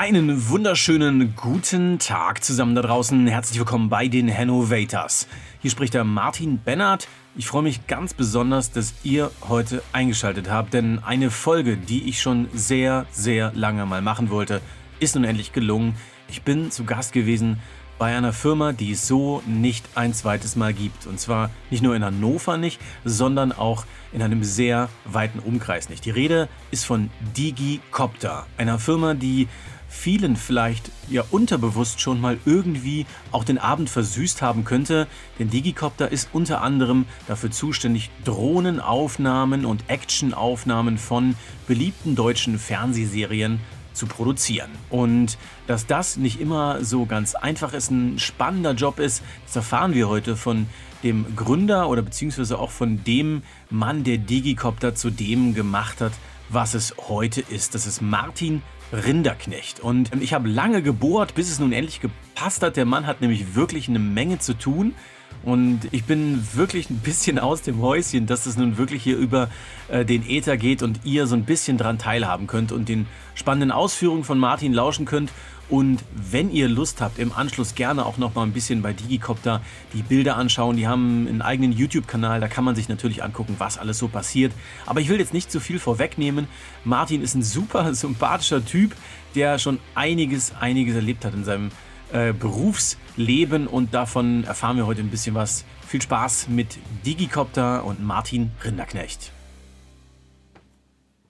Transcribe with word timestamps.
Einen 0.00 0.48
wunderschönen 0.48 1.36
guten 1.36 1.98
Tag 1.98 2.42
zusammen 2.42 2.74
da 2.74 2.80
draußen. 2.80 3.26
Herzlich 3.26 3.58
willkommen 3.58 3.90
bei 3.90 4.08
den 4.08 4.34
Hannovators. 4.34 5.28
Hier 5.60 5.70
spricht 5.70 5.92
der 5.92 6.04
Martin 6.04 6.56
Bennert. 6.56 7.06
Ich 7.36 7.46
freue 7.46 7.64
mich 7.64 7.86
ganz 7.86 8.14
besonders, 8.14 8.72
dass 8.72 8.94
ihr 9.02 9.30
heute 9.46 9.82
eingeschaltet 9.92 10.48
habt, 10.50 10.72
denn 10.72 11.00
eine 11.00 11.30
Folge, 11.30 11.76
die 11.76 12.08
ich 12.08 12.22
schon 12.22 12.48
sehr, 12.54 13.04
sehr 13.10 13.52
lange 13.54 13.84
mal 13.84 14.00
machen 14.00 14.30
wollte, 14.30 14.62
ist 15.00 15.16
nun 15.16 15.24
endlich 15.24 15.52
gelungen. 15.52 15.94
Ich 16.28 16.40
bin 16.40 16.70
zu 16.70 16.84
Gast 16.84 17.12
gewesen 17.12 17.60
bei 17.98 18.16
einer 18.16 18.32
Firma, 18.32 18.72
die 18.72 18.92
es 18.92 19.06
so 19.06 19.42
nicht 19.46 19.84
ein 19.96 20.14
zweites 20.14 20.56
Mal 20.56 20.72
gibt. 20.72 21.06
Und 21.06 21.20
zwar 21.20 21.50
nicht 21.68 21.82
nur 21.82 21.94
in 21.94 22.02
Hannover 22.02 22.56
nicht, 22.56 22.80
sondern 23.04 23.52
auch 23.52 23.84
in 24.14 24.22
einem 24.22 24.44
sehr 24.44 24.88
weiten 25.04 25.40
Umkreis 25.40 25.90
nicht. 25.90 26.06
Die 26.06 26.10
Rede 26.10 26.48
ist 26.70 26.86
von 26.86 27.10
DigiCopter, 27.36 28.46
einer 28.56 28.78
Firma, 28.78 29.12
die 29.12 29.46
vielen 29.90 30.36
vielleicht 30.36 30.90
ja 31.10 31.24
unterbewusst 31.30 32.00
schon 32.00 32.20
mal 32.20 32.38
irgendwie 32.46 33.04
auch 33.32 33.44
den 33.44 33.58
Abend 33.58 33.90
versüßt 33.90 34.40
haben 34.40 34.64
könnte, 34.64 35.08
denn 35.38 35.50
Digicopter 35.50 36.10
ist 36.10 36.30
unter 36.32 36.62
anderem 36.62 37.04
dafür 37.26 37.50
zuständig, 37.50 38.10
Drohnenaufnahmen 38.24 39.66
und 39.66 39.84
Actionaufnahmen 39.88 40.96
von 40.96 41.34
beliebten 41.66 42.14
deutschen 42.14 42.58
Fernsehserien 42.58 43.60
zu 43.92 44.06
produzieren. 44.06 44.70
Und 44.88 45.36
dass 45.66 45.86
das 45.86 46.16
nicht 46.16 46.40
immer 46.40 46.84
so 46.84 47.04
ganz 47.04 47.34
einfach 47.34 47.72
ist, 47.72 47.90
ein 47.90 48.18
spannender 48.18 48.72
Job 48.72 49.00
ist, 49.00 49.22
das 49.46 49.56
erfahren 49.56 49.92
wir 49.92 50.08
heute 50.08 50.36
von 50.36 50.66
dem 51.02 51.34
Gründer 51.34 51.88
oder 51.88 52.02
beziehungsweise 52.02 52.58
auch 52.58 52.70
von 52.70 53.02
dem 53.04 53.42
Mann, 53.70 54.04
der 54.04 54.18
Digicopter 54.18 54.94
zu 54.94 55.10
dem 55.10 55.54
gemacht 55.54 56.00
hat, 56.00 56.12
was 56.48 56.74
es 56.74 56.94
heute 57.08 57.40
ist. 57.40 57.74
Das 57.74 57.86
ist 57.86 58.00
Martin 58.00 58.62
Rinderknecht. 58.92 59.80
Und 59.80 60.10
ich 60.20 60.32
habe 60.32 60.48
lange 60.48 60.82
gebohrt, 60.82 61.34
bis 61.34 61.50
es 61.50 61.58
nun 61.58 61.72
endlich 61.72 62.00
gepasst 62.00 62.62
hat. 62.62 62.76
Der 62.76 62.84
Mann 62.84 63.06
hat 63.06 63.20
nämlich 63.20 63.54
wirklich 63.54 63.88
eine 63.88 63.98
Menge 63.98 64.38
zu 64.38 64.54
tun. 64.54 64.94
Und 65.42 65.80
ich 65.90 66.04
bin 66.04 66.46
wirklich 66.54 66.90
ein 66.90 66.98
bisschen 66.98 67.38
aus 67.38 67.62
dem 67.62 67.80
Häuschen, 67.80 68.26
dass 68.26 68.46
es 68.46 68.56
nun 68.56 68.76
wirklich 68.76 69.02
hier 69.02 69.16
über 69.16 69.48
äh, 69.88 70.04
den 70.04 70.28
Äther 70.28 70.56
geht 70.58 70.82
und 70.82 71.00
ihr 71.04 71.26
so 71.26 71.34
ein 71.34 71.44
bisschen 71.44 71.78
dran 71.78 71.98
teilhaben 71.98 72.46
könnt 72.46 72.72
und 72.72 72.88
den 72.88 73.06
spannenden 73.34 73.70
Ausführungen 73.70 74.24
von 74.24 74.38
Martin 74.38 74.74
lauschen 74.74 75.06
könnt 75.06 75.30
und 75.70 76.02
wenn 76.14 76.50
ihr 76.50 76.68
Lust 76.68 77.00
habt, 77.00 77.20
im 77.20 77.32
Anschluss 77.32 77.76
gerne 77.76 78.04
auch 78.04 78.18
noch 78.18 78.34
mal 78.34 78.42
ein 78.42 78.52
bisschen 78.52 78.82
bei 78.82 78.92
Digicopter 78.92 79.62
die 79.94 80.02
Bilder 80.02 80.36
anschauen. 80.36 80.76
Die 80.76 80.88
haben 80.88 81.28
einen 81.28 81.42
eigenen 81.42 81.72
YouTube-Kanal, 81.72 82.40
da 82.40 82.48
kann 82.48 82.64
man 82.64 82.74
sich 82.74 82.88
natürlich 82.88 83.22
angucken, 83.22 83.54
was 83.58 83.78
alles 83.78 83.98
so 83.98 84.08
passiert. 84.08 84.52
Aber 84.86 85.00
ich 85.00 85.08
will 85.08 85.20
jetzt 85.20 85.32
nicht 85.32 85.50
zu 85.50 85.60
viel 85.60 85.78
vorwegnehmen. 85.78 86.48
Martin 86.84 87.22
ist 87.22 87.36
ein 87.36 87.44
super 87.44 87.94
sympathischer 87.94 88.64
Typ, 88.64 88.96
der 89.36 89.60
schon 89.60 89.78
einiges, 89.94 90.52
einiges 90.58 90.96
erlebt 90.96 91.24
hat 91.24 91.34
in 91.34 91.44
seinem 91.44 91.70
äh, 92.12 92.32
Berufsleben 92.32 93.68
und 93.68 93.94
davon 93.94 94.42
erfahren 94.44 94.76
wir 94.76 94.86
heute 94.86 95.02
ein 95.02 95.10
bisschen 95.10 95.36
was. 95.36 95.64
Viel 95.86 96.02
Spaß 96.02 96.48
mit 96.48 96.78
Digicopter 97.06 97.84
und 97.84 98.02
Martin 98.02 98.50
Rinderknecht. 98.64 99.32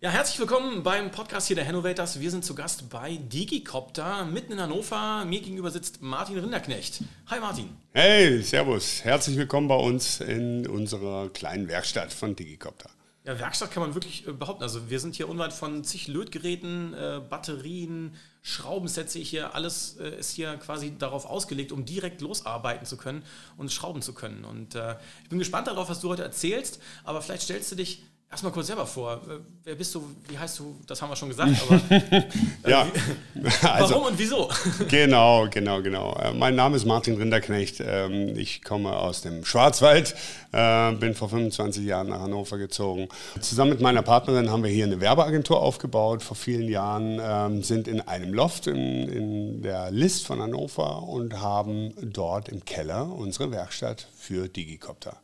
Ja, 0.02 0.08
herzlich 0.08 0.38
willkommen 0.38 0.82
beim 0.82 1.10
Podcast 1.10 1.48
hier 1.48 1.56
der 1.56 1.68
Hannovators. 1.68 2.20
Wir 2.20 2.30
sind 2.30 2.42
zu 2.42 2.54
Gast 2.54 2.88
bei 2.88 3.16
Digicopter 3.18 4.24
mitten 4.24 4.52
in 4.54 4.60
Hannover. 4.62 5.26
Mir 5.26 5.42
gegenüber 5.42 5.70
sitzt 5.70 6.00
Martin 6.00 6.38
Rinderknecht. 6.38 7.02
Hi 7.26 7.38
Martin. 7.38 7.68
Hey, 7.92 8.40
servus. 8.40 9.04
Herzlich 9.04 9.36
willkommen 9.36 9.68
bei 9.68 9.74
uns 9.74 10.22
in 10.22 10.66
unserer 10.66 11.28
kleinen 11.28 11.68
Werkstatt 11.68 12.14
von 12.14 12.34
Digicopter. 12.34 12.88
Ja, 13.24 13.38
Werkstatt 13.38 13.72
kann 13.72 13.82
man 13.82 13.94
wirklich 13.94 14.26
äh, 14.26 14.32
behaupten. 14.32 14.62
Also 14.62 14.88
wir 14.88 15.00
sind 15.00 15.16
hier 15.16 15.28
unweit 15.28 15.52
von 15.52 15.84
zig 15.84 16.08
Lötgeräten, 16.08 16.94
äh, 16.94 17.20
Batterien, 17.28 18.14
ich 18.42 19.28
hier. 19.28 19.54
Alles 19.54 19.98
äh, 19.98 20.18
ist 20.18 20.30
hier 20.30 20.56
quasi 20.56 20.96
darauf 20.96 21.26
ausgelegt, 21.26 21.72
um 21.72 21.84
direkt 21.84 22.22
losarbeiten 22.22 22.86
zu 22.86 22.96
können 22.96 23.22
und 23.58 23.70
schrauben 23.70 24.00
zu 24.00 24.14
können. 24.14 24.46
Und 24.46 24.76
äh, 24.76 24.96
ich 25.24 25.28
bin 25.28 25.38
gespannt 25.38 25.66
darauf, 25.66 25.90
was 25.90 26.00
du 26.00 26.08
heute 26.08 26.22
erzählst. 26.22 26.80
Aber 27.04 27.20
vielleicht 27.20 27.42
stellst 27.42 27.70
du 27.70 27.76
dich 27.76 28.02
Erstmal 28.30 28.52
kurz 28.52 28.68
selber 28.68 28.86
vor. 28.86 29.20
Wer 29.64 29.74
bist 29.74 29.92
du? 29.92 30.04
Wie 30.28 30.38
heißt 30.38 30.60
du? 30.60 30.76
Das 30.86 31.02
haben 31.02 31.10
wir 31.10 31.16
schon 31.16 31.30
gesagt. 31.30 31.50
Aber, 31.68 31.80
äh, 31.90 32.22
ja. 32.64 32.86
also, 33.72 33.94
warum 33.94 34.06
und 34.06 34.18
wieso? 34.20 34.48
genau, 34.88 35.48
genau, 35.50 35.82
genau. 35.82 36.14
Äh, 36.14 36.32
mein 36.32 36.54
Name 36.54 36.76
ist 36.76 36.84
Martin 36.84 37.16
Rinderknecht. 37.16 37.82
Ähm, 37.84 38.36
ich 38.36 38.62
komme 38.62 38.96
aus 38.96 39.22
dem 39.22 39.44
Schwarzwald, 39.44 40.14
äh, 40.52 40.92
bin 40.92 41.16
vor 41.16 41.28
25 41.28 41.84
Jahren 41.84 42.10
nach 42.10 42.20
Hannover 42.20 42.56
gezogen. 42.58 43.08
Zusammen 43.40 43.70
mit 43.70 43.80
meiner 43.80 44.02
Partnerin 44.02 44.48
haben 44.48 44.62
wir 44.62 44.70
hier 44.70 44.84
eine 44.84 45.00
Werbeagentur 45.00 45.60
aufgebaut 45.60 46.22
vor 46.22 46.36
vielen 46.36 46.68
Jahren, 46.68 47.18
ähm, 47.20 47.64
sind 47.64 47.88
in 47.88 48.00
einem 48.00 48.32
Loft 48.32 48.68
in, 48.68 49.08
in 49.08 49.62
der 49.62 49.90
List 49.90 50.24
von 50.24 50.40
Hannover 50.40 51.02
und 51.02 51.40
haben 51.40 51.94
dort 52.00 52.48
im 52.48 52.64
Keller 52.64 53.10
unsere 53.12 53.50
Werkstatt 53.50 54.06
für 54.16 54.46
Digicopter. 54.46 55.16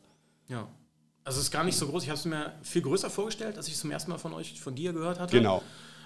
Ja. 0.49 0.67
Also 1.27 1.39
es 1.39 1.47
ist 1.47 1.51
gar 1.51 1.65
nicht 1.65 1.77
so 1.77 1.87
groß. 1.87 2.03
Ich 2.03 2.09
habe 2.09 2.17
es 2.17 2.23
mir 2.23 2.53
viel 2.63 2.81
größer 2.81 3.09
vorgestellt, 3.09 3.57
als 3.57 3.67
ich 3.67 3.73
es 3.73 3.81
zum 3.81 3.91
ersten 3.91 4.09
Mal 4.11 4.17
von 4.17 4.33
euch, 4.33 4.61
von 4.61 4.75
dir 4.75 4.93
gehört 4.93 5.19
hatte. 5.19 5.35
Genau. 5.37 5.61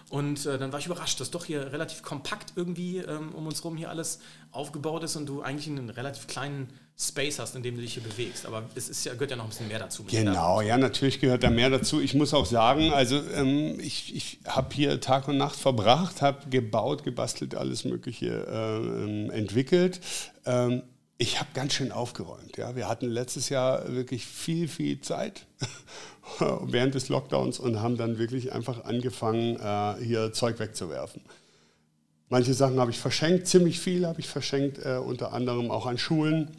Und 0.10 0.48
äh, 0.48 0.58
dann 0.58 0.72
war 0.72 0.80
ich 0.80 0.88
überrascht, 0.88 1.20
dass 1.20 1.30
doch 1.30 1.46
hier 1.46 1.72
relativ 1.72 2.02
kompakt 2.02 2.54
irgendwie 2.56 2.98
ähm, 2.98 3.32
um 3.36 3.46
uns 3.46 3.64
rum 3.64 3.78
hier 3.78 3.92
alles 3.92 4.20
aufgebaut 4.52 5.04
ist 5.04 5.16
und 5.16 5.28
du 5.28 5.44
eigentlich 5.44 5.68
einen 5.68 5.92
relativ 5.92 6.26
kleinen 6.26 6.74
Space 7.00 7.38
hast, 7.38 7.56
in 7.56 7.62
dem 7.62 7.76
du 7.76 7.82
dich 7.82 7.94
hier 7.94 8.04
bewegst. 8.04 8.48
Aber 8.48 8.64
es 8.74 8.90
ist 8.90 9.06
ja, 9.06 9.14
gehört 9.14 9.30
ja 9.30 9.38
noch 9.38 9.44
ein 9.44 9.50
bisschen 9.52 9.68
mehr 9.68 9.78
dazu. 9.78 10.04
Genau, 10.10 10.60
ja, 10.62 10.76
natürlich 10.80 11.20
gehört 11.20 11.44
da 11.44 11.52
mehr 11.52 11.70
dazu. 11.70 12.02
Ich 12.02 12.16
muss 12.16 12.34
auch 12.34 12.48
sagen, 12.48 12.92
also 12.92 13.22
ähm, 13.36 13.80
ich, 13.80 14.16
ich 14.16 14.40
habe 14.48 14.74
hier 14.74 15.00
Tag 15.02 15.28
und 15.28 15.38
Nacht 15.38 15.56
verbracht, 15.56 16.24
habe 16.24 16.50
gebaut, 16.50 17.04
gebastelt, 17.04 17.54
alles 17.54 17.86
Mögliche 17.86 18.48
äh, 18.48 19.04
ähm, 19.04 19.30
entwickelt. 19.30 20.02
Ähm, 20.48 20.82
ich 21.22 21.40
habe 21.40 21.52
ganz 21.54 21.74
schön 21.74 21.92
aufgeräumt. 21.92 22.58
Ja. 22.58 22.76
Wir 22.76 22.88
hatten 22.88 23.06
letztes 23.06 23.50
Jahr 23.50 23.94
wirklich 23.94 24.26
viel, 24.26 24.68
viel 24.68 25.02
Zeit 25.02 25.46
während 26.40 26.96
des 26.96 27.10
Lockdowns 27.10 27.60
und 27.60 27.80
haben 27.80 27.96
dann 27.96 28.18
wirklich 28.18 28.54
einfach 28.54 28.86
angefangen, 28.86 29.56
äh, 29.58 30.04
hier 30.04 30.34
Zeug 30.34 30.58
wegzuwerfen. 30.58 31.22
Manche 32.30 32.56
Sachen 32.56 32.80
habe 32.80 32.90
ich 32.90 32.98
verschenkt, 32.98 33.46
ziemlich 33.46 33.80
viel 33.80 34.08
habe 34.08 34.20
ich 34.20 34.28
verschenkt, 34.28 34.84
äh, 34.84 34.98
unter 34.98 35.32
anderem 35.32 35.70
auch 35.70 35.86
an 35.86 36.00
Schulen, 36.00 36.58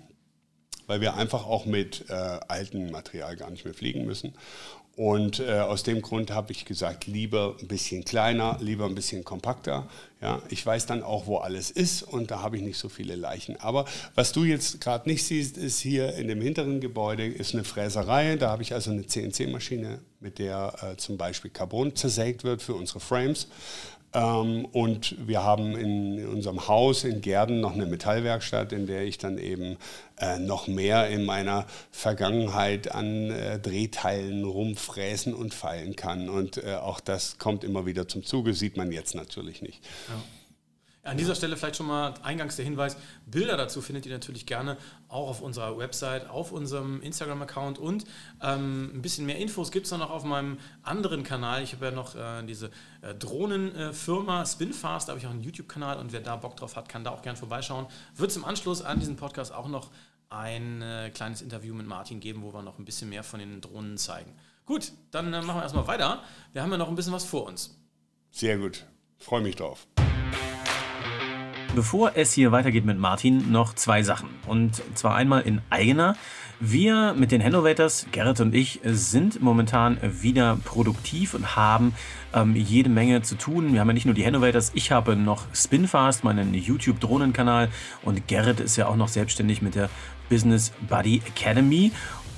weil 0.87 1.01
wir 1.01 1.15
einfach 1.15 1.45
auch 1.45 1.67
mit 1.67 2.05
äh, 2.09 2.13
altem 2.13 2.93
Material 2.93 3.35
gar 3.35 3.51
nicht 3.51 3.65
mehr 3.65 3.75
fliegen 3.75 4.05
müssen. 4.07 4.33
Und 4.95 5.41
äh, 5.41 5.61
aus 5.61 5.85
dem 5.85 6.03
Grund 6.03 6.31
habe 6.31 6.53
ich 6.53 6.67
gesagt, 6.67 7.07
lieber 7.07 7.57
ein 7.61 7.67
bisschen 7.67 8.05
kleiner, 8.05 8.59
lieber 8.61 8.85
ein 8.85 8.95
bisschen 8.95 9.25
kompakter. 9.25 9.89
Ja, 10.21 10.43
ich 10.51 10.65
weiß 10.65 10.85
dann 10.85 11.03
auch, 11.03 11.27
wo 11.27 11.39
alles 11.39 11.71
ist 11.71 12.03
und 12.03 12.31
da 12.31 12.43
habe 12.43 12.59
ich 12.59 12.63
nicht 12.63 12.77
so 12.77 12.91
viele 12.91 13.17
Leichen. 13.17 13.57
Aber 13.59 13.87
was 14.15 14.33
du 14.33 14.45
jetzt 14.45 14.83
gerade 14.83 15.09
nicht 15.09 15.25
siehst, 15.25 15.57
ist 15.57 15.81
hier 15.81 16.15
in 16.15 16.29
dem 16.29 16.43
hinteren 16.43 16.81
Gebäude 16.81 17.27
ist 17.27 17.55
eine 17.55 17.65
Fräserei. 17.65 18.37
Da 18.37 18.51
habe 18.51 18.63
ich 18.63 18.75
also 18.75 18.91
eine 18.91 19.07
CNC-Maschine, 19.07 20.01
mit 20.21 20.39
der 20.39 20.75
äh, 20.83 20.97
zum 20.99 21.17
Beispiel 21.17 21.51
Carbon 21.51 21.97
zersägt 21.97 22.45
wird 22.45 22.61
für 22.61 22.75
unsere 22.75 23.01
Frames. 23.01 23.49
Ähm, 24.15 24.67
und 24.67 25.17
wir 25.27 25.43
haben 25.43 25.77
in 25.77 26.27
unserem 26.27 26.69
Haus 26.69 27.05
in 27.05 27.21
Gerden 27.21 27.61
noch 27.61 27.73
eine 27.73 27.87
Metallwerkstatt, 27.87 28.73
in 28.73 28.87
der 28.87 29.05
ich 29.05 29.19
dann 29.19 29.39
eben 29.39 29.77
äh, 30.19 30.39
noch 30.39 30.67
mehr 30.67 31.09
in 31.09 31.25
meiner 31.25 31.67
Vergangenheit 31.91 32.93
an 32.93 33.31
äh, 33.31 33.59
Drehteilen 33.59 34.45
rumfräsen 34.45 35.35
und 35.35 35.55
feilen 35.55 35.97
kann. 35.97 36.29
Und 36.29 36.59
äh, 36.59 36.75
auch 36.75 37.01
das 37.01 37.39
kommt 37.39 37.65
immer 37.65 37.87
wieder 37.87 38.09
zum 38.09 38.25
Zuge, 38.25 38.55
sieht 38.55 38.77
man 38.77 38.93
jetzt 38.93 39.15
natürlich 39.15 39.63
nicht. 39.63 39.81
Ja. 40.09 40.15
An 41.05 41.17
dieser 41.17 41.35
Stelle 41.35 41.57
vielleicht 41.57 41.75
schon 41.75 41.89
mal 41.89 42.15
eingangs 42.23 42.55
der 42.55 42.65
Hinweis, 42.65 42.97
Bilder 43.27 43.57
dazu 43.57 43.83
findet 43.83 44.07
ihr 44.07 44.13
natürlich 44.13 44.47
gerne 44.47 44.77
auch 45.09 45.31
auf 45.31 45.41
unserer 45.43 45.77
Website, 45.77 46.31
auf 46.31 46.53
unserem 46.53 47.03
Instagram-Account 47.03 47.81
und 47.81 48.05
ähm, 48.41 48.93
ein 48.95 49.03
bisschen 49.03 49.27
mehr 49.27 49.37
Infos 49.39 49.73
gibt 49.73 49.87
es 49.87 49.93
noch 49.93 50.11
auf 50.11 50.23
meinem 50.23 50.59
anderen 50.85 51.25
Kanal. 51.25 51.65
Ich 51.65 51.73
habe 51.73 51.87
ja 51.87 51.91
noch 51.91 52.15
äh, 52.15 52.45
diese 52.45 52.71
äh, 53.01 53.17
Drohnenfirma 53.17 54.47
Spinfast, 54.47 55.09
da 55.09 55.13
habe 55.13 55.19
ich 55.19 55.27
auch 55.27 55.33
einen 55.33 55.43
YouTube-Kanal 55.43 55.99
und 55.99 56.13
wer 56.13 56.21
da 56.21 56.37
Bock 56.37 56.57
drauf 56.57 56.77
hat, 56.77 56.89
kann 56.89 57.03
da 57.03 57.11
auch 57.11 57.23
gerne 57.23 57.37
vorbeischauen. 57.37 57.89
Wird 58.15 58.31
es 58.31 58.37
im 58.37 58.45
Anschluss 58.45 58.81
an 58.81 59.01
diesen 59.01 59.17
Podcast 59.17 59.53
auch 59.53 59.67
noch 59.67 59.91
ein 60.29 60.83
äh, 60.83 61.11
kleines 61.13 61.43
Interview 61.43 61.75
mit 61.75 61.89
Martin 61.89 62.21
geben, 62.21 62.45
wo 62.45 62.55
wir 62.55 62.63
noch 62.63 62.79
ein 62.79 62.85
bisschen 62.85 63.09
mehr 63.09 63.25
von 63.25 63.41
den 63.41 63.61
Drohnen 63.61 63.99
zeigen. 63.99 64.33
Gut, 64.67 64.93
dann 65.11 65.35
äh, 65.35 65.43
machen 65.43 65.57
wir 65.57 65.63
erstmal 65.65 65.89
weiter. 65.89 66.23
Wir 66.53 66.63
haben 66.63 66.71
ja 66.71 66.79
noch 66.79 66.89
ein 66.89 66.95
bisschen 66.95 67.13
was 67.13 67.25
vor 67.25 67.47
uns. 67.47 67.77
Sehr 68.31 68.57
gut, 68.57 68.87
freue 69.19 69.43
mich 69.43 69.57
drauf. 69.57 69.89
Bevor 71.75 72.13
es 72.17 72.35
hier 72.35 72.53
weitergeht 72.53 72.85
mit 72.85 72.99
Martin, 72.99 73.51
noch 73.51 73.75
zwei 73.75 74.03
Sachen. 74.03 74.29
Und 74.47 74.83
zwar 74.95 75.15
einmal 75.15 75.41
in 75.43 75.63
eigener. 75.71 76.17
Wir 76.61 77.15
mit 77.17 77.33
den 77.33 77.43
Hannovators, 77.43 78.07
Gerrit 78.13 78.41
und 78.41 78.55
ich, 78.55 78.81
sind 78.85 79.41
momentan 79.41 79.99
wieder 80.03 80.59
produktiv 80.65 81.33
und 81.33 81.57
haben 81.57 81.95
ähm, 82.35 82.55
jede 82.55 82.91
Menge 82.91 83.23
zu 83.23 83.37
tun. 83.37 83.73
Wir 83.73 83.81
haben 83.81 83.89
ja 83.89 83.95
nicht 83.95 84.05
nur 84.05 84.15
die 84.15 84.25
Hannovators, 84.25 84.71
ich 84.75 84.93
habe 84.93 85.17
noch 85.17 85.47
Spinfast, 85.55 86.25
meinen 86.25 86.53
YouTube-Drohnenkanal 86.53 87.71
und 88.03 88.29
Gerrit 88.29 88.61
ist 88.61 88.77
ja 88.77 88.87
auch 88.87 88.97
noch 88.97 89.09
selbstständig 89.09 89.63
mit 89.63 89.75
der 89.75 89.89
Business 90.29 90.73
Buddy 90.89 91.23
Academy. 91.27 91.91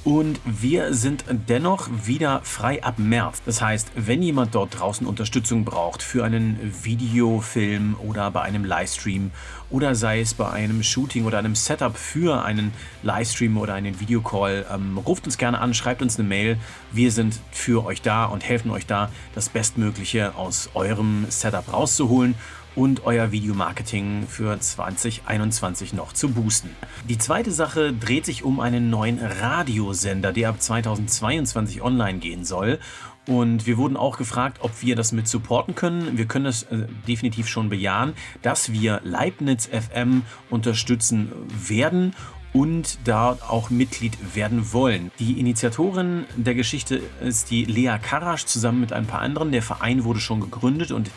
Und 0.04 0.38
wir 0.44 0.92
sind 0.92 1.24
dennoch 1.48 1.88
wieder 2.04 2.42
frei 2.42 2.84
ab 2.84 2.98
März. 2.98 3.40
Das 3.46 3.62
heißt, 3.62 3.92
wenn 3.96 4.22
jemand 4.22 4.54
dort 4.54 4.78
draußen 4.78 5.06
Unterstützung 5.06 5.64
braucht 5.64 6.02
für 6.02 6.22
einen 6.22 6.58
Videofilm 6.82 7.96
oder 8.06 8.30
bei 8.30 8.42
einem 8.42 8.66
Livestream 8.66 9.30
oder 9.70 9.94
sei 9.94 10.20
es 10.20 10.34
bei 10.34 10.50
einem 10.50 10.82
Shooting 10.82 11.24
oder 11.24 11.38
einem 11.38 11.54
Setup 11.54 11.96
für 11.96 12.44
einen 12.44 12.74
Livestream 13.02 13.56
oder 13.56 13.72
einen 13.72 13.98
Videocall, 13.98 14.66
ähm, 14.70 14.98
ruft 14.98 15.24
uns 15.24 15.38
gerne 15.38 15.58
an, 15.58 15.72
schreibt 15.72 16.02
uns 16.02 16.18
eine 16.18 16.28
Mail. 16.28 16.58
Wir 16.92 17.10
sind 17.10 17.40
für 17.50 17.86
euch 17.86 18.02
da 18.02 18.26
und 18.26 18.44
helfen 18.44 18.70
euch 18.72 18.84
da, 18.84 19.10
das 19.34 19.48
Bestmögliche 19.48 20.34
aus 20.36 20.68
eurem 20.74 21.24
Setup 21.30 21.72
rauszuholen 21.72 22.34
und 22.76 23.04
euer 23.04 23.32
Videomarketing 23.32 24.26
für 24.28 24.58
2021 24.58 25.92
noch 25.92 26.12
zu 26.12 26.30
boosten. 26.30 26.70
Die 27.08 27.18
zweite 27.18 27.52
Sache 27.52 27.92
dreht 27.92 28.26
sich 28.26 28.44
um 28.44 28.60
einen 28.60 28.90
neuen 28.90 29.18
Radiosender, 29.18 30.32
der 30.32 30.48
ab 30.48 30.60
2022 30.60 31.82
online 31.82 32.18
gehen 32.18 32.44
soll. 32.44 32.78
Und 33.26 33.66
wir 33.66 33.78
wurden 33.78 33.96
auch 33.96 34.18
gefragt, 34.18 34.58
ob 34.60 34.82
wir 34.82 34.96
das 34.96 35.12
mit 35.12 35.28
supporten 35.28 35.74
können. 35.74 36.18
Wir 36.18 36.26
können 36.26 36.44
das 36.44 36.64
äh, 36.64 36.86
definitiv 37.08 37.48
schon 37.48 37.70
bejahen, 37.70 38.12
dass 38.42 38.70
wir 38.72 39.00
Leibniz 39.02 39.66
FM 39.66 40.22
unterstützen 40.50 41.32
werden 41.66 42.14
und 42.54 42.98
da 43.04 43.36
auch 43.48 43.68
Mitglied 43.68 44.16
werden 44.34 44.72
wollen. 44.72 45.10
Die 45.18 45.40
Initiatorin 45.40 46.24
der 46.36 46.54
Geschichte 46.54 47.00
ist 47.20 47.50
die 47.50 47.64
Lea 47.64 47.96
Karasch 48.00 48.46
zusammen 48.46 48.80
mit 48.80 48.92
ein 48.92 49.06
paar 49.06 49.20
anderen. 49.20 49.50
Der 49.50 49.62
Verein 49.62 50.04
wurde 50.04 50.20
schon 50.20 50.40
gegründet 50.40 50.92
und 50.92 51.10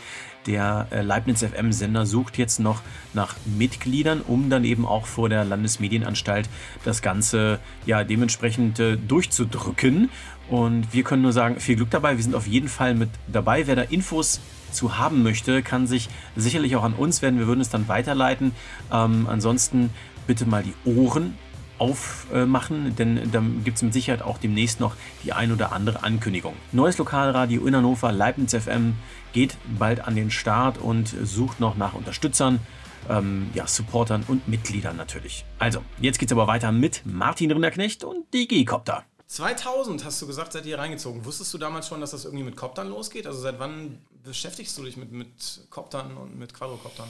der 0.48 0.88
äh, 0.90 1.02
Leibniz 1.02 1.44
FM-Sender 1.44 2.06
sucht 2.06 2.38
jetzt 2.38 2.58
noch 2.58 2.80
nach 3.12 3.36
Mitgliedern, 3.44 4.22
um 4.22 4.50
dann 4.50 4.64
eben 4.64 4.86
auch 4.86 5.06
vor 5.06 5.28
der 5.28 5.44
Landesmedienanstalt 5.44 6.48
das 6.84 7.02
Ganze 7.02 7.60
ja 7.86 8.02
dementsprechend 8.02 8.80
äh, 8.80 8.96
durchzudrücken. 8.96 10.10
Und 10.48 10.92
wir 10.94 11.04
können 11.04 11.22
nur 11.22 11.34
sagen, 11.34 11.60
viel 11.60 11.76
Glück 11.76 11.90
dabei. 11.90 12.16
Wir 12.16 12.24
sind 12.24 12.34
auf 12.34 12.46
jeden 12.46 12.68
Fall 12.68 12.94
mit 12.94 13.10
dabei. 13.30 13.66
Wer 13.66 13.76
da 13.76 13.82
Infos 13.82 14.40
zu 14.72 14.98
haben 14.98 15.22
möchte, 15.22 15.62
kann 15.62 15.86
sich 15.86 16.08
sicherlich 16.34 16.74
auch 16.76 16.84
an 16.84 16.94
uns 16.94 17.20
wenden. 17.20 17.38
Wir 17.38 17.46
würden 17.46 17.60
es 17.60 17.68
dann 17.68 17.86
weiterleiten. 17.86 18.52
Ähm, 18.90 19.26
ansonsten 19.28 19.90
bitte 20.26 20.46
mal 20.46 20.62
die 20.62 20.74
Ohren 20.90 21.34
aufmachen, 21.78 22.96
denn 22.96 23.30
dann 23.30 23.64
gibt 23.64 23.76
es 23.76 23.82
mit 23.82 23.92
Sicherheit 23.92 24.22
auch 24.22 24.38
demnächst 24.38 24.80
noch 24.80 24.96
die 25.24 25.32
ein 25.32 25.52
oder 25.52 25.72
andere 25.72 26.02
Ankündigung. 26.02 26.54
Neues 26.72 26.98
Lokalradio 26.98 27.66
in 27.66 27.76
Hannover, 27.76 28.12
Leibniz 28.12 28.54
FM, 28.54 28.94
geht 29.32 29.56
bald 29.78 30.00
an 30.00 30.16
den 30.16 30.30
Start 30.30 30.78
und 30.78 31.14
sucht 31.22 31.60
noch 31.60 31.76
nach 31.76 31.94
Unterstützern, 31.94 32.60
ähm, 33.08 33.50
ja, 33.54 33.66
Supportern 33.66 34.24
und 34.26 34.48
Mitgliedern 34.48 34.96
natürlich. 34.96 35.44
Also, 35.58 35.82
jetzt 36.00 36.18
geht 36.18 36.28
es 36.28 36.32
aber 36.32 36.46
weiter 36.46 36.72
mit 36.72 37.02
Martin 37.04 37.50
Rinderknecht 37.50 38.04
und 38.04 38.32
DG-Copter. 38.34 39.04
2000 39.28 40.04
hast 40.06 40.22
du 40.22 40.26
gesagt, 40.26 40.54
seid 40.54 40.64
ihr 40.64 40.78
reingezogen. 40.78 41.24
Wusstest 41.24 41.52
du 41.52 41.58
damals 41.58 41.86
schon, 41.86 42.00
dass 42.00 42.12
das 42.12 42.24
irgendwie 42.24 42.44
mit 42.44 42.56
Koptern 42.56 42.88
losgeht? 42.88 43.26
Also 43.26 43.40
seit 43.40 43.58
wann 43.58 43.98
beschäftigst 44.24 44.76
du 44.78 44.84
dich 44.84 44.96
mit, 44.96 45.12
mit 45.12 45.28
Koptern 45.68 46.16
und 46.16 46.38
mit 46.38 46.54
Quadrocoptern? 46.54 47.08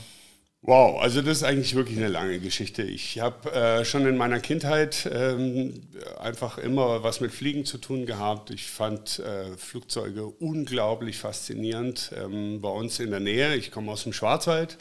Wow, 0.62 1.00
also 1.00 1.22
das 1.22 1.38
ist 1.38 1.42
eigentlich 1.44 1.76
wirklich 1.76 1.96
eine 1.98 2.08
lange 2.08 2.40
Geschichte. 2.40 2.82
Ich 2.82 3.20
habe 3.20 3.52
äh, 3.52 3.84
schon 3.84 4.06
in 4.06 4.16
meiner 4.16 4.40
Kindheit 4.40 5.08
ähm, 5.10 5.82
einfach 6.18 6.58
immer 6.58 7.04
was 7.04 7.20
mit 7.20 7.32
Fliegen 7.32 7.64
zu 7.64 7.78
tun 7.78 8.06
gehabt. 8.06 8.50
Ich 8.50 8.66
fand 8.66 9.20
äh, 9.20 9.56
Flugzeuge 9.56 10.26
unglaublich 10.26 11.16
faszinierend. 11.16 12.10
Ähm, 12.22 12.60
bei 12.60 12.68
uns 12.70 12.98
in 12.98 13.10
der 13.10 13.20
Nähe, 13.20 13.54
ich 13.54 13.70
komme 13.70 13.92
aus 13.92 14.02
dem 14.02 14.12
Schwarzwald, 14.12 14.78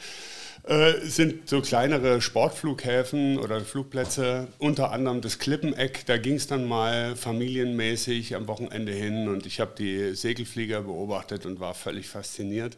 äh, 0.64 0.94
sind 1.04 1.48
so 1.48 1.62
kleinere 1.62 2.20
Sportflughäfen 2.20 3.38
oder 3.38 3.60
Flugplätze, 3.60 4.48
unter 4.58 4.90
anderem 4.90 5.20
das 5.20 5.38
Klippeneck. 5.38 6.04
Da 6.06 6.18
ging 6.18 6.34
es 6.34 6.48
dann 6.48 6.66
mal 6.66 7.14
familienmäßig 7.14 8.34
am 8.34 8.48
Wochenende 8.48 8.92
hin 8.92 9.28
und 9.28 9.46
ich 9.46 9.60
habe 9.60 9.72
die 9.78 10.14
Segelflieger 10.16 10.82
beobachtet 10.82 11.46
und 11.46 11.60
war 11.60 11.74
völlig 11.74 12.08
fasziniert. 12.08 12.76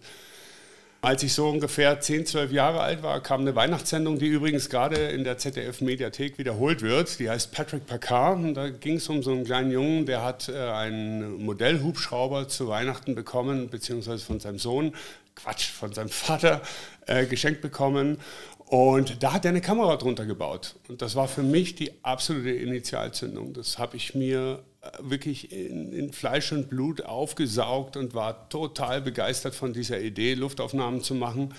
Als 1.02 1.23
ich 1.23 1.32
so 1.32 1.49
ungefähr 1.49 1.99
10, 1.99 2.26
12 2.26 2.52
Jahre 2.52 2.81
alt 2.81 3.02
war, 3.02 3.23
kam 3.23 3.41
eine 3.41 3.55
Weihnachtssendung, 3.55 4.19
die 4.19 4.26
übrigens 4.26 4.69
gerade 4.69 4.97
in 4.97 5.25
der 5.25 5.38
ZDF-Mediathek 5.38 6.37
wiederholt 6.37 6.82
wird. 6.82 7.19
Die 7.19 7.31
heißt 7.31 7.52
Patrick 7.52 7.87
Packard. 7.87 8.37
Und 8.37 8.52
da 8.52 8.69
ging 8.69 8.97
es 8.97 9.08
um 9.08 9.23
so 9.23 9.31
einen 9.31 9.44
kleinen 9.44 9.70
Jungen, 9.70 10.05
der 10.05 10.23
hat 10.23 10.50
äh, 10.50 10.58
einen 10.58 11.43
Modellhubschrauber 11.43 12.49
zu 12.49 12.69
Weihnachten 12.69 13.14
bekommen, 13.14 13.70
beziehungsweise 13.70 14.23
von 14.23 14.41
seinem 14.41 14.58
Sohn, 14.58 14.94
Quatsch, 15.37 15.70
von 15.70 15.94
seinem 15.94 16.11
Vater 16.11 16.61
äh, 17.06 17.25
geschenkt 17.25 17.62
bekommen. 17.62 18.19
Und 18.67 19.23
da 19.23 19.32
hat 19.32 19.46
er 19.46 19.53
eine 19.53 19.62
Kamera 19.62 19.96
drunter 19.96 20.26
gebaut. 20.26 20.76
Und 20.88 21.00
das 21.00 21.17
war 21.17 21.29
für 21.29 21.43
mich 21.43 21.76
die 21.76 21.93
absolute 22.05 22.50
Initialzündung. 22.50 23.55
Das 23.55 23.79
habe 23.79 23.96
ich 23.96 24.14
mir 24.14 24.62
wirklich 25.00 25.53
in, 25.53 25.93
in, 25.93 26.12
Fleisch 26.12 26.53
und 26.53 26.71
Blut 26.71 27.03
aufgesaugt 27.03 27.97
und 27.97 28.15
war 28.15 28.49
total 28.49 29.03
begeistert 29.03 29.55
von 29.55 29.73
dieser 29.73 30.00
Idee, 30.00 30.35
Luftaufnahmen 30.35 31.03
zu 31.03 31.15
machen. 31.15 31.55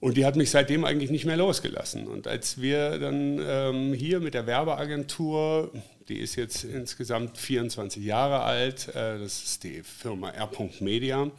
Und 0.00 0.16
die 0.16 0.24
hat 0.24 0.36
mich 0.36 0.50
seitdem 0.50 0.84
eigentlich 0.84 1.10
nicht 1.10 1.24
mehr 1.24 1.36
losgelassen. 1.36 2.06
Und 2.06 2.28
als 2.28 2.60
wir 2.60 2.98
dann 2.98 3.40
ähm, 3.44 3.92
hier 3.92 4.20
mit 4.20 4.34
der 4.34 4.46
Werbeagentur, 4.46 5.72
die 6.08 6.18
ist 6.18 6.36
jetzt 6.36 6.64
insgesamt 6.64 7.36
24 7.36 8.04
Jahre 8.04 8.42
alt, 8.42 8.88
äh, 8.88 9.18
das 9.18 9.42
ist 9.42 9.64
die 9.64 9.82
Firma 9.82 10.30
R. 10.30 10.50
Media, 10.80 11.30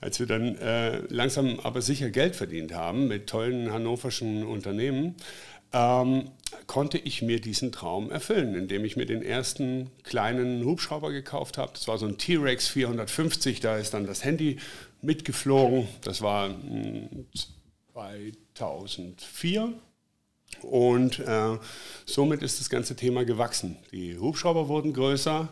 als 0.00 0.18
wir 0.18 0.26
dann 0.26 0.56
äh, 0.58 0.98
langsam 1.08 1.60
aber 1.60 1.82
sicher 1.82 2.10
Geld 2.10 2.34
verdient 2.34 2.74
haben 2.74 3.06
mit 3.06 3.28
tollen 3.28 3.72
hannoverschen 3.72 4.44
Unternehmen, 4.44 5.14
ähm, 5.74 6.30
konnte 6.66 6.98
ich 6.98 7.20
mir 7.20 7.40
diesen 7.40 7.72
Traum 7.72 8.10
erfüllen, 8.10 8.54
indem 8.54 8.84
ich 8.84 8.96
mir 8.96 9.06
den 9.06 9.22
ersten 9.22 9.90
kleinen 10.04 10.64
Hubschrauber 10.64 11.10
gekauft 11.10 11.58
habe. 11.58 11.72
Das 11.74 11.88
war 11.88 11.98
so 11.98 12.06
ein 12.06 12.16
T-Rex 12.16 12.68
450, 12.68 13.60
da 13.60 13.76
ist 13.76 13.92
dann 13.92 14.06
das 14.06 14.24
Handy 14.24 14.58
mitgeflogen. 15.02 15.88
Das 16.02 16.22
war 16.22 16.50
2004. 17.92 19.62
Hm, 19.62 19.74
Und 20.62 21.18
äh, 21.18 21.58
somit 22.06 22.42
ist 22.42 22.60
das 22.60 22.70
ganze 22.70 22.94
Thema 22.94 23.24
gewachsen. 23.24 23.76
Die 23.92 24.16
Hubschrauber 24.16 24.68
wurden 24.68 24.92
größer, 24.92 25.48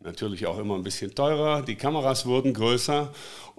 natürlich 0.00 0.46
auch 0.46 0.58
immer 0.58 0.74
ein 0.74 0.82
bisschen 0.82 1.14
teurer, 1.14 1.62
die 1.62 1.76
Kameras 1.76 2.26
wurden 2.26 2.52
größer 2.52 3.12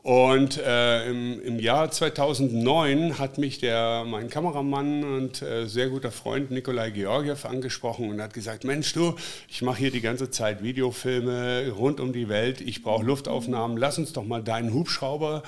und 0.03 0.57
äh, 0.57 1.09
im, 1.09 1.41
im, 1.41 1.59
Jahr 1.59 1.89
2009 1.89 3.19
hat 3.19 3.37
mich 3.37 3.59
der, 3.59 4.03
mein 4.05 4.29
Kameramann 4.29 5.05
und 5.05 5.41
äh, 5.41 5.65
sehr 5.65 5.87
guter 5.87 6.11
Freund 6.11 6.51
Nikolai 6.51 6.89
Georgiev 6.89 7.45
angesprochen 7.45 8.09
und 8.09 8.21
hat 8.21 8.33
gesagt, 8.33 8.65
Mensch 8.65 8.91
du, 8.91 9.15
ich 9.47 9.61
mache 9.61 9.77
hier 9.77 9.91
die 9.91 10.01
ganze 10.01 10.29
Zeit 10.29 10.61
Videofilme 10.61 11.71
rund 11.71 12.01
um 12.01 12.11
die 12.11 12.27
Welt, 12.27 12.59
ich 12.59 12.83
brauche 12.83 13.05
Luftaufnahmen, 13.05 13.77
lass 13.77 13.97
uns 13.97 14.11
doch 14.11 14.25
mal 14.25 14.43
deinen 14.43 14.73
Hubschrauber 14.73 15.41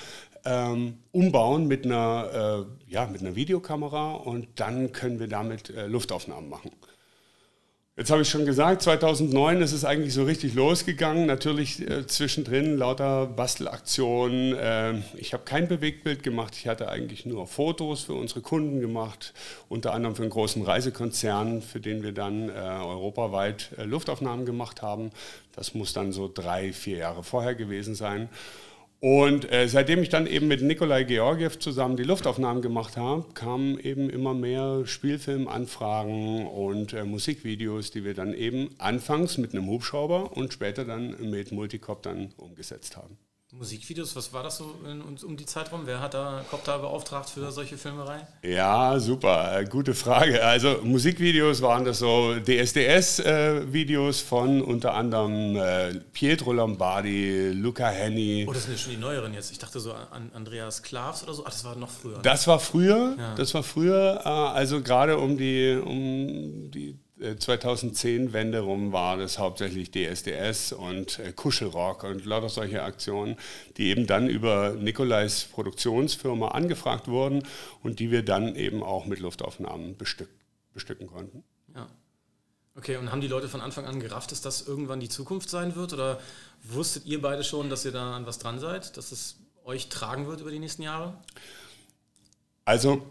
ähm, 0.46 1.00
umbauen 1.12 1.68
mit 1.68 1.84
einer, 1.84 2.66
äh, 2.88 2.92
ja, 2.94 3.08
mit 3.08 3.20
einer 3.20 3.36
Videokamera 3.36 4.14
und 4.14 4.48
dann 4.56 4.94
können 4.94 5.20
wir 5.20 5.28
damit 5.28 5.70
äh, 5.70 5.88
Luftaufnahmen 5.88 6.50
machen. 6.50 6.72
Jetzt 7.98 8.12
habe 8.12 8.24
ich 8.24 8.30
schon 8.30 8.46
gesagt, 8.46 8.82
2009 8.82 9.62
ist 9.62 9.72
es 9.72 9.86
eigentlich 9.86 10.14
so 10.14 10.26
richtig 10.26 10.54
losgegangen. 10.54 11.28
Natürlich 11.28 11.80
äh, 11.80 12.06
zwischendrin 12.06 12.76
lauter 12.76 13.26
Bastelaktionen. 13.26 14.54
Äh, 14.54 14.96
ich 15.16 15.32
habe 15.32 15.44
kein 15.46 15.70
Bewegtbild 15.70 16.22
gemacht. 16.22 16.56
Ich 16.58 16.68
hatte 16.68 16.90
eigentlich 16.90 17.26
nur 17.26 17.48
Fotos 17.48 18.02
für 18.02 18.14
unsere 18.14 18.42
Kunden 18.42 18.82
gemacht, 18.82 19.34
unter 19.70 19.94
anderem 19.94 20.14
für 20.14 20.24
einen 20.24 20.32
großen 20.32 20.62
Reisekonzern, 20.64 21.62
für 21.62 21.80
den 21.80 22.04
wir 22.04 22.12
dann 22.12 22.50
äh, 22.50 22.52
europaweit 22.52 23.70
äh, 23.78 23.86
Luftaufnahmen 23.86 24.46
gemacht 24.46 24.82
haben. 24.82 25.12
Das 25.56 25.74
muss 25.74 25.94
dann 25.94 26.12
so 26.12 26.30
drei, 26.32 26.74
vier 26.74 26.98
Jahre 26.98 27.24
vorher 27.24 27.56
gewesen 27.56 27.96
sein. 27.96 28.28
Und 29.08 29.52
äh, 29.52 29.68
seitdem 29.68 30.02
ich 30.02 30.10
dann 30.10 30.26
eben 30.26 30.48
mit 30.48 30.64
Nikolai 30.64 31.04
Georgiev 31.04 31.60
zusammen 31.60 31.96
die 31.96 32.02
Luftaufnahmen 32.02 32.64
gemacht 32.64 32.98
habe, 32.98 33.24
kamen 33.36 33.78
eben 33.78 34.10
immer 34.10 34.34
mehr 34.34 34.88
Spielfilmanfragen 34.88 36.48
und 36.48 36.94
äh, 36.94 37.04
Musikvideos, 37.04 37.92
die 37.92 38.04
wir 38.04 38.16
dann 38.16 38.34
eben 38.34 38.72
anfangs 38.80 39.38
mit 39.38 39.54
einem 39.54 39.68
Hubschrauber 39.68 40.36
und 40.36 40.54
später 40.54 40.86
dann 40.86 41.30
mit 41.30 41.52
Multicoptern 41.52 42.34
umgesetzt 42.38 42.98
haben. 42.98 43.16
Musikvideos, 43.58 44.16
was 44.16 44.34
war 44.34 44.44
das 44.44 44.58
so 44.58 44.76
in, 44.86 45.02
um 45.02 45.38
die 45.38 45.46
Zeit 45.46 45.72
rum? 45.72 45.82
Wer 45.86 46.02
hat 46.02 46.14
da 46.14 46.44
Copter 46.50 46.78
beauftragt 46.80 47.30
für 47.30 47.52
solche 47.52 47.78
Filmerei? 47.78 48.28
Ja, 48.44 49.00
super, 49.00 49.60
äh, 49.60 49.66
gute 49.66 49.94
Frage. 49.94 50.44
Also 50.44 50.80
Musikvideos 50.84 51.62
waren 51.62 51.86
das 51.86 52.00
so 52.00 52.36
DSDS-Videos 52.36 54.22
äh, 54.22 54.26
von 54.26 54.62
unter 54.62 54.94
anderem 54.94 55.56
äh, 55.56 55.96
Pietro 56.12 56.52
Lombardi, 56.52 57.52
Luca 57.54 57.88
Henny. 57.88 58.46
Oh, 58.48 58.52
das 58.52 58.64
sind 58.64 58.74
ja 58.74 58.78
schon 58.78 58.92
die 58.92 58.98
neueren 58.98 59.34
jetzt. 59.34 59.52
Ich 59.52 59.60
dachte 59.60 59.80
so 59.80 59.94
an 59.94 60.32
Andreas 60.34 60.84
Klavs 60.84 61.24
oder 61.24 61.34
so. 61.34 61.44
Ach, 61.46 61.52
das 61.52 61.64
war 61.64 61.76
noch 61.76 61.90
früher. 61.90 62.18
Ne? 62.18 62.24
Das 62.24 62.48
war 62.48 62.60
früher, 62.60 63.16
ja. 63.18 63.36
das 63.36 63.54
war 63.54 63.64
früher. 63.64 64.26
Also 64.26 64.82
gerade 64.82 65.18
um 65.18 65.38
die, 65.38 65.80
um 65.82 66.72
die 66.72 67.00
2010 67.18 68.28
äh, 68.30 68.34
Wende 68.34 68.60
rum 68.60 68.92
war 68.92 69.18
das 69.18 69.40
hauptsächlich 69.40 69.92
DSDS 69.92 70.74
und 70.74 71.20
äh, 71.20 71.32
Kuschelrock 71.32 72.04
und 72.04 72.26
lauter 72.26 72.50
solche 72.50 72.84
Aktionen, 72.84 73.38
die 73.78 73.88
eben 73.88 74.06
dann 74.06 74.28
über 74.28 74.72
Nikolais 74.72 75.46
Produktionsfirma 75.52 76.50
angefragt 76.50 77.08
wurden 77.08 77.44
und 77.84 78.00
die 78.00 78.12
wir 78.12 78.24
dann 78.24 78.56
eben 78.56 78.84
auch 78.84 79.06
mit 79.06 79.20
Luftaufnahmen 79.20 79.96
bestück, 79.98 80.30
bestücken 80.74 81.08
konnten. 81.08 81.44
Ja. 81.74 81.88
Okay, 82.78 82.98
und 82.98 83.10
haben 83.10 83.22
die 83.22 83.30
Leute 83.30 83.48
von 83.48 83.62
Anfang 83.62 83.86
an 83.86 84.02
gerafft, 84.02 84.34
dass 84.34 84.42
das 84.42 84.68
irgendwann 84.68 85.00
die 85.00 85.08
Zukunft 85.08 85.50
sein 85.50 85.76
wird? 85.78 85.94
Oder 85.94 86.20
wusstet 86.64 87.06
ihr 87.06 87.22
beide 87.22 87.46
schon, 87.46 87.70
dass 87.70 87.86
ihr 87.86 87.94
da 87.94 88.18
an 88.18 88.26
was 88.26 88.40
dran 88.40 88.60
seid, 88.60 88.98
dass 88.98 89.14
es 89.14 89.38
euch 89.64 89.88
tragen 89.88 90.28
wird 90.28 90.42
über 90.42 90.52
die 90.52 90.60
nächsten 90.60 90.82
Jahre? 90.82 91.18
Also, 92.66 93.06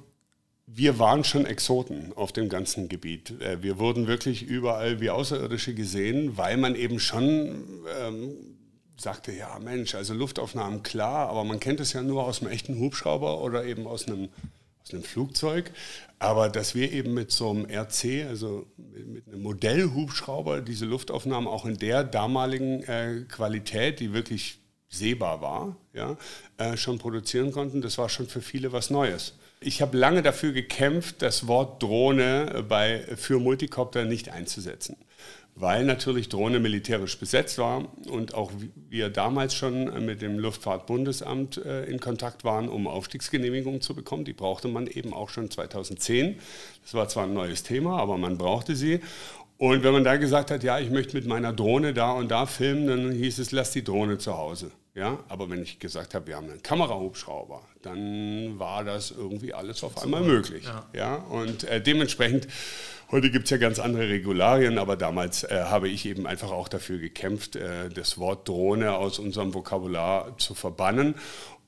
wir 0.66 0.98
waren 0.98 1.24
schon 1.24 1.44
Exoten 1.46 2.12
auf 2.14 2.32
dem 2.32 2.48
ganzen 2.48 2.88
Gebiet. 2.88 3.40
Äh, 3.40 3.62
wir 3.62 3.78
wurden 3.78 4.06
wirklich 4.06 4.42
überall 4.42 5.00
wie 5.00 5.10
Außerirdische 5.10 5.74
gesehen, 5.74 6.36
weil 6.36 6.56
man 6.56 6.74
eben 6.74 6.98
schon 7.00 7.84
ähm, 8.00 8.34
sagte, 8.96 9.32
ja 9.32 9.58
Mensch, 9.58 9.94
also 9.94 10.14
Luftaufnahmen 10.14 10.82
klar, 10.82 11.28
aber 11.28 11.44
man 11.44 11.60
kennt 11.60 11.80
es 11.80 11.92
ja 11.92 12.02
nur 12.02 12.24
aus 12.24 12.40
einem 12.40 12.50
echten 12.50 12.78
Hubschrauber 12.78 13.40
oder 13.40 13.64
eben 13.64 13.86
aus 13.86 14.06
einem, 14.06 14.28
aus 14.82 14.92
einem 14.92 15.02
Flugzeug. 15.02 15.70
Aber 16.18 16.48
dass 16.48 16.74
wir 16.74 16.90
eben 16.92 17.12
mit 17.12 17.30
so 17.30 17.50
einem 17.50 17.66
RC, 17.66 18.26
also 18.26 18.66
mit 18.76 19.28
einem 19.28 19.42
Modellhubschrauber, 19.42 20.62
diese 20.62 20.86
Luftaufnahmen 20.86 21.48
auch 21.48 21.66
in 21.66 21.76
der 21.76 22.04
damaligen 22.04 22.82
äh, 22.84 23.24
Qualität, 23.28 24.00
die 24.00 24.14
wirklich 24.14 24.58
sehbar 24.88 25.40
war, 25.42 25.76
ja, 25.92 26.16
äh, 26.56 26.76
schon 26.76 26.98
produzieren 26.98 27.52
konnten, 27.52 27.82
das 27.82 27.98
war 27.98 28.08
schon 28.08 28.28
für 28.28 28.40
viele 28.40 28.72
was 28.72 28.90
Neues. 28.90 29.34
Ich 29.64 29.80
habe 29.82 29.96
lange 29.96 30.22
dafür 30.22 30.52
gekämpft, 30.52 31.22
das 31.22 31.46
Wort 31.46 31.82
Drohne 31.82 32.64
bei, 32.68 33.00
für 33.16 33.38
Multicopter 33.38 34.04
nicht 34.04 34.28
einzusetzen 34.28 34.96
weil 35.56 35.84
natürlich 35.84 36.28
Drohne 36.28 36.58
militärisch 36.58 37.18
besetzt 37.18 37.58
war 37.58 37.84
und 38.08 38.34
auch 38.34 38.50
wir 38.90 39.08
damals 39.08 39.54
schon 39.54 40.04
mit 40.04 40.20
dem 40.20 40.38
Luftfahrtbundesamt 40.38 41.58
äh, 41.58 41.84
in 41.84 42.00
Kontakt 42.00 42.42
waren, 42.42 42.68
um 42.68 42.88
Aufstiegsgenehmigungen 42.88 43.80
zu 43.80 43.94
bekommen. 43.94 44.24
Die 44.24 44.32
brauchte 44.32 44.68
man 44.68 44.88
eben 44.88 45.14
auch 45.14 45.28
schon 45.28 45.50
2010. 45.50 46.38
Das 46.82 46.94
war 46.94 47.08
zwar 47.08 47.24
ein 47.24 47.34
neues 47.34 47.62
Thema, 47.62 47.98
aber 47.98 48.18
man 48.18 48.36
brauchte 48.36 48.74
sie. 48.74 49.00
Und 49.56 49.84
wenn 49.84 49.92
man 49.92 50.02
da 50.02 50.16
gesagt 50.16 50.50
hat, 50.50 50.64
ja, 50.64 50.80
ich 50.80 50.90
möchte 50.90 51.16
mit 51.16 51.26
meiner 51.26 51.52
Drohne 51.52 51.94
da 51.94 52.10
und 52.10 52.30
da 52.30 52.46
filmen, 52.46 52.88
dann 52.88 53.12
hieß 53.12 53.38
es, 53.38 53.52
lass 53.52 53.70
die 53.70 53.84
Drohne 53.84 54.18
zu 54.18 54.36
Hause. 54.36 54.72
Ja, 54.94 55.18
aber 55.28 55.50
wenn 55.50 55.60
ich 55.60 55.80
gesagt 55.80 56.14
habe, 56.14 56.28
wir 56.28 56.36
haben 56.36 56.48
einen 56.48 56.62
Kamerahubschrauber, 56.62 57.62
dann 57.82 58.60
war 58.60 58.84
das 58.84 59.10
irgendwie 59.10 59.52
alles 59.52 59.82
auf 59.82 60.00
einmal 60.00 60.22
möglich. 60.22 60.64
Ja, 60.64 60.86
ja 60.92 61.14
und 61.16 61.64
äh, 61.64 61.80
dementsprechend 61.80 62.46
Heute 63.10 63.30
gibt 63.30 63.44
es 63.44 63.50
ja 63.50 63.58
ganz 63.58 63.78
andere 63.78 64.08
Regularien, 64.08 64.76
aber 64.76 64.96
damals 64.96 65.44
äh, 65.44 65.64
habe 65.66 65.88
ich 65.88 66.04
eben 66.04 66.26
einfach 66.26 66.50
auch 66.50 66.68
dafür 66.68 66.98
gekämpft, 66.98 67.54
äh, 67.54 67.88
das 67.88 68.18
Wort 68.18 68.48
Drohne 68.48 68.96
aus 68.96 69.18
unserem 69.18 69.54
Vokabular 69.54 70.36
zu 70.38 70.54
verbannen. 70.54 71.14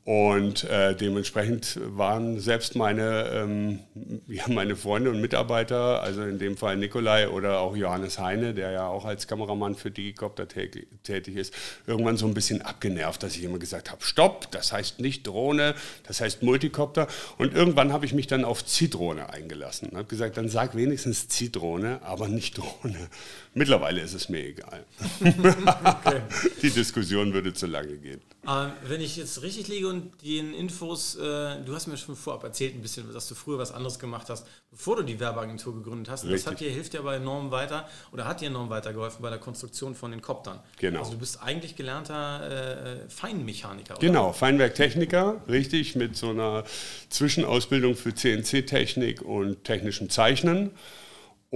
Und 0.06 0.62
äh, 0.62 0.94
dementsprechend 0.94 1.80
waren 1.82 2.38
selbst 2.38 2.76
meine, 2.76 3.28
ähm, 3.34 3.80
ja, 4.28 4.44
meine 4.46 4.76
Freunde 4.76 5.10
und 5.10 5.20
Mitarbeiter, 5.20 6.00
also 6.00 6.22
in 6.22 6.38
dem 6.38 6.56
Fall 6.56 6.76
Nikolai 6.76 7.28
oder 7.28 7.58
auch 7.58 7.76
Johannes 7.76 8.20
Heine, 8.20 8.54
der 8.54 8.70
ja 8.70 8.86
auch 8.86 9.04
als 9.04 9.26
Kameramann 9.26 9.74
für 9.74 9.90
Digicopter 9.90 10.46
tätig 10.46 11.34
ist, 11.34 11.52
irgendwann 11.88 12.16
so 12.16 12.26
ein 12.28 12.34
bisschen 12.34 12.62
abgenervt, 12.62 13.20
dass 13.20 13.34
ich 13.34 13.42
immer 13.42 13.58
gesagt 13.58 13.90
habe, 13.90 14.00
stopp, 14.04 14.48
das 14.52 14.70
heißt 14.70 15.00
nicht 15.00 15.26
Drohne, 15.26 15.74
das 16.06 16.20
heißt 16.20 16.40
Multicopter. 16.44 17.08
Und 17.36 17.52
irgendwann 17.52 17.92
habe 17.92 18.06
ich 18.06 18.14
mich 18.14 18.28
dann 18.28 18.44
auf 18.44 18.64
Zitrone 18.64 19.30
eingelassen 19.30 19.88
und 19.88 19.96
habe 19.96 20.06
gesagt, 20.06 20.36
dann 20.36 20.48
sag 20.48 20.76
wenigstens 20.76 21.26
Zitrone, 21.26 22.00
aber 22.04 22.28
nicht 22.28 22.58
Drohne. 22.58 23.08
Mittlerweile 23.54 24.02
ist 24.02 24.14
es 24.14 24.28
mir 24.28 24.44
egal. 24.44 24.84
okay. 25.20 26.20
Die 26.62 26.70
Diskussion 26.70 27.32
würde 27.32 27.54
zu 27.54 27.66
lange 27.66 27.96
gehen. 27.96 28.20
Ähm, 28.46 28.70
wenn 28.86 29.00
ich 29.00 29.16
jetzt 29.16 29.42
richtig 29.42 29.66
liege 29.66 29.88
und 29.88 29.95
den 30.22 30.54
Infos, 30.54 31.16
äh, 31.16 31.62
du 31.64 31.74
hast 31.74 31.86
mir 31.86 31.96
schon 31.96 32.16
vorab 32.16 32.44
erzählt 32.44 32.74
ein 32.74 32.82
bisschen, 32.82 33.12
dass 33.12 33.28
du 33.28 33.34
früher 33.34 33.58
was 33.58 33.72
anderes 33.72 33.98
gemacht 33.98 34.28
hast, 34.30 34.46
bevor 34.70 34.96
du 34.96 35.02
die 35.02 35.18
Werbeagentur 35.20 35.74
gegründet 35.74 36.10
hast. 36.10 36.24
Richtig. 36.24 36.44
Das 36.44 36.52
hat 36.52 36.60
dir, 36.60 36.70
hilft 36.70 36.92
dir 36.92 37.00
aber 37.00 37.16
enorm 37.16 37.50
weiter 37.50 37.88
oder 38.12 38.26
hat 38.26 38.40
dir 38.40 38.46
enorm 38.46 38.70
weitergeholfen 38.70 39.22
bei 39.22 39.30
der 39.30 39.38
Konstruktion 39.38 39.94
von 39.94 40.10
den 40.10 40.22
Koptern. 40.22 40.60
Genau. 40.78 41.00
Also 41.00 41.12
du 41.12 41.18
bist 41.18 41.42
eigentlich 41.42 41.76
gelernter 41.76 43.04
äh, 43.04 43.08
Feinmechaniker, 43.08 43.94
oder? 43.94 44.06
Genau, 44.06 44.32
Feinwerktechniker, 44.32 45.42
richtig, 45.48 45.96
mit 45.96 46.16
so 46.16 46.30
einer 46.30 46.64
Zwischenausbildung 47.10 47.96
für 47.96 48.14
CNC-Technik 48.14 49.22
und 49.22 49.64
technischem 49.64 50.10
Zeichnen. 50.10 50.70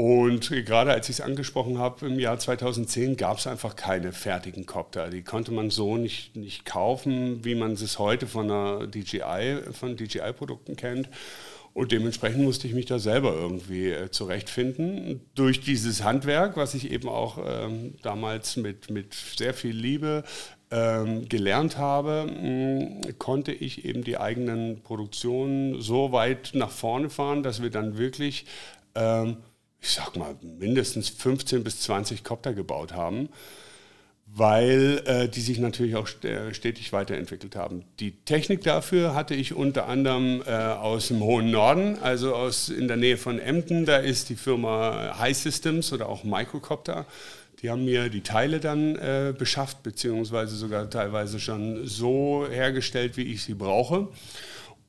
Und 0.00 0.48
gerade 0.64 0.92
als 0.92 1.10
ich 1.10 1.16
es 1.16 1.20
angesprochen 1.20 1.76
habe, 1.76 2.06
im 2.06 2.18
Jahr 2.18 2.38
2010 2.38 3.18
gab 3.18 3.36
es 3.36 3.46
einfach 3.46 3.76
keine 3.76 4.12
fertigen 4.12 4.64
Copter. 4.64 5.10
Die 5.10 5.20
konnte 5.20 5.52
man 5.52 5.68
so 5.68 5.98
nicht, 5.98 6.34
nicht 6.36 6.64
kaufen, 6.64 7.44
wie 7.44 7.54
man 7.54 7.72
es 7.72 7.98
heute 7.98 8.26
von 8.26 8.48
der 8.48 8.86
DJI, 8.86 9.58
von 9.72 9.98
DJI-Produkten 9.98 10.76
kennt. 10.76 11.10
Und 11.74 11.92
dementsprechend 11.92 12.42
musste 12.42 12.66
ich 12.66 12.72
mich 12.72 12.86
da 12.86 12.98
selber 12.98 13.34
irgendwie 13.34 13.90
äh, 13.90 14.10
zurechtfinden. 14.10 15.20
Durch 15.34 15.60
dieses 15.60 16.02
Handwerk, 16.02 16.56
was 16.56 16.72
ich 16.72 16.90
eben 16.90 17.10
auch 17.10 17.36
ähm, 17.46 17.92
damals 18.00 18.56
mit, 18.56 18.88
mit 18.88 19.12
sehr 19.12 19.52
viel 19.52 19.76
Liebe 19.76 20.24
ähm, 20.70 21.28
gelernt 21.28 21.76
habe, 21.76 22.24
mh, 22.26 23.12
konnte 23.18 23.52
ich 23.52 23.84
eben 23.84 24.02
die 24.02 24.16
eigenen 24.16 24.80
Produktionen 24.80 25.82
so 25.82 26.10
weit 26.10 26.52
nach 26.54 26.70
vorne 26.70 27.10
fahren, 27.10 27.42
dass 27.42 27.60
wir 27.60 27.68
dann 27.68 27.98
wirklich 27.98 28.46
ähm, 28.94 29.36
ich 29.80 29.90
sag 29.90 30.16
mal, 30.16 30.36
mindestens 30.58 31.08
15 31.08 31.64
bis 31.64 31.80
20 31.80 32.22
Copter 32.22 32.52
gebaut 32.52 32.92
haben, 32.92 33.28
weil 34.26 35.02
äh, 35.06 35.28
die 35.28 35.40
sich 35.40 35.58
natürlich 35.58 35.96
auch 35.96 36.06
stetig 36.06 36.92
weiterentwickelt 36.92 37.56
haben. 37.56 37.84
Die 37.98 38.12
Technik 38.24 38.62
dafür 38.62 39.14
hatte 39.14 39.34
ich 39.34 39.54
unter 39.54 39.88
anderem 39.88 40.42
äh, 40.46 40.52
aus 40.52 41.08
dem 41.08 41.20
hohen 41.20 41.50
Norden, 41.50 41.98
also 42.00 42.34
aus 42.34 42.68
in 42.68 42.86
der 42.86 42.96
Nähe 42.96 43.16
von 43.16 43.40
Emden. 43.40 43.86
Da 43.86 43.96
ist 43.96 44.28
die 44.28 44.36
Firma 44.36 45.18
High 45.18 45.36
Systems 45.36 45.92
oder 45.92 46.08
auch 46.08 46.22
Microcopter. 46.22 47.06
Die 47.62 47.70
haben 47.70 47.84
mir 47.84 48.08
die 48.08 48.22
Teile 48.22 48.60
dann 48.60 48.96
äh, 48.96 49.34
beschafft, 49.36 49.82
beziehungsweise 49.82 50.56
sogar 50.56 50.88
teilweise 50.88 51.40
schon 51.40 51.86
so 51.86 52.46
hergestellt, 52.48 53.16
wie 53.16 53.24
ich 53.24 53.42
sie 53.42 53.54
brauche. 53.54 54.08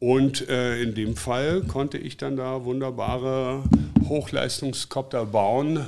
Und 0.01 0.50
äh, 0.50 0.81
in 0.81 0.96
dem 0.96 1.15
Fall 1.15 1.62
konnte 1.62 2.00
ich 2.00 2.17
dann 2.17 2.36
da 2.36 2.65
wunderbare 2.65 3.63
Hochleistungskopter 4.10 5.27
bauen, 5.27 5.88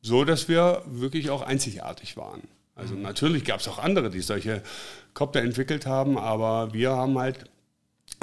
so 0.00 0.24
dass 0.24 0.48
wir 0.48 0.80
wirklich 0.86 1.28
auch 1.28 1.42
einzigartig 1.42 2.16
waren. 2.16 2.40
Also 2.74 2.94
natürlich 2.94 3.44
gab 3.44 3.60
es 3.60 3.68
auch 3.68 3.78
andere, 3.78 4.08
die 4.08 4.22
solche 4.22 4.62
Kopter 5.12 5.42
entwickelt 5.42 5.84
haben, 5.84 6.16
aber 6.16 6.72
wir 6.72 6.92
haben 6.92 7.18
halt, 7.18 7.44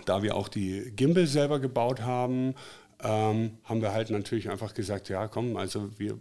da 0.06 0.24
wir 0.24 0.36
auch 0.36 0.48
die 0.48 0.92
Gimbal 0.96 1.28
selber 1.28 1.60
gebaut 1.60 2.01
haben, 2.01 2.56
ähm, 3.04 3.51
haben 3.63 3.84
wir 3.84 3.94
halt 3.94 4.10
natürlich 4.10 4.50
einfach 4.50 4.74
gesagt, 4.74 5.08
ja 5.10 5.28
komm, 5.28 5.56
also 5.56 5.92
wir 6.00 6.18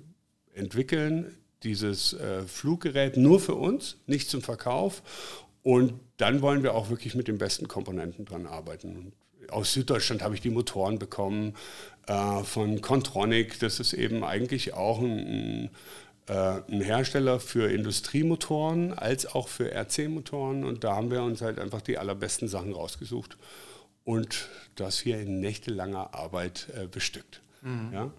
entwickeln 0.53 1.35
dieses 1.63 2.13
äh, 2.13 2.43
Fluggerät 2.43 3.17
nur 3.17 3.41
für 3.41 3.55
uns, 3.55 3.97
nicht 4.07 4.29
zum 4.29 4.43
Verkauf 4.43 5.03
und 5.63 5.95
dann 6.17 6.43
wollen 6.43 6.63
wir 6.63 6.75
auch 6.75 6.91
wirklich 6.91 7.15
mit 7.15 7.29
den 7.29 7.39
besten 7.39 7.69
Komponenten 7.69 8.25
dran 8.25 8.47
arbeiten. 8.47 9.13
aus 9.51 9.73
Süddeutschland 9.73 10.23
habe 10.23 10.35
ich 10.35 10.41
die 10.41 10.51
Motoren 10.51 10.99
bekommen 10.99 11.55
äh, 12.07 12.43
von 12.45 12.81
Contronic. 12.81 13.59
Das 13.59 13.81
ist 13.81 13.93
eben 13.93 14.23
eigentlich 14.25 14.75
auch 14.75 15.01
ein, 15.01 15.19
ein, 15.19 15.71
äh, 16.29 16.61
ein 16.71 16.81
Hersteller 16.81 17.41
für 17.41 17.71
Industriemotoren 17.71 18.93
als 18.93 19.27
auch 19.27 19.49
für 19.49 19.73
RC-Motoren. 19.73 20.65
Und 20.65 20.85
da 20.85 20.95
haben 20.97 21.11
wir 21.11 21.23
uns 21.23 21.43
halt 21.43 21.59
einfach 21.59 21.83
die 21.83 21.99
allerbesten 21.99 22.49
Sachen 22.49 22.73
rausgesucht 22.73 23.37
und 24.05 24.49
das 24.77 24.99
hier 24.99 25.21
in 25.21 25.41
nächtelanger 25.41 26.15
Arbeit 26.15 26.69
äh, 26.77 26.87
bestückt. 26.87 27.43
Mhm. 27.63 27.91
Ja? 27.93 28.11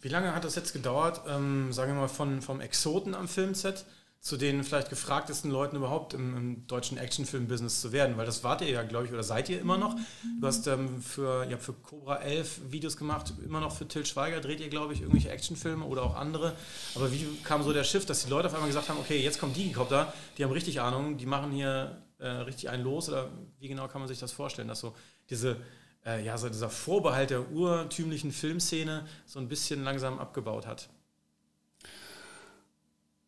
Wie 0.00 0.08
lange 0.08 0.34
hat 0.34 0.44
das 0.44 0.54
jetzt 0.54 0.72
gedauert, 0.72 1.22
ähm, 1.28 1.72
sagen 1.72 1.92
wir 1.92 2.02
mal, 2.02 2.08
von, 2.08 2.40
vom 2.40 2.60
Exoten 2.60 3.14
am 3.14 3.26
Filmset 3.26 3.84
zu 4.20 4.36
den 4.36 4.64
vielleicht 4.64 4.90
gefragtesten 4.90 5.50
Leuten 5.50 5.76
überhaupt 5.76 6.12
im, 6.12 6.36
im 6.36 6.66
deutschen 6.66 6.98
Actionfilm-Business 6.98 7.80
zu 7.80 7.92
werden, 7.92 8.16
weil 8.16 8.26
das 8.26 8.42
wart 8.42 8.60
ihr 8.62 8.70
ja, 8.70 8.82
glaube 8.82 9.06
ich, 9.06 9.12
oder 9.12 9.22
seid 9.22 9.48
ihr 9.48 9.60
immer 9.60 9.78
noch. 9.78 9.94
Du 10.40 10.46
hast 10.46 10.66
ähm, 10.66 11.00
für, 11.00 11.46
ihr 11.48 11.58
für 11.58 11.72
Cobra 11.72 12.16
11 12.16 12.70
Videos 12.70 12.96
gemacht, 12.96 13.32
immer 13.44 13.60
noch 13.60 13.74
für 13.74 13.86
Till 13.86 14.04
Schweiger 14.04 14.40
dreht 14.40 14.60
ihr, 14.60 14.68
glaube 14.68 14.92
ich, 14.92 15.00
irgendwelche 15.02 15.30
Actionfilme 15.30 15.84
oder 15.84 16.02
auch 16.02 16.16
andere. 16.16 16.54
Aber 16.96 17.12
wie 17.12 17.26
kam 17.44 17.62
so 17.62 17.72
der 17.72 17.84
Schiff, 17.84 18.06
dass 18.06 18.24
die 18.24 18.30
Leute 18.30 18.48
auf 18.48 18.54
einmal 18.54 18.68
gesagt 18.68 18.88
haben, 18.88 18.98
okay, 18.98 19.22
jetzt 19.22 19.38
kommt 19.38 19.56
Digicopter, 19.56 20.12
die 20.36 20.44
haben 20.44 20.52
richtig 20.52 20.80
Ahnung, 20.80 21.16
die 21.16 21.26
machen 21.26 21.52
hier 21.52 22.02
äh, 22.18 22.26
richtig 22.26 22.70
einen 22.70 22.82
los 22.82 23.08
oder 23.08 23.30
wie 23.60 23.68
genau 23.68 23.86
kann 23.86 24.00
man 24.00 24.08
sich 24.08 24.18
das 24.18 24.32
vorstellen, 24.32 24.68
dass 24.68 24.80
so 24.80 24.94
diese 25.30 25.56
äh, 26.04 26.24
ja, 26.24 26.36
so 26.38 26.48
dieser 26.48 26.70
Vorbehalt 26.70 27.30
der 27.30 27.50
urtümlichen 27.50 28.32
Filmszene 28.32 29.06
so 29.26 29.38
ein 29.38 29.48
bisschen 29.48 29.84
langsam 29.84 30.18
abgebaut 30.18 30.66
hat? 30.66 30.88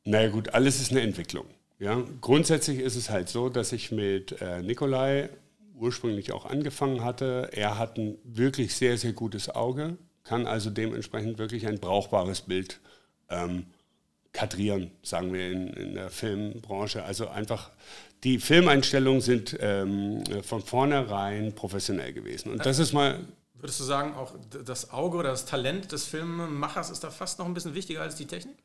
Naja 0.04 0.28
gut, 0.30 0.54
alles 0.54 0.80
ist 0.80 0.90
eine 0.90 1.02
Entwicklung. 1.02 1.46
Ja? 1.78 2.02
Grundsätzlich 2.20 2.78
ist 2.78 2.96
es 2.96 3.10
halt 3.10 3.28
so, 3.28 3.48
dass 3.48 3.72
ich 3.72 3.90
mit 3.90 4.40
äh, 4.40 4.62
Nikolai 4.62 5.30
ursprünglich 5.74 6.32
auch 6.32 6.46
angefangen 6.46 7.02
hatte. 7.02 7.50
Er 7.52 7.78
hat 7.78 7.96
ein 7.98 8.18
wirklich 8.24 8.74
sehr, 8.74 8.98
sehr 8.98 9.12
gutes 9.12 9.48
Auge, 9.48 9.96
kann 10.24 10.46
also 10.46 10.70
dementsprechend 10.70 11.38
wirklich 11.38 11.66
ein 11.66 11.80
brauchbares 11.80 12.42
Bild 12.42 12.80
ähm, 13.30 13.66
kadrieren, 14.32 14.90
sagen 15.02 15.32
wir 15.32 15.50
in, 15.50 15.68
in, 15.68 15.94
der 15.94 16.10
Filmbranche. 16.10 17.02
Also 17.02 17.28
einfach, 17.28 17.70
die 18.22 18.38
Filmeinstellungen 18.38 19.20
sind 19.20 19.56
ähm, 19.60 20.22
von 20.42 20.62
vornherein 20.62 21.54
professionell 21.54 22.12
gewesen. 22.12 22.52
Und 22.52 22.64
das 22.64 22.78
ist 22.78 22.92
mal 22.92 23.18
Würdest 23.54 23.80
du 23.80 23.84
sagen, 23.84 24.14
auch 24.14 24.32
das 24.64 24.90
Auge 24.90 25.18
oder 25.18 25.30
das 25.30 25.44
Talent 25.44 25.92
des 25.92 26.06
Filmemachers 26.06 26.88
ist 26.88 27.04
da 27.04 27.10
fast 27.10 27.38
noch 27.38 27.44
ein 27.44 27.52
bisschen 27.52 27.74
wichtiger 27.74 28.00
als 28.00 28.16
die 28.16 28.26
Technik? 28.26 28.56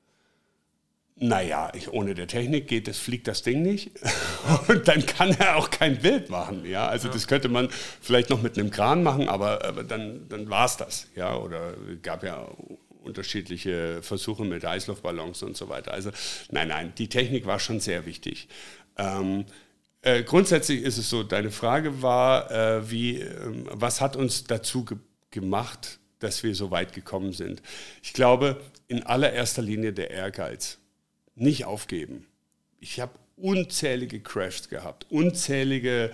Naja, 1.17 1.71
ich, 1.73 1.93
ohne 1.93 2.13
der 2.13 2.27
Technik 2.27 2.67
geht 2.67 2.89
das, 2.89 2.97
fliegt 2.97 3.27
das 3.27 3.41
Ding 3.41 3.61
nicht. 3.61 3.91
Und 4.67 4.87
dann 4.87 5.05
kann 5.05 5.31
er 5.31 5.55
auch 5.55 5.69
kein 5.69 5.97
Bild 5.99 6.29
machen. 6.29 6.65
Ja? 6.65 6.87
Also 6.87 7.07
ja. 7.07 7.13
das 7.13 7.27
könnte 7.27 7.47
man 7.47 7.69
vielleicht 8.01 8.29
noch 8.29 8.41
mit 8.41 8.59
einem 8.59 8.69
Kran 8.69 9.01
machen, 9.01 9.29
aber, 9.29 9.63
aber 9.63 9.85
dann, 9.85 10.27
dann 10.27 10.49
war 10.49 10.65
es 10.65 10.75
das. 10.75 11.07
Ja? 11.15 11.37
Oder 11.37 11.75
gab 12.01 12.23
ja 12.23 12.45
unterschiedliche 13.01 14.01
Versuche 14.01 14.43
mit 14.43 14.65
Eisluftballons 14.65 15.41
und 15.43 15.55
so 15.55 15.69
weiter. 15.69 15.93
Also 15.93 16.11
nein, 16.51 16.67
nein, 16.67 16.93
die 16.97 17.07
Technik 17.07 17.45
war 17.45 17.59
schon 17.59 17.79
sehr 17.79 18.05
wichtig. 18.05 18.49
Ähm, 18.97 19.45
äh, 20.01 20.23
grundsätzlich 20.23 20.83
ist 20.83 20.97
es 20.97 21.09
so, 21.09 21.23
deine 21.23 21.51
Frage 21.51 22.01
war, 22.01 22.51
äh, 22.51 22.91
wie, 22.91 23.21
äh, 23.21 23.35
was 23.71 24.01
hat 24.01 24.17
uns 24.17 24.43
dazu 24.43 24.83
ge 24.83 24.97
gemacht, 25.31 25.99
dass 26.19 26.43
wir 26.43 26.55
so 26.55 26.71
weit 26.71 26.93
gekommen 26.93 27.33
sind? 27.33 27.61
Ich 28.01 28.13
glaube, 28.13 28.61
in 28.87 29.03
allererster 29.03 29.61
Linie 29.61 29.91
der 29.91 30.11
Ehrgeiz 30.11 30.79
nicht 31.35 31.65
aufgeben. 31.65 32.25
Ich 32.79 32.99
habe 32.99 33.13
unzählige 33.37 34.19
Crashs 34.21 34.69
gehabt, 34.69 35.05
unzählige 35.09 36.11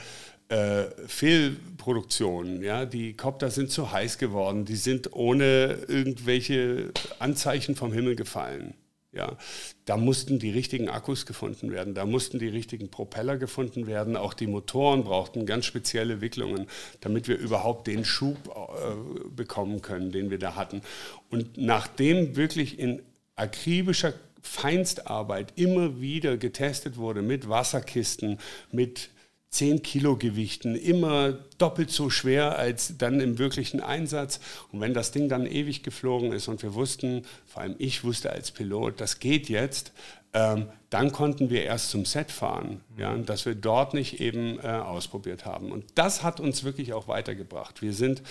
äh, 0.50 0.86
Fehlproduktionen. 1.08 2.62
Ja? 2.62 2.86
Die 2.86 3.14
Copter 3.14 3.52
sind 3.52 3.72
zu 3.72 3.92
heiß 3.92 4.18
geworden, 4.18 4.66
die 4.66 4.76
sind 4.76 5.14
ohne 5.14 5.80
irgendwelche 5.88 6.92
Anzeichen 7.20 7.76
vom 7.76 7.94
Himmel 7.94 8.16
gefallen. 8.16 8.74
Ja, 9.14 9.36
da 9.84 9.98
mussten 9.98 10.40
die 10.40 10.52
richtigen 10.52 10.88
Akkus 10.88 11.26
gefunden 11.26 11.70
werden, 11.70 11.94
da 11.94 12.06
mussten 12.06 12.40
die 12.40 12.48
richtigen 12.48 12.90
Propeller 12.90 13.36
gefunden 13.36 13.86
werden, 13.86 14.16
auch 14.16 14.34
die 14.34 14.48
Motoren 14.48 15.04
brauchten 15.04 15.46
ganz 15.46 15.66
spezielle 15.66 16.22
Wicklungen, 16.22 16.68
damit 17.02 17.28
wir 17.28 17.38
überhaupt 17.38 17.88
den 17.88 18.06
Schub 18.06 18.38
äh, 18.48 19.30
bekommen 19.36 19.82
können, 19.82 20.14
den 20.14 20.30
wir 20.30 20.40
da 20.40 20.56
hatten. 20.56 20.82
Und 21.30 21.58
nachdem 21.58 22.38
wirklich 22.38 22.80
in 22.80 23.02
akribischer 23.36 24.14
Feinstarbeit 24.42 25.54
immer 25.56 26.02
wieder 26.02 26.38
getestet 26.38 26.98
wurde 26.98 27.22
mit 27.22 27.50
Wasserkisten, 27.50 28.40
mit 28.72 29.10
10 29.52 29.84
Kilo 29.84 30.16
Gewichten, 30.16 30.76
immer 30.76 31.34
doppelt 31.58 31.92
so 31.92 32.10
schwer 32.10 32.58
als 32.58 32.98
dann 32.98 33.20
im 33.20 33.38
wirklichen 33.38 33.82
Einsatz. 33.82 34.40
Und 34.72 34.80
wenn 34.80 34.94
das 34.94 35.12
Ding 35.12 35.28
dann 35.28 35.46
ewig 35.46 35.84
geflogen 35.84 36.32
ist 36.32 36.48
und 36.48 36.64
wir 36.64 36.74
wussten, 36.74 37.26
vor 37.46 37.62
allem 37.62 37.76
ich 37.78 38.06
wusste 38.06 38.32
als 38.32 38.52
Pilot, 38.52 39.02
das 39.02 39.20
geht 39.20 39.50
jetzt, 39.50 39.92
ähm, 40.34 40.68
dann 40.90 41.12
konnten 41.12 41.50
wir 41.50 41.64
erst 41.64 41.90
zum 41.90 42.06
Set 42.06 42.32
fahren, 42.32 42.80
ja, 42.98 43.14
dass 43.18 43.46
wir 43.46 43.54
dort 43.54 43.94
nicht 43.94 44.22
eben 44.22 44.58
äh, 44.60 44.68
ausprobiert 44.68 45.46
haben. 45.46 45.74
Und 45.74 45.84
das 45.96 46.24
hat 46.24 46.40
uns 46.40 46.64
wirklich 46.64 46.94
auch 46.94 47.10
weitergebracht. 47.10 47.82
Wir 47.82 47.94
sind 47.94 48.22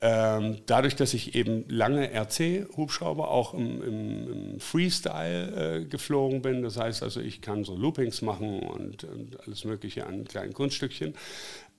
ähm, 0.00 0.58
dadurch, 0.66 0.94
dass 0.94 1.12
ich 1.12 1.34
eben 1.34 1.64
lange 1.68 2.10
RC-Hubschrauber 2.12 3.28
auch 3.28 3.54
im, 3.54 3.82
im, 3.82 4.32
im 4.32 4.60
Freestyle 4.60 5.80
äh, 5.80 5.84
geflogen 5.84 6.40
bin, 6.40 6.62
das 6.62 6.76
heißt 6.76 7.02
also, 7.02 7.20
ich 7.20 7.40
kann 7.40 7.64
so 7.64 7.76
Loopings 7.76 8.22
machen 8.22 8.60
und, 8.60 9.04
und 9.04 9.40
alles 9.40 9.64
Mögliche 9.64 10.06
an 10.06 10.24
kleinen 10.24 10.52
Kunststückchen, 10.52 11.14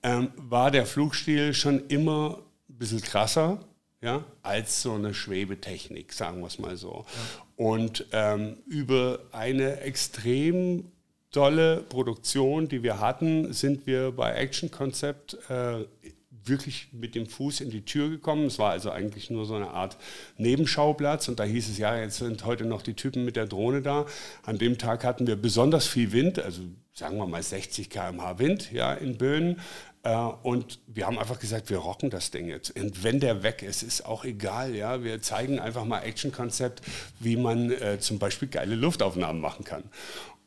ähm, 0.02 0.32
war 0.36 0.70
der 0.70 0.84
Flugstil 0.84 1.54
schon 1.54 1.86
immer 1.88 2.40
ein 2.68 2.78
bisschen 2.78 3.00
krasser 3.00 3.60
ja, 4.02 4.24
als 4.42 4.82
so 4.82 4.94
eine 4.94 5.12
Schwebetechnik, 5.12 6.12
sagen 6.12 6.40
wir 6.40 6.46
es 6.46 6.58
mal 6.58 6.76
so. 6.76 7.04
Ja. 7.06 7.64
Und 7.64 8.06
ähm, 8.12 8.56
über 8.66 9.20
eine 9.32 9.80
extrem 9.80 10.90
tolle 11.30 11.82
Produktion, 11.88 12.68
die 12.68 12.82
wir 12.82 12.98
hatten, 12.98 13.52
sind 13.52 13.86
wir 13.86 14.10
bei 14.12 14.32
Action 14.32 14.70
Concept 14.70 15.36
äh, 15.48 15.84
wirklich 16.44 16.88
mit 16.92 17.14
dem 17.14 17.26
Fuß 17.26 17.60
in 17.60 17.70
die 17.70 17.84
Tür 17.84 18.08
gekommen. 18.08 18.46
Es 18.46 18.58
war 18.58 18.70
also 18.70 18.90
eigentlich 18.90 19.30
nur 19.30 19.46
so 19.46 19.54
eine 19.54 19.70
Art 19.70 19.96
Nebenschauplatz 20.36 21.28
und 21.28 21.40
da 21.40 21.44
hieß 21.44 21.68
es, 21.68 21.78
ja, 21.78 21.98
jetzt 21.98 22.18
sind 22.18 22.44
heute 22.44 22.64
noch 22.64 22.82
die 22.82 22.94
Typen 22.94 23.24
mit 23.24 23.36
der 23.36 23.46
Drohne 23.46 23.82
da. 23.82 24.06
An 24.44 24.58
dem 24.58 24.78
Tag 24.78 25.04
hatten 25.04 25.26
wir 25.26 25.36
besonders 25.36 25.86
viel 25.86 26.12
Wind, 26.12 26.38
also 26.38 26.62
sagen 26.92 27.16
wir 27.16 27.26
mal 27.26 27.42
60 27.42 27.90
km/h 27.90 28.38
Wind 28.38 28.72
ja, 28.72 28.94
in 28.94 29.16
Böen. 29.18 29.56
Äh, 30.02 30.16
und 30.42 30.80
wir 30.86 31.06
haben 31.06 31.18
einfach 31.18 31.38
gesagt, 31.38 31.70
wir 31.70 31.78
rocken 31.78 32.10
das 32.10 32.30
Ding 32.30 32.48
jetzt. 32.48 32.70
Und 32.76 33.04
wenn 33.04 33.20
der 33.20 33.42
weg 33.42 33.62
ist, 33.62 33.82
ist 33.82 34.06
auch 34.06 34.24
egal. 34.24 34.74
Ja? 34.74 35.02
Wir 35.04 35.20
zeigen 35.20 35.58
einfach 35.58 35.84
mal 35.84 36.00
Action-Konzept, 36.00 36.82
wie 37.18 37.36
man 37.36 37.70
äh, 37.70 37.98
zum 38.00 38.18
Beispiel 38.18 38.48
geile 38.48 38.74
Luftaufnahmen 38.74 39.40
machen 39.40 39.64
kann. 39.64 39.84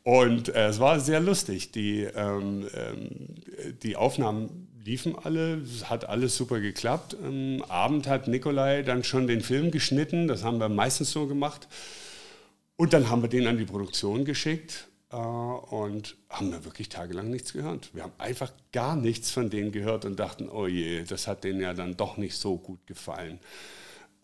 Und 0.04 0.50
äh, 0.50 0.68
es 0.68 0.80
war 0.80 1.00
sehr 1.00 1.20
lustig. 1.20 1.72
Die, 1.72 2.02
ähm, 2.02 2.68
ähm, 2.76 3.76
die 3.84 3.96
Aufnahmen 3.96 4.68
liefen 4.84 5.15
alle, 5.17 5.62
hat 5.86 6.10
alles 6.10 6.36
super 6.36 6.60
geklappt. 6.60 7.15
Am 7.24 7.62
Abend 7.63 8.08
hat 8.08 8.28
Nikolai 8.28 8.84
dann 8.84 9.04
schon 9.04 9.28
den 9.28 9.41
Film 9.41 9.72
geschnitten, 9.72 10.28
das 10.28 10.43
haben 10.43 10.60
wir 10.60 10.69
meistens 10.69 11.12
so 11.12 11.28
gemacht. 11.28 11.67
Und 12.76 12.93
dann 12.93 13.10
haben 13.10 13.22
wir 13.22 13.30
den 13.30 13.48
an 13.48 13.58
die 13.58 13.65
Produktion 13.65 14.26
geschickt 14.26 14.88
äh, 15.12 15.15
und 15.15 16.17
haben 16.30 16.52
da 16.52 16.65
wirklich 16.65 16.89
tagelang 16.89 17.30
nichts 17.30 17.54
gehört. 17.54 17.93
Wir 17.93 18.04
haben 18.04 18.13
einfach 18.17 18.52
gar 18.72 18.96
nichts 18.96 19.32
von 19.32 19.50
denen 19.50 19.72
gehört 19.72 20.06
und 20.06 20.19
dachten, 20.19 20.50
oh 20.50 20.67
je, 20.67 21.04
das 21.04 21.28
hat 21.28 21.43
denen 21.43 21.62
ja 21.62 21.74
dann 21.74 21.96
doch 21.96 22.17
nicht 22.17 22.36
so 22.36 22.58
gut 22.58 22.86
gefallen. 22.88 23.39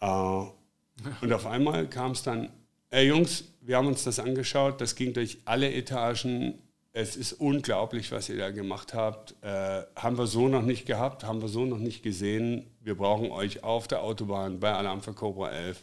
Äh, 0.02 0.08
und 1.22 1.32
auf 1.32 1.45
einmal 1.45 1.88
kam 1.88 2.12
es 2.12 2.24
dann, 2.24 2.50
ey 2.89 3.08
Jungs, 3.08 3.45
wir 3.62 3.78
haben 3.78 3.88
uns 3.88 4.04
das 4.04 4.19
angeschaut, 4.19 4.82
das 4.82 4.95
ging 4.95 5.13
durch 5.13 5.38
alle 5.45 5.72
Etagen 5.72 6.56
es 6.91 7.15
ist 7.15 7.34
unglaublich, 7.34 8.12
was 8.12 8.30
ihr 8.30 8.38
da 8.38 8.49
gemacht 8.49 8.93
habt. 8.93 9.36
Äh, 9.43 9.84
haben 9.95 10.17
wir 10.17 10.28
so 10.28 10.47
noch 10.47 10.63
nicht 10.63 10.86
gehabt, 10.86 11.23
haben 11.23 11.41
wir 11.41 11.47
so 11.47 11.65
noch 11.65 11.78
nicht 11.78 12.02
gesehen. 12.02 12.65
Wir 12.82 12.95
brauchen 12.95 13.32
euch 13.32 13.63
auf 13.63 13.88
der 13.88 14.02
Autobahn 14.02 14.60
bei 14.60 14.73
Alarm 14.73 15.02
für 15.02 15.13
Cobra 15.13 15.52
11. 15.52 15.80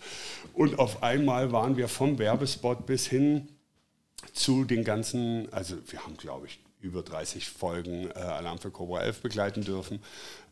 Und 0.53 0.79
auf 0.79 1.03
einmal 1.03 1.53
waren 1.53 1.77
wir 1.77 1.89
vom 1.89 2.19
Werbespot 2.19 2.87
bis 2.87 3.07
hin 3.07 3.49
zu 4.33 4.65
den 4.65 4.83
ganzen, 4.83 5.53
also 5.53 5.77
wir 5.87 6.05
haben, 6.05 6.17
glaube 6.17 6.47
ich, 6.47 6.59
über 6.81 7.03
30 7.03 7.49
Folgen 7.49 8.11
äh, 8.11 8.19
Alarm 8.19 8.59
für 8.59 8.71
Cobra 8.71 9.03
11 9.03 9.23
begleiten 9.23 9.63
dürfen. 9.63 10.01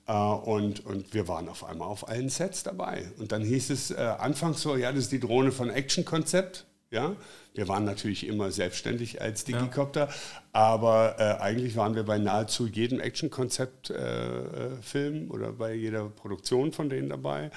Uh, 0.07 0.35
und, 0.35 0.85
und 0.85 1.15
wir 1.15 1.29
waren 1.29 1.49
auf 1.49 1.65
einmal 1.65 1.89
auf 1.89 2.07
allen 2.07 2.29
Sets 2.29 2.63
dabei. 2.63 3.11
Und 3.19 3.33
dann 3.33 3.43
hieß 3.43 3.71
es 3.71 3.91
äh, 3.91 3.95
anfangs 3.95 4.61
so, 4.61 4.77
ja, 4.77 4.93
das 4.93 5.05
ist 5.05 5.13
die 5.13 5.21
Drohne 5.21 5.51
von 5.51 5.71
Action 5.71 6.05
Konzept. 6.05 6.67
Ja? 6.95 7.15
Wir 7.53 7.69
waren 7.69 7.85
natürlich 7.85 8.27
immer 8.27 8.51
selbstständig 8.51 9.21
als 9.21 9.45
Digicopter, 9.45 10.09
ja. 10.09 10.15
aber 10.53 11.17
äh, 11.19 11.35
eigentlich 11.41 11.77
waren 11.77 11.95
wir 11.95 12.05
bei 12.05 12.19
nahezu 12.19 12.67
jedem 12.67 12.99
Action-Konzept-Film 12.99 15.15
äh, 15.15 15.19
äh 15.19 15.29
oder 15.29 15.53
bei 15.53 15.75
jeder 15.75 16.09
Produktion 16.09 16.73
von 16.73 16.89
denen 16.89 17.11
dabei. 17.11 17.51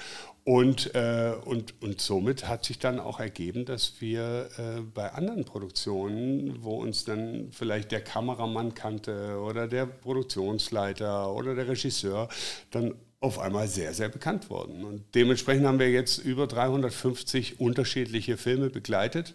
Und, 0.44 0.94
äh, 0.94 1.32
und, 1.44 1.74
und 1.82 2.00
somit 2.00 2.48
hat 2.48 2.64
sich 2.64 2.78
dann 2.78 3.00
auch 3.00 3.20
ergeben, 3.20 3.64
dass 3.64 4.00
wir 4.00 4.48
äh, 4.56 4.80
bei 4.80 5.12
anderen 5.12 5.44
Produktionen, 5.44 6.62
wo 6.62 6.76
uns 6.76 7.04
dann 7.04 7.48
vielleicht 7.50 7.92
der 7.92 8.00
Kameramann 8.00 8.74
kannte 8.74 9.38
oder 9.40 9.68
der 9.68 9.86
Produktionsleiter 9.86 11.34
oder 11.34 11.54
der 11.54 11.68
Regisseur, 11.68 12.28
dann 12.70 12.94
auf 13.20 13.38
einmal 13.38 13.68
sehr, 13.68 13.94
sehr 13.94 14.08
bekannt 14.08 14.50
wurden. 14.50 14.84
Und 14.84 15.04
dementsprechend 15.14 15.66
haben 15.66 15.78
wir 15.78 15.90
jetzt 15.90 16.18
über 16.18 16.46
350 16.46 17.60
unterschiedliche 17.60 18.36
Filme 18.36 18.70
begleitet 18.70 19.34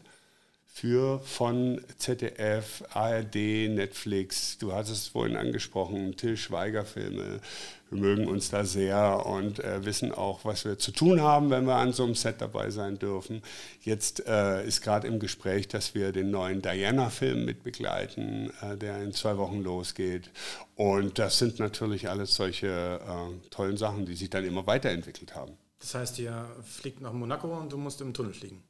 für 0.76 1.20
von 1.20 1.82
ZDF, 2.00 2.84
ARD, 2.94 3.70
Netflix, 3.70 4.58
du 4.58 4.74
hast 4.74 4.90
es 4.90 5.08
vorhin 5.08 5.38
angesprochen, 5.38 6.18
Till 6.18 6.36
Schweiger 6.36 6.84
Filme. 6.84 7.42
Wir 7.92 8.00
mögen 8.00 8.28
uns 8.28 8.50
da 8.50 8.66
sehr 8.66 9.24
und 9.28 9.60
äh, 9.60 9.86
wissen 9.86 10.12
auch, 10.12 10.46
was 10.46 10.66
wir 10.66 10.80
zu 10.80 10.92
tun 10.92 11.22
haben, 11.22 11.52
wenn 11.52 11.66
wir 11.66 11.76
an 11.76 11.94
so 11.94 12.04
einem 12.04 12.16
Set 12.16 12.42
dabei 12.42 12.72
sein 12.72 12.98
dürfen. 12.98 13.44
Jetzt 13.84 14.26
äh, 14.26 14.66
ist 14.66 14.82
gerade 14.82 15.08
im 15.08 15.20
Gespräch, 15.20 15.68
dass 15.68 15.94
wir 15.94 16.12
den 16.12 16.32
neuen 16.32 16.64
Diana-Film 16.64 17.46
mitbegleiten, 17.46 18.52
äh, 18.64 18.76
der 18.76 19.04
in 19.04 19.14
zwei 19.14 19.38
Wochen 19.38 19.62
losgeht. 19.62 20.32
Und 20.76 21.20
das 21.20 21.38
sind 21.38 21.60
natürlich 21.60 22.10
alles 22.10 22.34
solche 22.34 23.00
äh, 23.00 23.50
tollen 23.52 23.78
Sachen, 23.78 24.08
die 24.08 24.16
sich 24.16 24.32
dann 24.32 24.44
immer 24.44 24.66
weiterentwickelt 24.66 25.36
haben. 25.36 25.56
Das 25.80 25.94
heißt, 25.94 26.18
ihr 26.18 26.50
fliegt 26.66 27.00
nach 27.00 27.14
Monaco 27.14 27.60
und 27.60 27.72
du 27.72 27.78
musst 27.78 28.02
im 28.02 28.12
Tunnel 28.12 28.34
fliegen. 28.34 28.64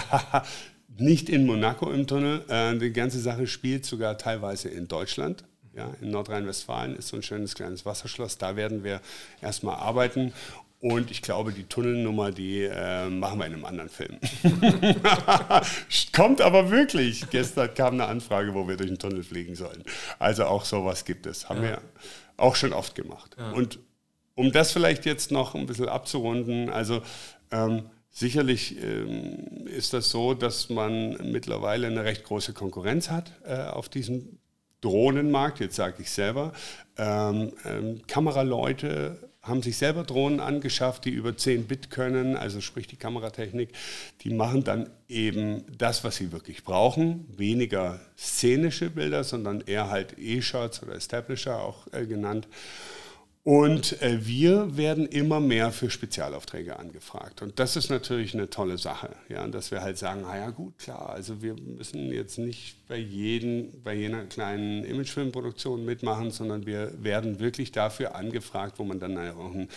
nicht 0.98 1.28
in 1.28 1.46
Monaco 1.46 1.90
im 1.90 2.06
Tunnel. 2.06 2.44
Äh, 2.48 2.76
die 2.78 2.92
ganze 2.92 3.18
Sache 3.18 3.46
spielt 3.46 3.84
sogar 3.84 4.18
teilweise 4.18 4.68
in 4.68 4.88
Deutschland. 4.88 5.44
Ja, 5.74 5.90
in 6.02 6.10
Nordrhein-Westfalen 6.10 6.96
ist 6.96 7.08
so 7.08 7.16
ein 7.16 7.22
schönes 7.22 7.54
kleines 7.54 7.86
Wasserschloss. 7.86 8.36
Da 8.36 8.56
werden 8.56 8.84
wir 8.84 9.00
erstmal 9.40 9.76
arbeiten. 9.76 10.32
Und 10.80 11.12
ich 11.12 11.22
glaube, 11.22 11.52
die 11.52 11.62
Tunnelnummer, 11.62 12.32
die 12.32 12.64
äh, 12.64 13.08
machen 13.08 13.38
wir 13.38 13.46
in 13.46 13.54
einem 13.54 13.64
anderen 13.64 13.88
Film. 13.88 14.18
Kommt 16.12 16.40
aber 16.40 16.70
wirklich. 16.72 17.30
Gestern 17.30 17.72
kam 17.72 17.94
eine 17.94 18.06
Anfrage, 18.06 18.52
wo 18.52 18.66
wir 18.66 18.76
durch 18.76 18.90
den 18.90 18.98
Tunnel 18.98 19.22
fliegen 19.22 19.54
sollen. 19.54 19.84
Also 20.18 20.44
auch 20.44 20.64
sowas 20.64 21.04
gibt 21.04 21.26
es. 21.26 21.48
Haben 21.48 21.62
ja. 21.62 21.70
wir 21.70 21.82
auch 22.36 22.56
schon 22.56 22.72
oft 22.72 22.96
gemacht. 22.96 23.36
Ja. 23.38 23.52
Und 23.52 23.78
um 24.34 24.50
das 24.50 24.72
vielleicht 24.72 25.06
jetzt 25.06 25.30
noch 25.30 25.54
ein 25.54 25.66
bisschen 25.66 25.88
abzurunden, 25.88 26.68
also 26.68 27.00
ähm, 27.52 27.84
Sicherlich 28.14 28.76
ähm, 28.82 29.66
ist 29.66 29.94
das 29.94 30.10
so, 30.10 30.34
dass 30.34 30.68
man 30.68 31.32
mittlerweile 31.32 31.86
eine 31.86 32.04
recht 32.04 32.24
große 32.24 32.52
Konkurrenz 32.52 33.10
hat 33.10 33.32
äh, 33.44 33.56
auf 33.56 33.88
diesem 33.88 34.38
Drohnenmarkt, 34.82 35.60
jetzt 35.60 35.76
sage 35.76 35.96
ich 36.00 36.10
selber. 36.10 36.52
Ähm, 36.98 37.52
ähm, 37.64 38.02
Kameraleute 38.06 39.30
haben 39.42 39.62
sich 39.62 39.76
selber 39.76 40.04
Drohnen 40.04 40.40
angeschafft, 40.40 41.04
die 41.04 41.10
über 41.10 41.36
10 41.36 41.66
Bit 41.66 41.90
können, 41.90 42.36
also 42.36 42.60
sprich 42.60 42.86
die 42.86 42.96
Kameratechnik. 42.96 43.70
Die 44.20 44.30
machen 44.30 44.62
dann 44.62 44.90
eben 45.08 45.64
das, 45.76 46.04
was 46.04 46.16
sie 46.16 46.30
wirklich 46.30 46.64
brauchen. 46.64 47.26
Weniger 47.36 47.98
szenische 48.16 48.90
Bilder, 48.90 49.24
sondern 49.24 49.62
eher 49.62 49.90
halt 49.90 50.16
E-Shots 50.18 50.82
oder 50.82 50.94
Establisher 50.94 51.60
auch 51.60 51.86
äh, 51.92 52.06
genannt. 52.06 52.46
Und 53.44 54.00
äh, 54.02 54.24
wir 54.24 54.76
werden 54.76 55.04
immer 55.04 55.40
mehr 55.40 55.72
für 55.72 55.90
Spezialaufträge 55.90 56.78
angefragt. 56.78 57.42
Und 57.42 57.58
das 57.58 57.74
ist 57.74 57.90
natürlich 57.90 58.34
eine 58.34 58.48
tolle 58.50 58.78
Sache, 58.78 59.16
ja, 59.28 59.44
dass 59.48 59.72
wir 59.72 59.82
halt 59.82 59.98
sagen, 59.98 60.20
na 60.22 60.38
ja 60.38 60.50
gut, 60.50 60.78
klar, 60.78 61.10
also 61.10 61.42
wir 61.42 61.56
müssen 61.56 62.12
jetzt 62.12 62.38
nicht 62.38 62.76
bei, 62.86 62.98
jeden, 62.98 63.82
bei 63.82 63.94
jener 63.94 64.26
kleinen 64.26 64.84
Imagefilmproduktion 64.84 65.84
mitmachen, 65.84 66.30
sondern 66.30 66.66
wir 66.66 66.92
werden 67.02 67.40
wirklich 67.40 67.72
dafür 67.72 68.14
angefragt, 68.14 68.78
wo 68.78 68.84
man 68.84 69.00
dann 69.00 69.18
auch 69.18 69.54
ein 69.54 69.68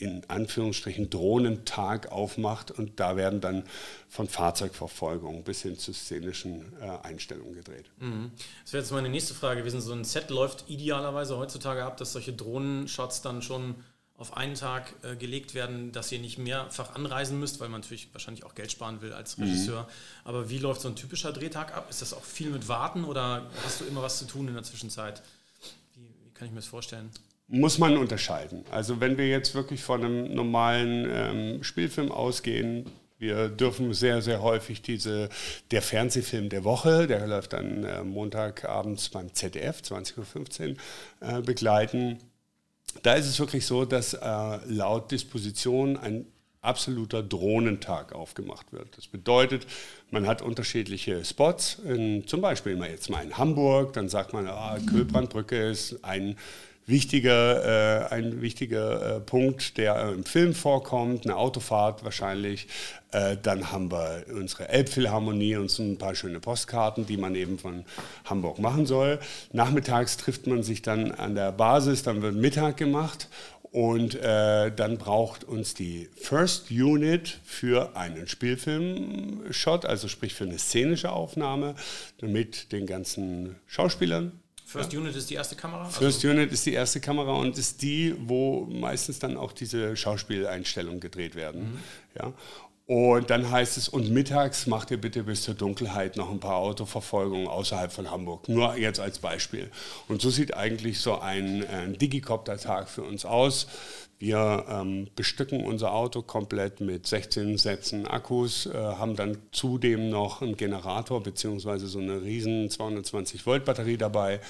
in 0.00 0.22
Anführungsstrichen 0.28 1.10
Drohnentag 1.10 2.10
aufmacht 2.10 2.70
und 2.70 2.98
da 3.00 3.16
werden 3.16 3.40
dann 3.40 3.64
von 4.08 4.28
Fahrzeugverfolgung 4.28 5.44
bis 5.44 5.62
hin 5.62 5.78
zu 5.78 5.92
szenischen 5.92 6.72
äh, 6.80 7.06
Einstellungen 7.06 7.54
gedreht. 7.54 7.86
Mhm. 7.98 8.30
Das 8.64 8.72
wäre 8.72 8.82
jetzt 8.82 8.92
meine 8.92 9.08
nächste 9.08 9.34
Frage 9.34 9.60
gewesen. 9.60 9.80
So 9.80 9.92
ein 9.92 10.04
Set 10.04 10.30
läuft 10.30 10.64
idealerweise 10.68 11.36
heutzutage 11.36 11.84
ab, 11.84 11.98
dass 11.98 12.12
solche 12.12 12.32
Drohnenshots 12.32 13.22
dann 13.22 13.42
schon 13.42 13.74
auf 14.16 14.36
einen 14.36 14.54
Tag 14.54 14.92
äh, 15.02 15.16
gelegt 15.16 15.54
werden, 15.54 15.92
dass 15.92 16.12
ihr 16.12 16.18
nicht 16.18 16.36
mehrfach 16.38 16.94
anreisen 16.94 17.40
müsst, 17.40 17.58
weil 17.58 17.70
man 17.70 17.80
natürlich 17.80 18.08
wahrscheinlich 18.12 18.44
auch 18.44 18.54
Geld 18.54 18.70
sparen 18.70 19.00
will 19.00 19.12
als 19.12 19.38
mhm. 19.38 19.44
Regisseur. 19.44 19.82
Mhm. 19.82 19.88
Aber 20.24 20.50
wie 20.50 20.58
läuft 20.58 20.82
so 20.82 20.88
ein 20.88 20.96
typischer 20.96 21.32
Drehtag 21.32 21.74
ab? 21.74 21.88
Ist 21.88 22.02
das 22.02 22.12
auch 22.12 22.24
viel 22.24 22.50
mit 22.50 22.68
Warten 22.68 23.04
oder 23.04 23.50
hast 23.64 23.80
du 23.80 23.84
immer 23.84 24.02
was 24.02 24.18
zu 24.18 24.26
tun 24.26 24.48
in 24.48 24.54
der 24.54 24.62
Zwischenzeit? 24.62 25.22
Wie, 25.94 26.02
wie 26.02 26.34
kann 26.34 26.46
ich 26.46 26.52
mir 26.52 26.60
das 26.60 26.66
vorstellen? 26.66 27.10
Muss 27.52 27.78
man 27.78 27.96
unterscheiden. 27.96 28.64
Also 28.70 29.00
wenn 29.00 29.18
wir 29.18 29.28
jetzt 29.28 29.56
wirklich 29.56 29.82
von 29.82 30.04
einem 30.04 30.34
normalen 30.34 31.08
ähm, 31.10 31.62
Spielfilm 31.64 32.12
ausgehen, 32.12 32.86
wir 33.18 33.48
dürfen 33.48 33.92
sehr, 33.92 34.22
sehr 34.22 34.40
häufig 34.40 34.82
diese, 34.82 35.28
der 35.72 35.82
Fernsehfilm 35.82 36.48
der 36.48 36.62
Woche, 36.64 37.08
der 37.08 37.26
läuft 37.26 37.52
dann 37.52 37.84
äh, 37.84 38.04
Montagabends 38.04 39.08
beim 39.08 39.34
ZDF, 39.34 39.80
20.15 39.80 40.70
Uhr, 40.70 40.76
äh, 41.20 41.42
begleiten. 41.42 42.18
Da 43.02 43.14
ist 43.14 43.26
es 43.26 43.38
wirklich 43.40 43.66
so, 43.66 43.84
dass 43.84 44.14
äh, 44.14 44.58
laut 44.66 45.10
Disposition 45.10 45.96
ein 45.96 46.26
absoluter 46.62 47.22
Drohnentag 47.22 48.12
aufgemacht 48.12 48.72
wird. 48.72 48.96
Das 48.96 49.06
bedeutet, 49.06 49.66
man 50.10 50.26
hat 50.26 50.40
unterschiedliche 50.40 51.24
Spots, 51.24 51.80
in, 51.84 52.26
zum 52.26 52.40
Beispiel 52.42 52.76
mal 52.76 52.90
jetzt 52.90 53.10
mal 53.10 53.24
in 53.24 53.36
Hamburg, 53.36 53.94
dann 53.94 54.08
sagt 54.08 54.34
man, 54.34 54.46
ah, 54.46 54.78
Kölbrandbrücke 54.88 55.56
ist 55.68 56.04
ein 56.04 56.36
wichtiger, 56.86 58.08
äh, 58.10 58.14
ein 58.14 58.40
wichtiger 58.40 59.16
äh, 59.16 59.20
Punkt, 59.20 59.78
der 59.78 60.10
im 60.10 60.24
Film 60.24 60.54
vorkommt, 60.54 61.24
eine 61.24 61.36
Autofahrt 61.36 62.04
wahrscheinlich. 62.04 62.66
Äh, 63.12 63.36
dann 63.42 63.72
haben 63.72 63.90
wir 63.90 64.24
unsere 64.32 64.68
Elbphilharmonie 64.68 65.56
und 65.56 65.70
so 65.70 65.82
ein 65.82 65.98
paar 65.98 66.14
schöne 66.14 66.40
Postkarten, 66.40 67.06
die 67.06 67.16
man 67.16 67.34
eben 67.34 67.58
von 67.58 67.84
Hamburg 68.24 68.58
machen 68.58 68.86
soll. 68.86 69.18
Nachmittags 69.52 70.16
trifft 70.16 70.46
man 70.46 70.62
sich 70.62 70.82
dann 70.82 71.12
an 71.12 71.34
der 71.34 71.52
Basis, 71.52 72.02
dann 72.02 72.22
wird 72.22 72.34
Mittag 72.34 72.76
gemacht 72.76 73.28
und 73.72 74.16
äh, 74.16 74.72
dann 74.72 74.98
braucht 74.98 75.44
uns 75.44 75.74
die 75.74 76.08
First 76.16 76.70
Unit 76.70 77.38
für 77.44 77.96
einen 77.96 78.26
Spielfilm-Shot, 78.26 79.86
also 79.86 80.08
sprich 80.08 80.34
für 80.34 80.44
eine 80.44 80.58
szenische 80.58 81.12
Aufnahme, 81.12 81.76
mit 82.20 82.72
den 82.72 82.86
ganzen 82.86 83.56
Schauspielern, 83.66 84.32
First 84.70 84.94
Unit 84.94 85.16
ist 85.16 85.28
die 85.28 85.34
erste 85.34 85.56
Kamera? 85.56 85.84
First 85.86 86.24
also 86.24 86.28
Unit 86.28 86.52
ist 86.52 86.64
die 86.64 86.74
erste 86.74 87.00
Kamera 87.00 87.32
und 87.32 87.58
ist 87.58 87.82
die, 87.82 88.14
wo 88.20 88.66
meistens 88.66 89.18
dann 89.18 89.36
auch 89.36 89.50
diese 89.50 89.96
Schauspieleinstellungen 89.96 91.00
gedreht 91.00 91.34
werden. 91.34 91.72
Mhm. 91.72 91.78
Ja. 92.16 92.32
Und 92.86 93.30
dann 93.30 93.50
heißt 93.50 93.76
es, 93.76 93.88
und 93.88 94.10
mittags 94.10 94.68
macht 94.68 94.92
ihr 94.92 95.00
bitte 95.00 95.24
bis 95.24 95.42
zur 95.42 95.54
Dunkelheit 95.54 96.16
noch 96.16 96.30
ein 96.30 96.38
paar 96.38 96.56
Autoverfolgungen 96.56 97.48
außerhalb 97.48 97.90
von 97.90 98.12
Hamburg. 98.12 98.48
Nur 98.48 98.76
jetzt 98.76 99.00
als 99.00 99.18
Beispiel. 99.18 99.72
Und 100.06 100.22
so 100.22 100.30
sieht 100.30 100.54
eigentlich 100.54 101.00
so 101.00 101.18
ein, 101.18 101.66
ein 101.68 101.98
Digicopter-Tag 101.98 102.88
für 102.88 103.02
uns 103.02 103.24
aus. 103.24 103.66
Wir 104.20 104.66
ähm, 104.68 105.08
bestücken 105.16 105.64
unser 105.64 105.94
Auto 105.94 106.20
komplett 106.20 106.82
mit 106.82 107.06
16 107.06 107.56
Sätzen 107.56 108.06
Akkus, 108.06 108.66
äh, 108.66 108.74
haben 108.74 109.16
dann 109.16 109.38
zudem 109.50 110.10
noch 110.10 110.42
einen 110.42 110.58
Generator 110.58 111.22
bzw. 111.22 111.78
so 111.78 112.00
eine 112.00 112.20
riesen 112.20 112.68
220 112.68 113.46
Volt 113.46 113.64
Batterie 113.64 113.96
dabei, 113.96 114.40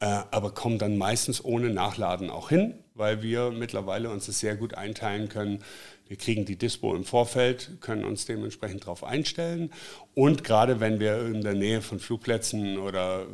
äh, 0.00 0.06
aber 0.32 0.50
kommen 0.50 0.80
dann 0.80 0.98
meistens 0.98 1.44
ohne 1.44 1.70
Nachladen 1.70 2.30
auch 2.30 2.48
hin, 2.48 2.74
weil 2.94 3.22
wir 3.22 3.52
mittlerweile 3.52 4.10
uns 4.10 4.26
das 4.26 4.40
sehr 4.40 4.56
gut 4.56 4.74
einteilen 4.74 5.28
können. 5.28 5.60
Wir 6.08 6.16
kriegen 6.16 6.44
die 6.44 6.56
Dispo 6.56 6.92
im 6.92 7.04
Vorfeld, 7.04 7.80
können 7.80 8.04
uns 8.04 8.26
dementsprechend 8.26 8.82
darauf 8.82 9.04
einstellen. 9.04 9.70
Und 10.14 10.42
gerade 10.42 10.80
wenn 10.80 10.98
wir 10.98 11.26
in 11.26 11.42
der 11.42 11.54
Nähe 11.54 11.80
von 11.80 12.00
Flugplätzen 12.00 12.76
oder 12.76 13.28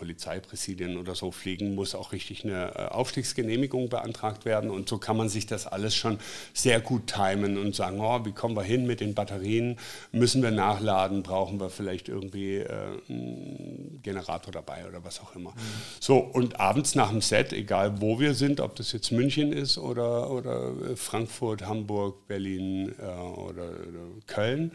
Polizeipräsidien 0.00 0.96
oder 0.96 1.14
so 1.14 1.30
fliegen, 1.30 1.74
muss 1.74 1.94
auch 1.94 2.12
richtig 2.12 2.42
eine 2.42 2.74
äh, 2.74 2.86
Aufstiegsgenehmigung 2.86 3.90
beantragt 3.90 4.46
werden. 4.46 4.70
Und 4.70 4.88
so 4.88 4.96
kann 4.96 5.14
man 5.14 5.28
sich 5.28 5.44
das 5.44 5.66
alles 5.66 5.94
schon 5.94 6.18
sehr 6.54 6.80
gut 6.80 7.06
timen 7.06 7.58
und 7.58 7.74
sagen, 7.76 8.00
oh, 8.00 8.24
wie 8.24 8.32
kommen 8.32 8.56
wir 8.56 8.62
hin 8.62 8.86
mit 8.86 9.00
den 9.00 9.12
Batterien? 9.12 9.76
Müssen 10.10 10.42
wir 10.42 10.52
nachladen? 10.52 11.22
Brauchen 11.22 11.60
wir 11.60 11.68
vielleicht 11.68 12.08
irgendwie 12.08 12.56
äh, 12.56 12.70
einen 13.10 14.00
Generator 14.02 14.50
dabei 14.50 14.88
oder 14.88 15.04
was 15.04 15.20
auch 15.20 15.36
immer? 15.36 15.50
Mhm. 15.50 15.56
So, 16.00 16.16
und 16.16 16.58
abends 16.58 16.94
nach 16.94 17.10
dem 17.10 17.20
Set, 17.20 17.52
egal 17.52 18.00
wo 18.00 18.18
wir 18.18 18.32
sind, 18.32 18.60
ob 18.60 18.76
das 18.76 18.92
jetzt 18.92 19.12
München 19.12 19.52
ist 19.52 19.76
oder, 19.76 20.30
oder 20.30 20.72
äh, 20.92 20.96
Frankfurt, 20.96 21.66
Hamburg, 21.66 22.26
Berlin 22.26 22.94
äh, 22.98 23.02
oder, 23.02 23.64
oder, 23.64 24.00
Köln, 24.26 24.72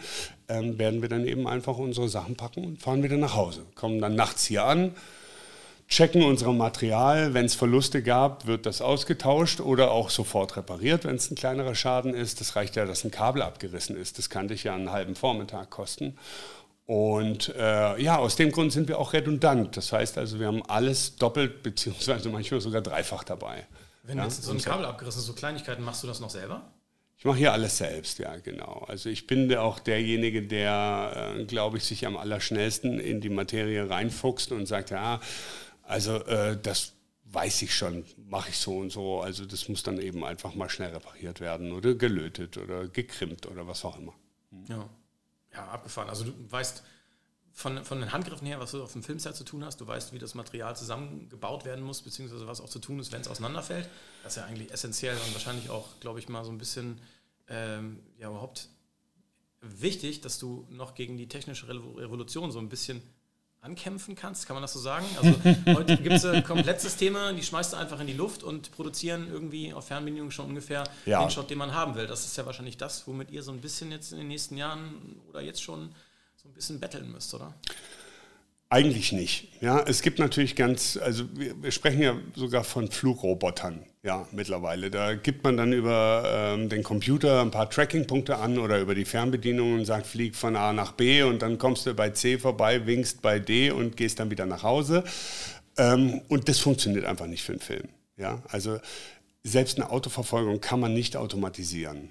ähm, 0.48 0.78
werden 0.78 1.02
wir 1.02 1.10
dann 1.10 1.26
eben 1.26 1.48
einfach 1.48 1.78
unsere 1.78 2.10
Sachen 2.10 2.36
packen 2.36 2.66
und 2.66 2.82
fahren 2.82 3.04
wieder 3.04 3.18
nach 3.18 3.36
Hause. 3.36 3.66
Kommen 3.76 4.00
dann 4.02 4.16
nachts 4.16 4.46
hier 4.46 4.66
an, 4.66 4.96
checken 5.88 6.24
unser 6.24 6.52
Material. 6.54 7.34
Wenn 7.34 7.46
es 7.46 7.56
Verluste 7.56 8.04
gab, 8.04 8.48
wird 8.48 8.66
das 8.66 8.82
ausgetauscht 8.82 9.60
oder 9.60 9.92
auch 9.92 10.10
sofort 10.10 10.58
repariert, 10.58 11.06
wenn 11.06 11.16
es 11.16 11.32
ein 11.32 11.36
kleinerer 11.36 11.76
Schaden 11.76 12.14
ist. 12.14 12.42
Das 12.42 12.56
reicht 12.56 12.76
ja, 12.76 12.86
dass 12.86 13.04
ein 13.04 13.12
Kabel 13.12 13.42
abgerissen 13.42 13.98
ist. 13.98 14.18
Das 14.18 14.30
kann 14.30 14.48
dich 14.48 14.64
ja 14.64 14.76
einen 14.76 14.92
halben 14.92 15.16
Vormittag 15.16 15.70
kosten. 15.70 16.18
Und 16.86 17.50
äh, 17.56 18.00
ja, 18.02 18.18
aus 18.18 18.36
dem 18.36 18.52
Grund 18.52 18.72
sind 18.72 18.88
wir 18.88 19.00
auch 19.00 19.14
redundant. 19.14 19.76
Das 19.76 19.92
heißt 19.92 20.18
also, 20.20 20.40
wir 20.40 20.48
haben 20.48 20.64
alles 20.68 21.16
doppelt 21.16 21.64
beziehungsweise 21.64 22.30
manchmal 22.30 22.62
sogar 22.62 22.82
dreifach 22.82 23.24
dabei. 23.24 23.66
Wenn 24.04 24.20
ja? 24.20 24.26
jetzt 24.26 24.44
so 24.44 24.52
ein 24.52 24.60
Kabel 24.60 24.86
abgerissen 24.86 25.20
ist, 25.20 25.26
so 25.26 25.34
Kleinigkeiten, 25.34 25.84
machst 25.84 26.04
du 26.04 26.08
das 26.08 26.20
noch 26.20 26.30
selber? 26.30 26.62
Ich 27.26 27.28
mache 27.28 27.40
hier 27.40 27.54
alles 27.54 27.80
selbst, 27.80 28.20
ja, 28.20 28.38
genau. 28.38 28.86
Also 28.88 29.10
ich 29.10 29.26
bin 29.26 29.52
auch 29.56 29.80
derjenige, 29.80 30.44
der, 30.44 31.34
äh, 31.36 31.46
glaube 31.46 31.78
ich, 31.78 31.84
sich 31.84 32.06
am 32.06 32.18
allerschnellsten 32.18 33.00
in 33.00 33.20
die 33.20 33.30
Materie 33.30 33.90
reinfuchst 33.90 34.52
und 34.52 34.68
sagt, 34.68 34.92
ja, 34.92 35.20
also 35.82 36.18
äh, 36.26 36.56
das 36.62 36.94
weiß 37.24 37.64
ich 37.64 37.74
schon, 37.74 38.06
mache 38.30 38.52
ich 38.52 38.60
so 38.60 38.78
und 38.78 38.92
so. 38.92 39.22
Also 39.22 39.48
das 39.48 39.68
muss 39.70 39.82
dann 39.82 40.00
eben 40.00 40.24
einfach 40.24 40.54
mal 40.54 40.70
schnell 40.70 40.92
repariert 40.92 41.40
werden 41.40 41.72
oder 41.72 41.96
gelötet 41.96 42.60
oder 42.60 42.88
gekrimmt 42.90 43.48
oder 43.48 43.66
was 43.66 43.84
auch 43.86 43.98
immer. 43.98 44.14
Mhm. 44.52 44.66
Ja. 44.70 44.90
ja, 45.52 45.68
abgefahren. 45.70 46.10
Also 46.10 46.26
du 46.26 46.32
weißt 46.52 46.84
von, 47.54 47.84
von 47.86 48.02
den 48.02 48.12
Handgriffen 48.12 48.46
her, 48.46 48.60
was 48.60 48.70
du 48.70 48.84
auf 48.84 48.92
dem 48.92 49.02
Filmset 49.02 49.36
zu 49.36 49.46
tun 49.46 49.66
hast, 49.66 49.82
du 49.82 49.88
weißt, 49.88 50.14
wie 50.14 50.20
das 50.20 50.36
Material 50.36 50.76
zusammengebaut 50.76 51.66
werden 51.66 51.84
muss, 51.84 52.04
beziehungsweise 52.04 52.46
was 52.46 52.62
auch 52.62 52.70
zu 52.70 52.78
tun 52.78 53.00
ist, 53.00 53.12
wenn 53.12 53.22
es 53.22 53.28
auseinanderfällt. 53.28 53.90
Das 54.24 54.34
ist 54.34 54.38
ja 54.38 54.46
eigentlich 54.46 54.72
essentiell 54.72 55.16
und 55.16 55.34
wahrscheinlich 55.34 55.72
auch, 55.72 56.00
glaube 56.02 56.20
ich, 56.20 56.30
mal 56.30 56.44
so 56.46 56.52
ein 56.52 56.60
bisschen 56.60 57.02
ähm, 57.48 58.00
ja 58.18 58.30
überhaupt 58.30 58.70
wichtig, 59.62 60.22
dass 60.22 60.40
du 60.40 60.68
noch 60.70 60.96
gegen 60.96 61.18
die 61.18 61.28
technische 61.28 61.68
Revolution 61.68 62.52
so 62.52 62.60
ein 62.60 62.70
bisschen 62.70 63.02
ankämpfen 63.62 64.16
kannst, 64.16 64.46
kann 64.46 64.56
man 64.56 64.62
das 64.62 64.74
so 64.74 64.80
sagen? 64.80 65.06
Also 65.18 65.76
heute 65.76 65.98
gibt 66.04 66.16
es 66.16 66.24
äh, 66.24 66.44
Komplettsysteme, 66.44 67.34
die 67.34 67.42
schmeißt 67.42 67.74
du 67.74 67.78
einfach 67.78 68.00
in 68.00 68.06
die 68.06 68.14
Luft 68.14 68.44
und 68.44 68.72
produzieren 68.72 69.28
irgendwie 69.32 69.74
auf 69.74 69.88
Fernbedienung 69.88 70.30
schon 70.30 70.46
ungefähr 70.46 70.84
ja. 71.08 71.20
den 71.20 71.32
Shot, 71.32 71.50
den 71.50 71.58
man 71.58 71.74
haben 71.74 71.96
will. 71.96 72.06
Das 72.06 72.26
ist 72.26 72.38
ja 72.38 72.46
wahrscheinlich 72.46 72.78
das, 72.78 73.08
womit 73.08 73.32
ihr 73.32 73.42
so 73.42 73.52
ein 73.52 73.62
bisschen 73.62 73.92
jetzt 73.92 74.12
in 74.12 74.20
den 74.20 74.28
nächsten 74.28 74.56
Jahren 74.56 75.20
oder 75.30 75.42
jetzt 75.42 75.64
schon 75.64 75.90
so 76.36 76.48
ein 76.48 76.54
bisschen 76.54 76.80
betteln 76.80 77.12
müsst, 77.12 77.34
oder? 77.34 77.56
Eigentlich 78.76 79.14
nicht. 79.14 79.48
Ja, 79.62 79.82
es 79.88 80.02
gibt 80.02 80.20
natürlich 80.20 80.58
ganz, 80.58 81.00
also 81.02 81.24
wir, 81.34 81.72
sprechen 81.72 82.02
ja 82.02 82.18
sogar 82.36 82.66
von 82.66 82.92
Flugrobotern, 82.92 83.86
ja, 84.04 84.28
mittlerweile. 84.34 84.92
Da 84.92 85.16
gibt 85.16 85.46
man 85.46 85.56
dann 85.56 85.72
über 85.72 86.26
ähm, 86.28 86.68
den 86.68 86.84
Computer 86.84 87.40
ein 87.40 87.52
paar 87.52 87.70
Trackingpunkte 87.70 88.36
an 88.36 88.60
oder 88.60 88.82
über 88.82 88.94
die 88.94 89.06
Fernbedienung 89.06 89.76
und 89.76 89.86
sagt, 89.86 90.08
flieg 90.08 90.36
von 90.36 90.58
A 90.58 90.74
nach 90.74 90.92
B 90.92 91.24
und 91.24 91.42
dann 91.42 91.58
kommst 91.58 91.86
du 91.86 91.94
bei 91.94 92.10
C 92.10 92.38
vorbei, 92.38 92.86
winkst 92.86 93.22
bei 93.22 93.40
D 93.40 93.72
und 93.72 93.96
gehst 93.96 94.20
dann 94.20 94.30
wieder 94.30 94.46
nach 94.46 94.64
Hause. 94.64 95.06
Ähm, 95.78 96.20
und 96.28 96.50
das 96.50 96.60
funktioniert 96.60 97.06
einfach 97.06 97.28
nicht 97.28 97.44
für 97.44 97.54
einen 97.54 97.62
Film. 97.62 97.88
Ja, 98.18 98.44
also 98.50 98.80
selbst 99.42 99.80
eine 99.80 99.90
Autoverfolgung 99.90 100.60
kann 100.60 100.82
man 100.82 100.94
nicht 100.94 101.16
automatisieren 101.16 102.10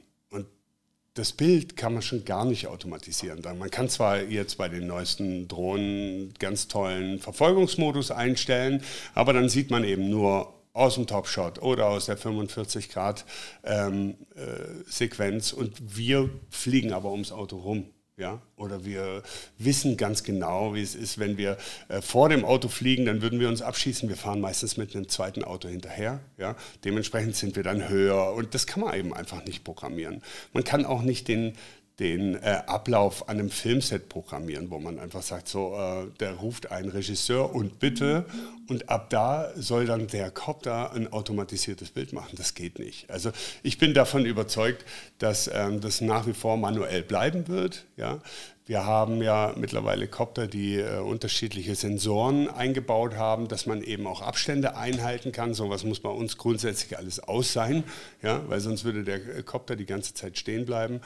das 1.14 1.32
Bild 1.32 1.76
kann 1.76 1.94
man 1.94 2.02
schon 2.02 2.24
gar 2.24 2.44
nicht 2.44 2.66
automatisieren. 2.66 3.40
Man 3.58 3.70
kann 3.70 3.88
zwar 3.88 4.22
jetzt 4.22 4.58
bei 4.58 4.68
den 4.68 4.88
neuesten 4.88 5.46
Drohnen 5.46 6.34
ganz 6.40 6.66
tollen 6.66 7.20
Verfolgungsmodus 7.20 8.10
einstellen, 8.10 8.82
aber 9.14 9.32
dann 9.32 9.48
sieht 9.48 9.70
man 9.70 9.84
eben 9.84 10.10
nur 10.10 10.52
aus 10.72 10.96
dem 10.96 11.06
Topshot 11.06 11.62
oder 11.62 11.86
aus 11.86 12.06
der 12.06 12.16
45 12.16 12.88
Grad 12.88 13.24
ähm, 13.62 14.16
äh, 14.34 14.90
Sequenz 14.90 15.52
und 15.52 15.96
wir 15.96 16.28
fliegen 16.50 16.92
aber 16.92 17.12
ums 17.12 17.30
Auto 17.30 17.58
rum. 17.58 17.93
Ja, 18.16 18.40
oder 18.54 18.84
wir 18.84 19.24
wissen 19.58 19.96
ganz 19.96 20.22
genau, 20.22 20.72
wie 20.74 20.82
es 20.82 20.94
ist, 20.94 21.18
wenn 21.18 21.36
wir 21.36 21.58
äh, 21.88 22.00
vor 22.00 22.28
dem 22.28 22.44
Auto 22.44 22.68
fliegen, 22.68 23.06
dann 23.06 23.22
würden 23.22 23.40
wir 23.40 23.48
uns 23.48 23.60
abschießen. 23.60 24.08
Wir 24.08 24.16
fahren 24.16 24.40
meistens 24.40 24.76
mit 24.76 24.94
einem 24.94 25.08
zweiten 25.08 25.42
Auto 25.42 25.66
hinterher. 25.66 26.20
Ja, 26.38 26.54
dementsprechend 26.84 27.34
sind 27.34 27.56
wir 27.56 27.64
dann 27.64 27.88
höher 27.88 28.32
und 28.34 28.54
das 28.54 28.68
kann 28.68 28.82
man 28.84 28.94
eben 28.94 29.12
einfach 29.12 29.44
nicht 29.44 29.64
programmieren. 29.64 30.22
Man 30.52 30.62
kann 30.62 30.86
auch 30.86 31.02
nicht 31.02 31.26
den, 31.26 31.54
den 32.00 32.34
äh, 32.34 32.62
Ablauf 32.66 33.28
an 33.28 33.38
einem 33.38 33.50
Filmset 33.50 34.08
programmieren, 34.08 34.70
wo 34.70 34.80
man 34.80 34.98
einfach 34.98 35.22
sagt, 35.22 35.48
so, 35.48 35.76
äh, 35.76 36.06
der 36.18 36.34
ruft 36.34 36.72
einen 36.72 36.88
Regisseur 36.88 37.54
und 37.54 37.78
bitte 37.78 38.26
und 38.68 38.88
ab 38.88 39.10
da 39.10 39.52
soll 39.56 39.86
dann 39.86 40.08
der 40.08 40.30
Copter 40.30 40.92
ein 40.92 41.12
automatisiertes 41.12 41.90
Bild 41.90 42.12
machen. 42.12 42.36
Das 42.36 42.54
geht 42.54 42.78
nicht. 42.78 43.08
Also 43.10 43.30
ich 43.62 43.78
bin 43.78 43.94
davon 43.94 44.26
überzeugt, 44.26 44.84
dass 45.18 45.48
ähm, 45.52 45.80
das 45.80 46.00
nach 46.00 46.26
wie 46.26 46.32
vor 46.32 46.56
manuell 46.56 47.02
bleiben 47.02 47.46
wird. 47.46 47.84
Ja? 47.96 48.20
Wir 48.66 48.86
haben 48.86 49.22
ja 49.22 49.52
mittlerweile 49.56 50.08
Copter, 50.08 50.46
die 50.46 50.76
äh, 50.76 50.98
unterschiedliche 50.98 51.74
Sensoren 51.74 52.48
eingebaut 52.48 53.14
haben, 53.14 53.46
dass 53.46 53.66
man 53.66 53.82
eben 53.82 54.06
auch 54.06 54.22
Abstände 54.22 54.74
einhalten 54.76 55.32
kann. 55.32 55.52
So 55.52 55.68
was 55.68 55.84
muss 55.84 56.00
bei 56.00 56.08
uns 56.08 56.38
grundsätzlich 56.38 56.96
alles 56.96 57.20
aus 57.20 57.52
sein, 57.52 57.84
ja? 58.22 58.42
weil 58.48 58.60
sonst 58.60 58.84
würde 58.84 59.04
der 59.04 59.42
Copter 59.42 59.76
die 59.76 59.84
ganze 59.84 60.14
Zeit 60.14 60.38
stehen 60.38 60.64
bleiben. 60.64 61.02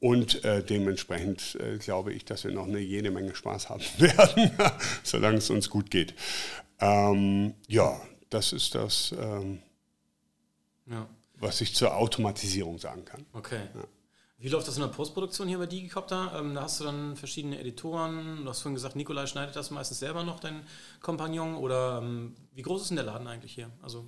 Und 0.00 0.44
äh, 0.44 0.62
dementsprechend 0.62 1.56
äh, 1.60 1.78
glaube 1.78 2.12
ich, 2.12 2.26
dass 2.26 2.44
wir 2.44 2.52
noch 2.52 2.66
eine 2.66 2.78
jede 2.78 3.10
Menge 3.10 3.34
Spaß 3.34 3.70
haben 3.70 3.82
werden, 3.98 4.50
solange 5.02 5.38
es 5.38 5.48
uns 5.48 5.70
gut 5.70 5.90
geht. 5.90 6.14
Ähm, 6.78 7.54
ja, 7.68 7.98
das 8.28 8.52
ist 8.52 8.74
das, 8.74 9.14
ähm, 9.18 9.60
ja. 10.86 11.08
was 11.38 11.62
ich 11.62 11.74
zur 11.74 11.96
Automatisierung 11.96 12.78
sagen 12.78 13.06
kann. 13.06 13.24
Okay. 13.32 13.60
Ja. 13.74 13.84
Wie 14.40 14.48
läuft 14.48 14.68
das 14.68 14.76
in 14.76 14.82
der 14.82 14.88
Postproduktion 14.88 15.48
hier 15.48 15.58
bei 15.58 15.66
Digicopter? 15.66 16.32
Ähm, 16.38 16.54
da 16.54 16.62
hast 16.62 16.78
du 16.78 16.84
dann 16.84 17.16
verschiedene 17.16 17.58
Editoren. 17.58 18.44
Du 18.44 18.48
hast 18.48 18.60
vorhin 18.60 18.76
gesagt, 18.76 18.94
Nikolai 18.94 19.26
schneidet 19.26 19.56
das 19.56 19.72
meistens 19.72 19.98
selber 19.98 20.22
noch, 20.22 20.38
dein 20.38 20.60
Kompagnon. 21.00 21.56
Oder 21.56 22.00
ähm, 22.04 22.36
wie 22.54 22.62
groß 22.62 22.82
ist 22.82 22.88
denn 22.90 22.98
der 22.98 23.06
Laden 23.06 23.26
eigentlich 23.26 23.52
hier? 23.52 23.68
Also, 23.82 24.04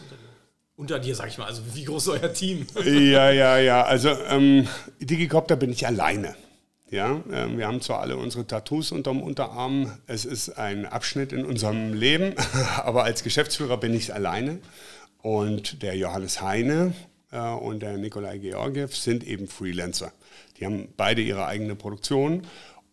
unter 0.00 0.16
dir? 0.16 0.28
Unter 0.76 0.98
dir, 0.98 1.14
sag 1.14 1.28
ich 1.28 1.36
mal. 1.36 1.44
Also 1.44 1.60
wie 1.74 1.84
groß 1.84 2.06
ist 2.06 2.08
euer 2.08 2.32
Team? 2.32 2.66
ja, 2.84 3.30
ja, 3.30 3.58
ja. 3.58 3.82
Also 3.84 4.08
ähm, 4.08 4.66
Digicopter 5.00 5.56
bin 5.56 5.70
ich 5.70 5.86
alleine. 5.86 6.34
Ja, 6.90 7.20
ähm, 7.30 7.58
wir 7.58 7.66
haben 7.66 7.82
zwar 7.82 8.00
alle 8.00 8.16
unsere 8.16 8.46
Tattoos 8.46 8.90
unterm 8.90 9.20
Unterarm. 9.20 9.92
Es 10.06 10.24
ist 10.24 10.48
ein 10.50 10.86
Abschnitt 10.86 11.34
in 11.34 11.44
unserem 11.44 11.92
Leben, 11.92 12.34
aber 12.78 13.04
als 13.04 13.22
Geschäftsführer 13.22 13.76
bin 13.76 13.92
ich 13.92 14.14
alleine. 14.14 14.60
Und 15.20 15.82
der 15.82 15.94
Johannes 15.94 16.40
Heine 16.40 16.94
äh, 16.94 17.17
und 17.30 17.80
der 17.80 17.98
Nikolai 17.98 18.38
Georgiev 18.38 18.96
sind 18.96 19.24
eben 19.26 19.48
Freelancer. 19.48 20.12
Die 20.58 20.64
haben 20.64 20.88
beide 20.96 21.20
ihre 21.20 21.46
eigene 21.46 21.74
Produktion 21.74 22.46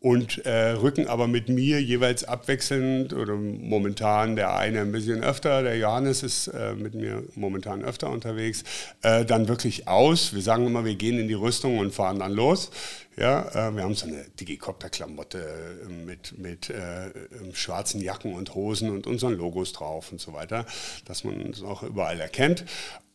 und 0.06 0.46
äh, 0.46 0.74
rücken 0.74 1.08
aber 1.08 1.28
mit 1.28 1.50
mir 1.50 1.82
jeweils 1.82 2.26
abwechselnd 2.26 3.12
oder 3.12 3.34
momentan 3.34 4.36
der 4.36 4.56
eine 4.56 4.82
ein 4.82 4.92
bisschen 4.92 5.24
öfter, 5.24 5.64
der 5.64 5.80
Johannes 5.80 6.22
ist 6.22 6.46
äh, 6.46 6.76
mit 6.76 6.94
mir 6.94 7.24
momentan 7.34 7.84
öfter 7.84 8.12
unterwegs, 8.12 8.64
äh, 9.02 9.26
dann 9.26 9.48
wirklich 9.48 9.88
aus. 9.88 10.36
Wir 10.36 10.44
sagen 10.44 10.68
immer, 10.68 10.86
wir 10.86 10.94
gehen 10.94 11.18
in 11.18 11.28
die 11.28 11.34
Rüstung 11.34 11.80
und 11.80 11.92
fahren 11.92 12.20
dann 12.20 12.34
los. 12.34 12.70
Ja, 13.18 13.70
äh, 13.70 13.76
wir 13.76 13.82
haben 13.82 13.96
so 13.96 14.06
eine 14.06 14.26
Digicopter-Klamotte 14.40 15.40
äh, 15.40 15.92
mit, 16.06 16.38
mit 16.38 16.70
äh, 16.70 17.10
schwarzen 17.54 18.00
Jacken 18.00 18.36
und 18.36 18.54
Hosen 18.54 18.92
und 18.92 19.08
unseren 19.08 19.34
Logos 19.34 19.74
drauf 19.74 20.12
und 20.12 20.22
so 20.22 20.34
weiter, 20.34 20.68
dass 21.06 21.24
man 21.24 21.42
uns 21.42 21.64
auch 21.64 21.82
überall 21.82 22.20
erkennt. 22.22 22.64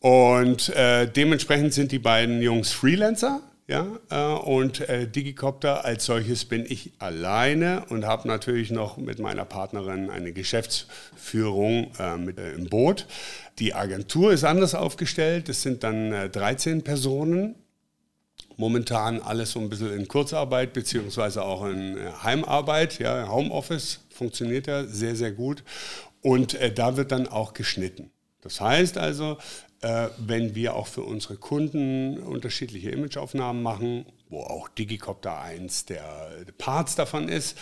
Und 0.01 0.73
dementsprechend 0.75 1.75
sind 1.75 1.91
die 1.91 1.99
beiden 1.99 2.41
Jungs 2.41 2.71
Freelancer 2.71 3.39
ja, 3.67 3.87
äh, 4.09 4.39
und 4.39 4.81
äh, 4.89 5.07
Digicopter 5.07 5.85
als 5.85 6.05
solches 6.05 6.45
bin 6.45 6.65
ich 6.67 6.91
alleine 6.99 7.85
und 7.89 8.05
habe 8.05 8.27
natürlich 8.27 8.71
noch 8.71 8.97
mit 8.97 9.19
meiner 9.19 9.45
Partnerin 9.45 10.09
eine 10.09 10.33
Geschäftsführung 10.33 11.91
äh, 11.97 12.17
mit, 12.17 12.37
äh, 12.37 12.51
im 12.53 12.69
Boot. 12.69 13.07
Die 13.59 13.73
Agentur 13.73 14.33
ist 14.33 14.43
anders 14.43 14.75
aufgestellt. 14.75 15.47
Es 15.47 15.61
sind 15.61 15.83
dann 15.83 16.11
äh, 16.11 16.29
13 16.29 16.83
Personen. 16.83 17.55
Momentan 18.57 19.21
alles 19.21 19.51
so 19.51 19.59
ein 19.59 19.69
bisschen 19.69 19.93
in 19.97 20.07
Kurzarbeit 20.07 20.73
beziehungsweise 20.73 21.43
auch 21.43 21.65
in 21.65 21.97
äh, 21.97 22.11
Heimarbeit. 22.23 22.99
Ja, 22.99 23.29
Homeoffice 23.29 24.01
funktioniert 24.09 24.67
ja 24.67 24.83
sehr, 24.85 25.15
sehr 25.15 25.31
gut. 25.31 25.63
Und 26.21 26.55
äh, 26.55 26.73
da 26.73 26.97
wird 26.97 27.11
dann 27.11 27.27
auch 27.27 27.53
geschnitten. 27.53 28.11
Das 28.41 28.59
heißt 28.59 28.97
also, 28.97 29.33
äh, 29.33 29.70
wenn 29.81 30.53
wir 30.53 30.75
auch 30.75 30.87
für 30.87 31.01
unsere 31.01 31.37
Kunden 31.37 32.19
unterschiedliche 32.19 32.91
Imageaufnahmen 32.91 33.63
machen, 33.63 34.05
wo 34.29 34.41
auch 34.41 34.69
Digicopter 34.69 35.41
eins 35.41 35.85
der 35.85 36.29
Parts 36.57 36.95
davon 36.95 37.27
ist, 37.27 37.57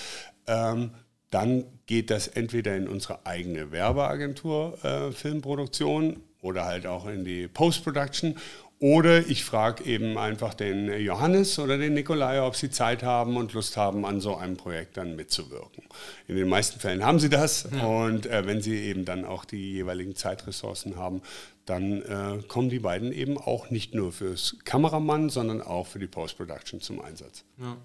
ähm, 0.47 0.91
dann 1.29 1.65
geht 1.85 2.09
das 2.09 2.27
entweder 2.27 2.75
in 2.75 2.87
unsere 2.87 3.25
eigene 3.25 3.71
Werbeagentur 3.71 4.83
äh, 4.83 5.11
Filmproduktion 5.11 6.21
oder 6.41 6.65
halt 6.65 6.87
auch 6.87 7.07
in 7.07 7.23
die 7.23 7.47
Post-Production 7.47 8.35
oder 8.79 9.27
ich 9.27 9.43
frage 9.43 9.83
eben 9.83 10.17
einfach 10.17 10.53
den 10.53 10.89
Johannes 11.01 11.59
oder 11.59 11.77
den 11.77 11.93
Nikolai, 11.93 12.41
ob 12.41 12.55
sie 12.55 12.69
Zeit 12.69 13.03
haben 13.03 13.35
und 13.35 13.53
Lust 13.53 13.75
haben, 13.75 14.05
an 14.05 14.21
so 14.21 14.37
einem 14.37 14.55
Projekt 14.55 14.95
dann 14.95 15.17
mitzuwirken. 15.17 15.83
In 16.27 16.37
den 16.37 16.47
meisten 16.47 16.79
Fällen 16.79 17.03
haben 17.03 17.19
sie 17.19 17.29
das 17.29 17.67
ja. 17.71 17.85
und 17.85 18.25
äh, 18.25 18.45
wenn 18.45 18.61
sie 18.61 18.77
eben 18.77 19.03
dann 19.03 19.25
auch 19.25 19.43
die 19.43 19.73
jeweiligen 19.73 20.15
Zeitressourcen 20.15 20.95
haben, 20.95 21.21
dann 21.65 22.01
äh, 22.01 22.41
kommen 22.47 22.69
die 22.69 22.79
beiden 22.79 23.11
eben 23.11 23.37
auch 23.37 23.69
nicht 23.69 23.93
nur 23.93 24.13
fürs 24.13 24.55
Kameramann, 24.63 25.29
sondern 25.29 25.61
auch 25.61 25.85
für 25.85 25.99
die 25.99 26.07
Post-Production 26.07 26.79
zum 26.79 27.01
Einsatz. 27.01 27.43
Ja. 27.57 27.75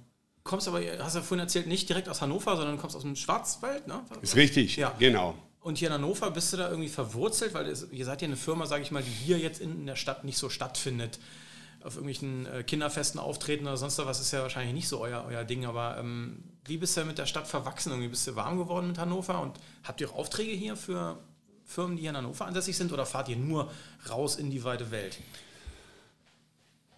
Kommst 0.45 0.69
aber, 0.69 0.81
hast 0.99 1.15
du 1.15 1.21
ja 1.21 1.25
vorhin 1.25 1.41
erzählt, 1.41 1.67
nicht 1.67 1.89
direkt 1.89 2.09
aus 2.09 2.21
Hannover, 2.21 2.57
sondern 2.57 2.77
kommst 2.77 2.95
aus 2.95 3.03
dem 3.03 3.17
Schwarzwald, 3.17 3.89
ne? 3.89 4.03
Ist 4.21 4.37
richtig, 4.37 4.77
ja. 4.77 4.95
genau. 4.99 5.35
Und 5.65 5.79
hier 5.79 5.89
in 5.89 5.95
Hannover 5.95 6.31
bist 6.31 6.53
du 6.53 6.59
da 6.59 6.69
irgendwie 6.69 6.91
verwurzelt, 6.91 7.55
weil 7.55 7.75
ihr 7.91 8.05
seid 8.05 8.21
ja 8.21 8.29
eine 8.29 8.37
Firma, 8.37 8.67
sage 8.67 8.83
ich 8.83 8.91
mal, 8.91 9.03
die 9.03 9.09
hier 9.09 9.39
jetzt 9.39 9.63
in 9.63 9.87
der 9.87 9.97
Stadt 9.97 10.23
nicht 10.23 10.37
so 10.37 10.51
stattfindet. 10.51 11.19
Auf 11.83 11.95
irgendwelchen 11.95 12.45
äh, 12.45 12.63
Kinderfesten 12.65 13.19
auftreten 13.19 13.67
oder 13.67 13.79
sonst 13.79 13.97
was 13.97 14.21
ist 14.21 14.31
ja 14.31 14.43
wahrscheinlich 14.43 14.75
nicht 14.75 14.89
so 14.89 15.01
euer, 15.01 15.25
euer 15.27 15.43
Ding. 15.45 15.65
Aber 15.65 15.97
ähm, 15.99 16.45
wie 16.67 16.77
bist 16.77 16.99
du 16.99 17.05
mit 17.07 17.17
der 17.17 17.25
Stadt 17.25 17.49
verwachsen? 17.49 17.93
Irgendwie 17.93 18.11
bist 18.11 18.27
du 18.27 18.37
warm 18.37 18.59
geworden 18.59 18.89
mit 18.89 18.99
Hannover? 18.99 19.41
Und 19.41 19.59
habt 19.85 20.03
ihr 20.03 20.11
auch 20.11 20.17
Aufträge 20.17 20.53
hier 20.53 20.77
für 20.77 21.19
Firmen, 21.65 21.97
die 21.97 22.03
hier 22.03 22.11
in 22.11 22.19
Hannover 22.19 22.45
ansässig 22.45 22.77
sind? 22.77 22.93
Oder 22.93 23.07
fahrt 23.07 23.31
ihr 23.31 23.37
nur 23.37 23.71
raus 24.11 24.37
in 24.37 24.51
die 24.51 24.65
weite 24.65 24.91
Welt? 24.91 25.17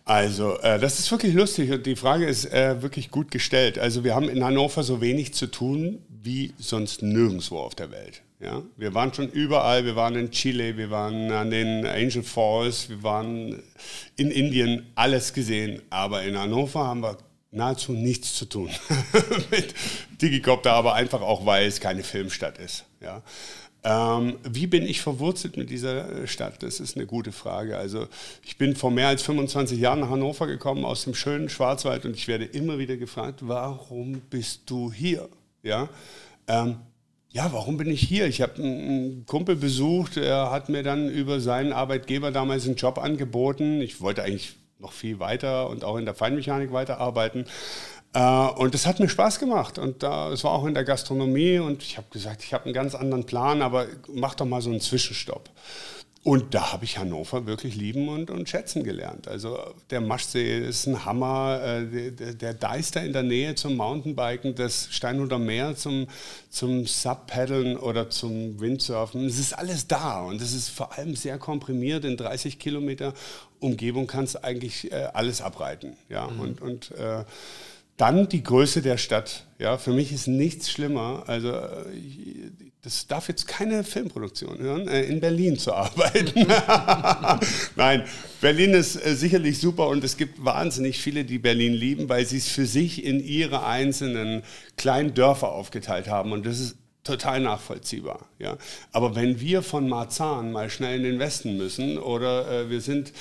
Also, 0.05 0.59
äh, 0.59 0.81
das 0.81 0.98
ist 0.98 1.09
wirklich 1.12 1.35
lustig 1.35 1.70
und 1.70 1.87
die 1.87 1.94
Frage 1.94 2.26
ist 2.26 2.46
äh, 2.46 2.83
wirklich 2.83 3.12
gut 3.12 3.31
gestellt. 3.31 3.79
Also, 3.79 4.02
wir 4.02 4.16
haben 4.16 4.29
in 4.29 4.42
Hannover 4.42 4.83
so 4.83 5.00
wenig 5.00 5.35
zu 5.35 5.46
tun 5.46 6.05
wie 6.09 6.52
sonst 6.59 7.02
nirgendwo 7.02 7.61
auf 7.61 7.76
der 7.76 7.92
Welt. 7.92 8.22
Ja, 8.38 8.62
wir 8.77 8.92
waren 8.92 9.14
schon 9.14 9.31
überall, 9.31 9.87
wir 9.87 9.96
waren 9.96 10.14
in 10.14 10.31
Chile, 10.31 10.77
wir 10.77 10.90
waren 10.90 11.31
an 11.31 11.51
den 11.51 11.87
Angel 11.87 12.22
Falls, 12.22 12.90
wir 12.90 13.03
waren 13.03 13.62
in 14.16 14.31
Indien, 14.31 14.87
alles 14.94 15.33
gesehen. 15.33 15.81
Aber 15.88 16.22
in 16.22 16.37
Hannover 16.37 16.87
haben 16.87 17.01
wir 17.01 17.16
nahezu 17.51 17.92
nichts 17.92 18.35
zu 18.35 18.44
tun 18.44 18.68
mit 19.51 19.75
Digicopter, 20.20 20.72
aber 20.72 20.94
einfach 20.94 21.22
auch, 21.22 21.46
weil 21.46 21.66
es 21.66 21.81
keine 21.81 22.03
Filmstadt 22.03 22.59
ist. 22.59 22.85
Ja. 23.01 23.22
Ähm, 23.85 24.37
wie 24.42 24.66
bin 24.66 24.83
ich 24.83 25.01
verwurzelt 25.01 25.57
mit 25.57 25.70
dieser 25.70 26.27
Stadt? 26.27 26.62
Das 26.62 26.81
ist 26.81 26.96
eine 26.96 27.07
gute 27.07 27.33
Frage. 27.33 27.79
Also 27.79 28.07
ich 28.42 28.59
bin 28.59 28.77
vor 28.77 28.90
mehr 28.90 29.09
als 29.09 29.22
25 29.22 29.79
Jahren 29.79 30.01
nach 30.01 30.11
Hannover 30.11 30.46
gekommen 30.46 30.85
aus 30.85 31.05
dem 31.05 31.14
schönen 31.14 31.49
Schwarzwald 31.49 32.05
und 32.05 32.16
ich 32.16 32.29
werde 32.29 32.44
immer 32.44 32.79
wieder 32.79 32.99
gefragt, 32.99 33.40
warum 33.42 34.20
bist 34.29 34.62
du 34.66 34.92
hier? 34.92 35.29
Ja. 35.62 35.88
Ähm, 36.49 36.81
ja, 37.37 37.53
warum 37.53 37.77
bin 37.77 37.90
ich 37.90 38.01
hier? 38.01 38.27
Ich 38.27 38.40
habe 38.40 38.55
einen 38.55 39.27
Kumpel 39.27 39.57
besucht, 39.57 40.16
er 40.16 40.51
hat 40.51 40.70
mir 40.70 40.83
dann 40.83 41.11
über 41.11 41.38
seinen 41.38 41.75
Arbeitgeber 41.75 42.31
damals 42.31 42.64
einen 42.64 42.77
Job 42.77 42.96
angeboten. 42.96 43.83
Ich 43.83 44.01
wollte 44.01 44.22
eigentlich 44.22 44.57
noch 44.79 44.92
viel 44.92 45.18
weiter 45.20 45.68
und 45.68 45.85
auch 45.85 45.99
in 45.99 46.07
der 46.07 46.14
Feinmechanik 46.14 46.72
weiterarbeiten. 46.72 47.44
Äh, 48.14 48.20
und 48.20 48.72
das 48.72 48.87
hat 48.87 49.01
mir 49.01 49.11
Spaß 49.11 49.38
gemacht. 49.38 49.79
Und 49.79 50.03
es 50.03 50.44
war 50.44 50.53
auch 50.53 50.64
in 50.64 50.72
der 50.72 50.85
Gastronomie. 50.85 51.59
Und 51.59 51.83
ich 51.83 51.99
habe 51.99 52.07
gesagt, 52.11 52.42
ich 52.42 52.55
habe 52.55 52.64
einen 52.64 52.72
ganz 52.72 52.94
anderen 52.94 53.25
Plan, 53.25 53.61
aber 53.61 53.87
mach 54.09 54.35
doch 54.35 54.46
mal 54.46 54.62
so 54.62 54.70
einen 54.70 54.81
Zwischenstopp. 54.81 55.51
Und 56.26 56.54
da 56.54 56.72
habe 56.72 56.84
ich 56.84 56.98
Hannover 56.98 57.46
wirklich 57.46 57.76
lieben 57.76 58.08
und, 58.08 58.32
und 58.32 58.48
schätzen 58.48 58.82
gelernt. 58.82 59.28
Also 59.28 59.60
der 59.90 60.00
Maschsee 60.00 60.58
ist 60.58 60.88
ein 60.88 61.04
Hammer, 61.04 61.60
äh, 61.62 62.10
der, 62.10 62.34
der 62.34 62.52
Deister 62.52 63.00
in 63.04 63.12
der 63.12 63.22
Nähe 63.22 63.54
zum 63.54 63.76
Mountainbiken, 63.76 64.56
das 64.56 64.88
Steinhuder 64.90 65.38
Meer 65.38 65.76
zum, 65.76 66.08
zum 66.50 66.84
Subpaddeln 66.84 67.76
oder 67.76 68.10
zum 68.10 68.58
Windsurfen. 68.58 69.24
Es 69.24 69.38
ist 69.38 69.52
alles 69.52 69.86
da 69.86 70.22
und 70.22 70.42
es 70.42 70.52
ist 70.52 70.68
vor 70.68 70.98
allem 70.98 71.14
sehr 71.14 71.38
komprimiert. 71.38 72.04
In 72.04 72.16
30 72.16 72.58
Kilometer 72.58 73.14
Umgebung 73.60 74.08
kannst 74.08 74.34
du 74.34 74.42
eigentlich 74.42 74.90
äh, 74.90 75.08
alles 75.14 75.40
abreiten. 75.40 75.96
Ja? 76.08 76.26
Mhm. 76.26 76.40
Und, 76.40 76.60
und 76.60 76.90
äh, 76.90 77.22
Dann 77.96 78.28
die 78.28 78.42
Größe 78.42 78.82
der 78.82 78.98
Stadt. 78.98 79.46
Ja, 79.59 79.78
für 79.78 79.92
mich 79.92 80.12
ist 80.12 80.26
nichts 80.26 80.70
schlimmer. 80.70 81.24
Also 81.26 81.52
das 82.87 83.09
darf 83.09 83.26
jetzt 83.26 83.48
keine 83.48 83.82
Filmproduktion 83.82 84.59
hören, 84.59 84.87
äh, 84.87 85.02
in 85.02 85.18
Berlin 85.18 85.59
zu 85.59 85.74
arbeiten. 85.74 86.46
Nein, 87.76 88.04
Berlin 88.40 88.74
ist 88.74 88.94
äh, 89.04 89.16
sicherlich 89.16 89.59
super 89.59 89.88
und 89.88 90.04
es 90.04 90.16
gibt 90.16 90.44
wahnsinnig 90.44 90.98
viele, 90.98 91.24
die 91.24 91.40
Berlin 91.40 91.72
lieben, 91.72 92.09
weil 92.09 92.24
sie 92.26 92.37
es 92.37 92.46
für 92.46 92.64
sich 92.64 93.04
in 93.04 93.18
ihre 93.18 93.66
einzelnen 93.66 94.44
kleinen 94.76 95.14
Dörfer 95.14 95.50
aufgeteilt 95.50 96.06
haben. 96.06 96.30
Und 96.30 96.46
das 96.46 96.61
ist 96.61 96.76
total 97.07 97.40
nachvollziehbar. 97.40 98.29
Ja. 98.38 98.59
Aber 98.92 99.14
wenn 99.14 99.40
wir 99.40 99.62
von 99.62 99.88
Marzahn 99.88 100.53
mal 100.53 100.69
schnell 100.69 100.99
in 100.99 101.03
den 101.05 101.19
Westen 101.19 101.57
müssen 101.57 101.99
oder 101.99 102.51
äh, 102.51 102.71
wir 102.71 102.81
sind 102.81 103.12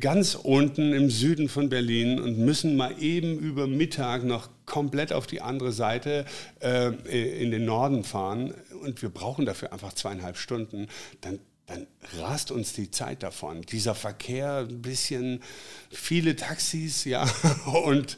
ganz 0.00 0.34
unten 0.34 0.92
im 0.92 1.10
Süden 1.10 1.48
von 1.48 1.68
Berlin 1.68 2.20
und 2.20 2.38
müssen 2.38 2.76
mal 2.76 2.94
eben 3.00 3.38
über 3.38 3.66
Mittag 3.66 4.24
noch 4.24 4.48
komplett 4.66 5.12
auf 5.12 5.26
die 5.26 5.40
andere 5.40 5.72
Seite 5.72 6.26
äh, 6.60 6.88
in 7.42 7.50
den 7.50 7.64
Norden 7.64 8.04
fahren 8.04 8.52
und 8.82 9.00
wir 9.02 9.08
brauchen 9.08 9.46
dafür 9.46 9.72
einfach 9.72 9.92
zweieinhalb 9.92 10.36
Stunden, 10.36 10.88
dann 11.20 11.38
dann 11.66 11.86
rast 12.18 12.50
uns 12.50 12.72
die 12.72 12.90
Zeit 12.90 13.22
davon. 13.22 13.60
Dieser 13.60 13.94
Verkehr, 13.94 14.66
ein 14.66 14.80
bisschen 14.80 15.42
viele 15.90 16.34
Taxis, 16.34 17.04
ja, 17.04 17.28
und 17.84 18.16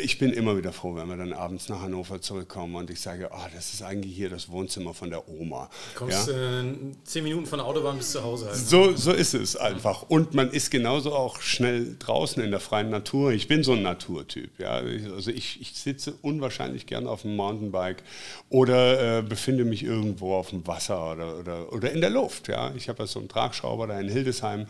ich 0.00 0.18
bin 0.18 0.32
immer 0.32 0.56
wieder 0.56 0.72
froh, 0.72 0.94
wenn 0.94 1.06
wir 1.08 1.18
dann 1.18 1.34
abends 1.34 1.68
nach 1.68 1.82
Hannover 1.82 2.18
zurückkommen 2.22 2.76
und 2.76 2.88
ich 2.88 2.98
sage, 2.98 3.28
oh, 3.30 3.46
das 3.54 3.74
ist 3.74 3.82
eigentlich 3.82 4.16
hier 4.16 4.30
das 4.30 4.50
Wohnzimmer 4.50 4.94
von 4.94 5.10
der 5.10 5.28
Oma. 5.28 5.68
Du 5.92 5.98
kommst 5.98 6.28
ja? 6.28 6.62
äh, 6.62 6.64
zehn 7.04 7.24
Minuten 7.24 7.44
von 7.44 7.58
der 7.58 7.66
Autobahn 7.66 7.98
bis 7.98 8.12
zu 8.12 8.24
Hause. 8.24 8.46
Halt, 8.46 8.56
so, 8.56 8.96
so 8.96 9.12
ist 9.12 9.34
es 9.34 9.54
einfach. 9.54 10.04
Und 10.08 10.32
man 10.32 10.50
ist 10.50 10.70
genauso 10.70 11.14
auch 11.14 11.42
schnell 11.42 11.96
draußen 11.98 12.42
in 12.42 12.50
der 12.50 12.60
freien 12.60 12.88
Natur. 12.88 13.32
Ich 13.32 13.48
bin 13.48 13.62
so 13.62 13.72
ein 13.72 13.82
Naturtyp. 13.82 14.58
Ja? 14.58 14.80
Also 15.14 15.30
ich, 15.30 15.60
ich 15.60 15.74
sitze 15.74 16.14
unwahrscheinlich 16.22 16.86
gern 16.86 17.06
auf 17.06 17.22
dem 17.22 17.36
Mountainbike 17.36 18.02
oder 18.48 19.18
äh, 19.18 19.22
befinde 19.22 19.66
mich 19.66 19.82
irgendwo 19.82 20.34
auf 20.36 20.50
dem 20.50 20.66
Wasser 20.66 21.12
oder, 21.12 21.38
oder, 21.38 21.70
oder 21.70 21.92
in 21.92 22.00
der 22.00 22.10
Luft. 22.10 22.48
Ja? 22.48 22.72
Ich 22.76 22.88
habe 22.88 23.00
ja 23.00 23.06
so 23.06 23.18
einen 23.18 23.28
Tragschrauber 23.28 23.88
da 23.88 24.00
in 24.00 24.08
Hildesheim. 24.08 24.66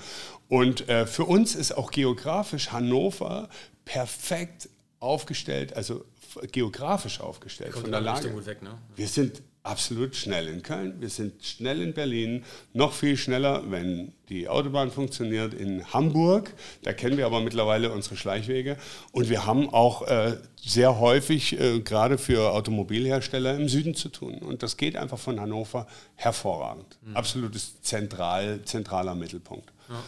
Und 0.49 0.89
äh, 0.89 1.07
für 1.07 1.27
uns 1.27 1.55
ist 1.55 1.77
auch 1.77 1.93
geografisch 1.93 2.73
Hannover 2.73 3.49
perfekt 3.85 4.69
aufgestellt, 5.03 5.75
also 5.75 6.05
geografisch 6.53 7.21
aufgestellt 7.21 7.73
Kommt 7.73 7.85
von 7.85 7.93
der 7.93 8.01
Lage. 8.01 8.31
Gut 8.31 8.47
weg, 8.47 8.62
ne? 8.62 8.79
Wir 8.97 9.09
sind 9.09 9.43
absolut 9.65 10.17
schnell 10.17 10.49
in 10.49 10.62
Köln, 10.62 11.01
wir 11.01 11.09
sind 11.09 11.45
schnell 11.45 11.83
in 11.83 11.95
Berlin, 11.95 12.45
noch 12.73 12.93
viel 12.93 13.17
schneller, 13.17 13.71
wenn 13.71 14.12
die 14.29 14.49
Autobahn 14.49 14.91
funktioniert, 14.91 15.55
in 15.55 15.93
Hamburg. 15.93 16.53
Da 16.83 16.93
kennen 16.93 17.17
wir 17.17 17.27
aber 17.27 17.41
mittlerweile 17.41 17.93
unsere 17.93 18.17
Schleichwege. 18.17 18.77
Und 19.12 19.29
wir 19.29 19.47
haben 19.47 19.73
auch 19.73 20.03
äh, 20.09 20.38
sehr 20.57 20.99
häufig, 20.99 21.61
äh, 21.61 21.81
gerade 21.81 22.19
für 22.19 22.53
Automobilhersteller, 22.53 23.55
im 23.55 23.69
Süden 23.69 23.95
zu 23.95 24.09
tun. 24.09 24.38
Und 24.38 24.62
das 24.62 24.77
geht 24.77 24.97
einfach 24.97 25.19
von 25.19 25.41
Hannover 25.41 25.87
hervorragend. 26.17 26.99
Mhm. 27.03 27.17
Absolutes 27.17 27.81
zentral, 27.83 28.62
zentraler 28.65 29.15
Mittelpunkt. 29.15 29.71
Ja. 29.88 30.03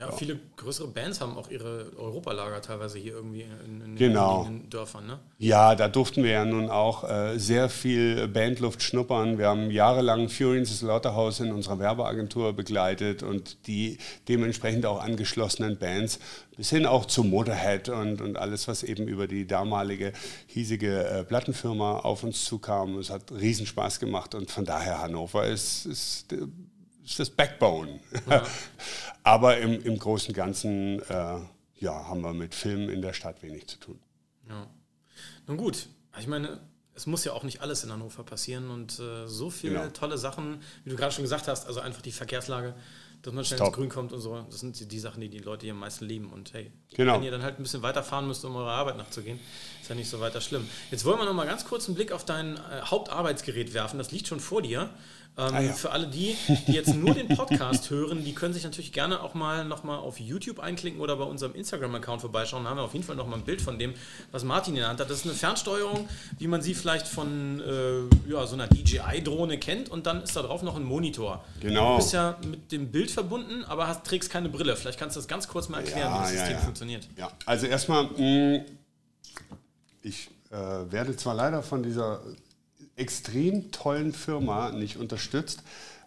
Ja, 0.00 0.10
viele 0.12 0.40
größere 0.56 0.88
Bands 0.88 1.20
haben 1.20 1.36
auch 1.36 1.50
ihre 1.50 1.92
Europalager 1.98 2.62
teilweise 2.62 2.98
hier 2.98 3.12
irgendwie 3.12 3.44
in, 3.66 3.82
in 3.82 3.96
genau. 3.96 4.44
den 4.44 4.70
Dörfern. 4.70 5.06
Ne? 5.06 5.18
Ja, 5.36 5.74
da 5.74 5.88
durften 5.88 6.24
wir 6.24 6.30
ja 6.30 6.44
nun 6.46 6.70
auch 6.70 7.04
äh, 7.04 7.38
sehr 7.38 7.68
viel 7.68 8.26
Bandluft 8.26 8.82
schnuppern. 8.82 9.36
Wir 9.36 9.48
haben 9.48 9.70
jahrelang 9.70 10.30
Fury 10.30 10.64
Slaughterhouse 10.64 11.40
in 11.40 11.52
unserer 11.52 11.78
Werbeagentur 11.78 12.54
begleitet 12.54 13.22
und 13.22 13.66
die 13.66 13.98
dementsprechend 14.26 14.86
auch 14.86 15.02
angeschlossenen 15.02 15.78
Bands 15.78 16.18
bis 16.56 16.70
hin 16.70 16.86
auch 16.86 17.04
zu 17.04 17.22
Motorhead 17.22 17.90
und, 17.90 18.22
und 18.22 18.38
alles, 18.38 18.68
was 18.68 18.82
eben 18.82 19.06
über 19.06 19.26
die 19.26 19.46
damalige 19.46 20.14
hiesige 20.46 21.04
äh, 21.04 21.24
Plattenfirma 21.24 21.98
auf 21.98 22.24
uns 22.24 22.46
zukam. 22.46 22.96
Es 22.96 23.10
hat 23.10 23.30
Riesenspaß 23.32 24.00
gemacht 24.00 24.34
und 24.34 24.50
von 24.50 24.64
daher 24.64 25.02
Hannover 25.02 25.46
ist, 25.46 25.84
ist 25.84 26.34
ist 27.10 27.18
das 27.18 27.30
Backbone. 27.30 28.00
Ja. 28.28 28.42
Aber 29.30 29.58
im, 29.58 29.80
im 29.82 29.98
Großen 29.98 30.28
und 30.28 30.34
Ganzen 30.34 31.00
äh, 31.02 31.38
ja, 31.78 32.08
haben 32.08 32.20
wir 32.22 32.34
mit 32.34 32.54
Filmen 32.54 32.88
in 32.88 33.00
der 33.00 33.12
Stadt 33.12 33.42
wenig 33.42 33.68
zu 33.68 33.78
tun. 33.78 34.00
Ja. 34.48 34.66
Nun 35.46 35.56
gut, 35.56 35.86
ich 36.18 36.26
meine, 36.26 36.60
es 36.94 37.06
muss 37.06 37.24
ja 37.24 37.32
auch 37.32 37.44
nicht 37.44 37.60
alles 37.62 37.84
in 37.84 37.92
Hannover 37.92 38.24
passieren 38.24 38.70
und 38.70 38.98
äh, 38.98 39.28
so 39.28 39.50
viele 39.50 39.74
genau. 39.74 39.90
tolle 39.90 40.18
Sachen, 40.18 40.60
wie 40.84 40.90
du 40.90 40.96
gerade 40.96 41.12
schon 41.12 41.22
gesagt 41.22 41.46
hast, 41.46 41.66
also 41.66 41.78
einfach 41.78 42.02
die 42.02 42.10
Verkehrslage, 42.10 42.74
dass 43.22 43.32
man 43.32 43.44
schnell 43.44 43.58
Stop. 43.58 43.68
ins 43.68 43.76
Grün 43.76 43.88
kommt 43.88 44.12
und 44.12 44.20
so, 44.20 44.44
das 44.50 44.60
sind 44.60 44.80
die, 44.80 44.86
die, 44.86 44.98
Sachen, 44.98 45.20
die 45.20 45.28
die 45.28 45.38
Leute 45.38 45.64
hier 45.66 45.74
am 45.74 45.80
meisten 45.80 46.06
lieben. 46.06 46.32
Und 46.32 46.52
hey, 46.52 46.72
genau. 46.94 47.14
wenn 47.14 47.22
ihr 47.22 47.30
dann 47.30 47.42
halt 47.42 47.58
ein 47.58 47.62
bisschen 47.62 47.82
weiterfahren 47.82 48.26
müsst, 48.26 48.44
um 48.44 48.56
eurer 48.56 48.72
Arbeit 48.72 48.96
nachzugehen, 48.96 49.38
ist 49.80 49.88
ja 49.88 49.94
nicht 49.94 50.10
so 50.10 50.20
weiter 50.20 50.40
schlimm. 50.40 50.68
Jetzt 50.90 51.04
wollen 51.04 51.18
wir 51.18 51.24
noch 51.24 51.34
mal 51.34 51.46
ganz 51.46 51.64
kurz 51.64 51.86
einen 51.86 51.94
Blick 51.94 52.10
auf 52.10 52.24
dein 52.24 52.56
äh, 52.56 52.82
Hauptarbeitsgerät 52.84 53.74
werfen, 53.74 53.98
das 53.98 54.10
liegt 54.10 54.26
schon 54.26 54.40
vor 54.40 54.62
dir. 54.62 54.90
Ähm, 55.36 55.54
ah, 55.54 55.60
ja. 55.60 55.72
Für 55.72 55.90
alle 55.92 56.06
die, 56.06 56.36
die 56.66 56.72
jetzt 56.72 56.94
nur 56.94 57.14
den 57.14 57.28
Podcast 57.28 57.88
hören, 57.90 58.24
die 58.24 58.34
können 58.34 58.52
sich 58.52 58.64
natürlich 58.64 58.92
gerne 58.92 59.22
auch 59.22 59.34
mal 59.34 59.64
noch 59.64 59.84
mal 59.84 59.96
auf 59.96 60.18
YouTube 60.18 60.58
einklicken 60.58 61.00
oder 61.00 61.16
bei 61.16 61.24
unserem 61.24 61.54
Instagram-Account 61.54 62.20
vorbeischauen. 62.20 62.64
Da 62.64 62.70
haben 62.70 62.78
wir 62.78 62.82
auf 62.82 62.92
jeden 62.92 63.04
Fall 63.04 63.16
noch 63.16 63.26
mal 63.26 63.36
ein 63.36 63.44
Bild 63.44 63.62
von 63.62 63.78
dem, 63.78 63.94
was 64.32 64.44
Martin 64.44 64.74
in 64.74 64.80
der 64.80 64.88
Hand 64.88 65.00
hat. 65.00 65.08
Das 65.08 65.18
ist 65.18 65.24
eine 65.24 65.34
Fernsteuerung, 65.34 66.08
wie 66.38 66.46
man 66.46 66.62
sie 66.62 66.74
vielleicht 66.74 67.06
von 67.06 67.60
äh, 67.60 68.30
ja, 68.30 68.46
so 68.46 68.54
einer 68.54 68.66
DJI-Drohne 68.66 69.58
kennt. 69.58 69.88
Und 69.88 70.06
dann 70.06 70.22
ist 70.22 70.34
da 70.36 70.42
drauf 70.42 70.62
noch 70.62 70.76
ein 70.76 70.84
Monitor. 70.84 71.44
Genau. 71.60 71.92
Du 71.92 71.96
bist 71.98 72.12
ja 72.12 72.36
mit 72.46 72.72
dem 72.72 72.90
Bild 72.90 73.10
verbunden, 73.10 73.64
aber 73.64 73.86
hast, 73.86 74.04
trägst 74.04 74.30
keine 74.30 74.48
Brille. 74.48 74.76
Vielleicht 74.76 74.98
kannst 74.98 75.16
du 75.16 75.20
das 75.20 75.28
ganz 75.28 75.48
kurz 75.48 75.68
mal 75.68 75.78
erklären, 75.78 76.12
ja, 76.12 76.18
wie 76.18 76.22
das 76.22 76.30
System 76.32 76.58
funktioniert. 76.58 77.08
Ja, 77.16 77.30
also 77.46 77.66
erstmal, 77.66 78.04
mm, 78.04 78.64
ich 80.02 80.28
äh, 80.50 80.56
werde 80.56 81.16
zwar 81.16 81.34
leider 81.34 81.62
von 81.62 81.82
dieser 81.82 82.20
extrem 83.00 83.72
tollen 83.72 84.12
Firma 84.12 84.70
nicht 84.70 84.96
unterstützt. 84.96 85.62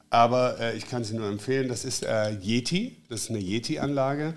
Aber 0.10 0.60
äh, 0.60 0.78
ich 0.78 0.88
kann 0.88 1.04
sie 1.04 1.16
nur 1.16 1.28
empfehlen. 1.28 1.68
Das 1.68 1.86
ist 1.86 2.04
äh, 2.04 2.32
Yeti. 2.40 2.98
Das 3.10 3.22
ist 3.22 3.30
eine 3.32 3.40
Yeti-Anlage. 3.40 4.36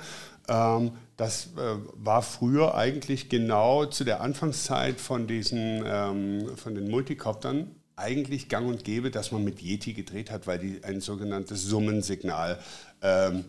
Ähm, 0.48 0.92
das 1.16 1.48
äh, 1.56 1.76
war 1.94 2.22
früher 2.22 2.74
eigentlich 2.74 3.28
genau 3.28 3.86
zu 3.86 4.04
der 4.04 4.20
Anfangszeit 4.20 5.00
von 5.00 5.26
diesen 5.26 5.82
ähm, 5.86 6.56
von 6.56 6.74
den 6.74 6.90
Multicoptern 6.90 7.74
eigentlich 7.96 8.48
gang 8.48 8.68
und 8.68 8.84
gäbe, 8.84 9.10
dass 9.10 9.32
man 9.32 9.42
mit 9.42 9.62
Yeti 9.62 9.94
gedreht 9.94 10.30
hat, 10.30 10.46
weil 10.46 10.58
die 10.58 10.84
ein 10.84 11.00
sogenanntes 11.00 11.62
Summensignal 11.62 12.58
ähm, 13.02 13.44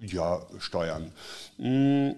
ja, 0.00 0.44
steuern. 0.58 1.12
Mm, 1.58 2.10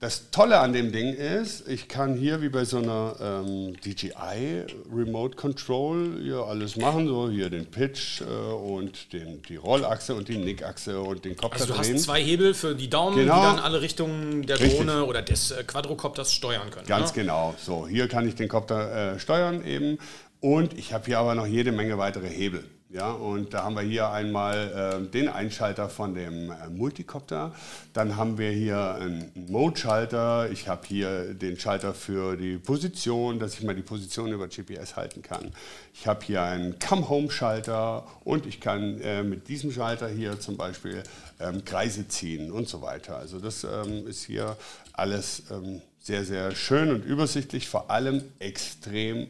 das 0.00 0.30
Tolle 0.30 0.60
an 0.60 0.72
dem 0.72 0.92
Ding 0.92 1.12
ist, 1.12 1.66
ich 1.66 1.88
kann 1.88 2.14
hier 2.14 2.40
wie 2.40 2.48
bei 2.48 2.64
so 2.64 2.78
einer 2.78 3.16
ähm, 3.20 3.74
DJI 3.84 4.64
Remote 4.94 5.36
Control 5.36 6.20
hier 6.22 6.44
alles 6.44 6.76
machen, 6.76 7.08
so 7.08 7.28
hier 7.28 7.50
den 7.50 7.66
Pitch 7.66 8.20
äh, 8.20 8.24
und 8.24 9.12
den, 9.12 9.42
die 9.42 9.56
Rollachse 9.56 10.14
und 10.14 10.28
die 10.28 10.38
Nickachse 10.38 11.00
und 11.00 11.24
den 11.24 11.36
Kopf 11.36 11.54
Also 11.54 11.66
du 11.66 11.72
drehen. 11.72 11.94
hast 11.94 12.04
zwei 12.04 12.22
Hebel 12.22 12.54
für 12.54 12.76
die 12.76 12.88
Daumen, 12.88 13.16
genau. 13.16 13.34
die 13.34 13.42
dann 13.42 13.58
alle 13.58 13.80
Richtungen 13.80 14.46
der 14.46 14.60
Richtig. 14.60 14.78
Drohne 14.78 15.04
oder 15.04 15.20
des 15.20 15.50
äh, 15.50 15.64
Quadrocopters 15.64 16.32
steuern 16.32 16.70
können. 16.70 16.86
Ganz 16.86 17.08
ne? 17.16 17.22
genau. 17.22 17.56
So, 17.58 17.88
hier 17.88 18.06
kann 18.06 18.28
ich 18.28 18.36
den 18.36 18.48
Kopter 18.48 19.14
äh, 19.14 19.18
steuern 19.18 19.64
eben 19.64 19.98
und 20.40 20.78
ich 20.78 20.92
habe 20.92 21.06
hier 21.06 21.18
aber 21.18 21.34
noch 21.34 21.46
jede 21.46 21.72
Menge 21.72 21.98
weitere 21.98 22.28
Hebel. 22.28 22.62
Ja, 22.90 23.10
und 23.10 23.52
da 23.52 23.64
haben 23.64 23.76
wir 23.76 23.82
hier 23.82 24.08
einmal 24.08 25.02
äh, 25.04 25.10
den 25.10 25.28
Einschalter 25.28 25.90
von 25.90 26.14
dem 26.14 26.50
äh, 26.50 26.70
Multicopter. 26.70 27.54
Dann 27.92 28.16
haben 28.16 28.38
wir 28.38 28.50
hier 28.50 28.94
einen 28.94 29.30
Mode-Schalter. 29.34 30.50
Ich 30.50 30.68
habe 30.68 30.86
hier 30.86 31.34
den 31.34 31.58
Schalter 31.60 31.92
für 31.92 32.34
die 32.38 32.56
Position, 32.56 33.38
dass 33.38 33.52
ich 33.52 33.62
mal 33.62 33.74
die 33.74 33.82
Position 33.82 34.32
über 34.32 34.48
GPS 34.48 34.96
halten 34.96 35.20
kann. 35.20 35.52
Ich 35.92 36.06
habe 36.06 36.24
hier 36.24 36.42
einen 36.42 36.78
Come-Home-Schalter 36.78 38.06
und 38.24 38.46
ich 38.46 38.58
kann 38.58 39.02
äh, 39.02 39.22
mit 39.22 39.48
diesem 39.48 39.70
Schalter 39.70 40.08
hier 40.08 40.40
zum 40.40 40.56
Beispiel 40.56 41.02
ähm, 41.40 41.66
Kreise 41.66 42.08
ziehen 42.08 42.50
und 42.50 42.70
so 42.70 42.80
weiter. 42.80 43.18
Also 43.18 43.38
das 43.38 43.64
ähm, 43.64 44.06
ist 44.06 44.24
hier 44.24 44.56
alles 44.94 45.42
ähm, 45.50 45.82
sehr, 46.00 46.24
sehr 46.24 46.54
schön 46.54 46.90
und 46.90 47.04
übersichtlich, 47.04 47.68
vor 47.68 47.90
allem 47.90 48.22
extrem 48.38 49.26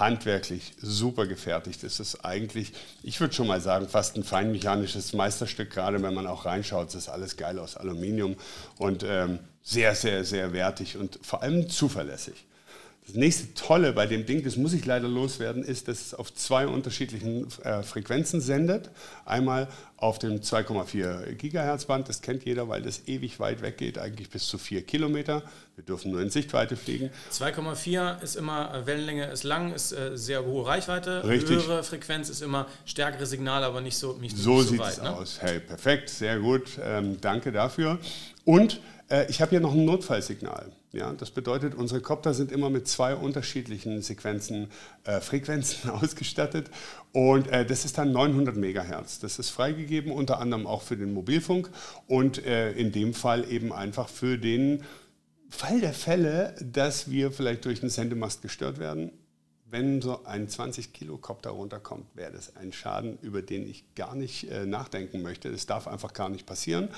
handwerklich 0.00 0.72
super 0.80 1.26
gefertigt. 1.26 1.84
Es 1.84 2.00
ist 2.00 2.24
eigentlich, 2.24 2.72
ich 3.02 3.20
würde 3.20 3.34
schon 3.34 3.46
mal 3.46 3.60
sagen, 3.60 3.88
fast 3.88 4.16
ein 4.16 4.24
feinmechanisches 4.24 5.12
Meisterstück, 5.12 5.70
gerade 5.70 6.02
wenn 6.02 6.14
man 6.14 6.26
auch 6.26 6.44
reinschaut. 6.44 6.88
Es 6.88 6.94
ist 6.94 7.08
alles 7.08 7.36
geil 7.36 7.58
aus 7.58 7.76
Aluminium 7.76 8.36
und 8.78 9.02
ähm, 9.02 9.38
sehr, 9.62 9.94
sehr, 9.94 10.24
sehr 10.24 10.52
wertig 10.52 10.96
und 10.96 11.18
vor 11.22 11.42
allem 11.42 11.68
zuverlässig. 11.68 12.46
Das 13.06 13.14
nächste 13.14 13.54
Tolle 13.54 13.92
bei 13.92 14.06
dem 14.06 14.26
Ding, 14.26 14.42
das 14.42 14.56
muss 14.56 14.72
ich 14.72 14.84
leider 14.84 15.06
loswerden, 15.06 15.62
ist, 15.62 15.86
dass 15.86 16.06
es 16.06 16.14
auf 16.14 16.34
zwei 16.34 16.66
unterschiedlichen 16.66 17.46
äh, 17.62 17.84
Frequenzen 17.84 18.40
sendet. 18.40 18.90
Einmal 19.24 19.68
auf 19.96 20.18
dem 20.18 20.40
2,4 20.40 21.34
Gigahertz 21.34 21.84
Band, 21.84 22.08
das 22.08 22.20
kennt 22.20 22.44
jeder, 22.44 22.68
weil 22.68 22.82
das 22.82 23.06
ewig 23.06 23.38
weit 23.38 23.62
weg 23.62 23.78
geht, 23.78 23.98
eigentlich 23.98 24.28
bis 24.28 24.48
zu 24.48 24.58
4 24.58 24.82
Kilometer. 24.82 25.44
Wir 25.76 25.84
dürfen 25.84 26.10
nur 26.10 26.20
in 26.20 26.30
Sichtweite 26.30 26.76
fliegen. 26.76 27.10
2,4 27.30 28.22
ist 28.22 28.34
immer, 28.34 28.74
äh, 28.74 28.86
Wellenlänge 28.86 29.26
ist 29.26 29.44
lang, 29.44 29.72
ist 29.72 29.92
äh, 29.92 30.18
sehr 30.18 30.44
hohe 30.44 30.66
Reichweite. 30.66 31.22
Richtig. 31.28 31.64
Höhere 31.64 31.84
Frequenz 31.84 32.28
ist 32.28 32.42
immer 32.42 32.66
stärkere 32.86 33.26
Signal, 33.26 33.62
aber 33.62 33.82
nicht 33.82 33.96
so, 33.96 34.14
nicht 34.14 34.36
so, 34.36 34.62
so 34.62 34.72
sieht 34.72 34.82
es 34.82 35.00
ne? 35.00 35.14
aus. 35.14 35.38
Hey, 35.40 35.60
perfekt, 35.60 36.08
sehr 36.08 36.40
gut, 36.40 36.70
ähm, 36.82 37.20
danke 37.20 37.52
dafür. 37.52 38.00
Und 38.44 38.80
äh, 39.08 39.30
ich 39.30 39.40
habe 39.40 39.50
hier 39.50 39.60
noch 39.60 39.74
ein 39.74 39.84
Notfallsignal. 39.84 40.72
Ja, 40.96 41.12
das 41.12 41.30
bedeutet, 41.30 41.74
unsere 41.74 42.00
Kopter 42.00 42.32
sind 42.32 42.50
immer 42.50 42.70
mit 42.70 42.88
zwei 42.88 43.14
unterschiedlichen 43.14 44.00
Sequenzen, 44.00 44.68
äh, 45.04 45.20
Frequenzen 45.20 45.90
ausgestattet 45.90 46.70
und 47.12 47.48
äh, 47.48 47.66
das 47.66 47.84
ist 47.84 47.98
dann 47.98 48.12
900 48.12 48.56
Megahertz. 48.56 49.18
Das 49.18 49.38
ist 49.38 49.50
freigegeben, 49.50 50.10
unter 50.10 50.40
anderem 50.40 50.66
auch 50.66 50.80
für 50.80 50.96
den 50.96 51.12
Mobilfunk 51.12 51.70
und 52.06 52.44
äh, 52.46 52.72
in 52.72 52.92
dem 52.92 53.12
Fall 53.12 53.50
eben 53.50 53.72
einfach 53.72 54.08
für 54.08 54.38
den 54.38 54.84
Fall 55.50 55.80
der 55.80 55.92
Fälle, 55.92 56.54
dass 56.60 57.10
wir 57.10 57.30
vielleicht 57.30 57.66
durch 57.66 57.82
einen 57.82 57.90
Sendemast 57.90 58.40
gestört 58.40 58.78
werden 58.78 59.12
wenn 59.68 60.00
so 60.00 60.24
ein 60.24 60.48
20 60.48 60.92
Kilo 60.92 61.18
Kopter 61.18 61.50
runterkommt, 61.50 62.06
wäre 62.14 62.30
das 62.32 62.56
ein 62.56 62.72
Schaden, 62.72 63.18
über 63.20 63.42
den 63.42 63.68
ich 63.68 63.84
gar 63.94 64.14
nicht 64.14 64.48
äh, 64.50 64.64
nachdenken 64.64 65.22
möchte. 65.22 65.50
Das 65.50 65.66
darf 65.66 65.88
einfach 65.88 66.12
gar 66.12 66.28
nicht 66.28 66.46
passieren. 66.46 66.88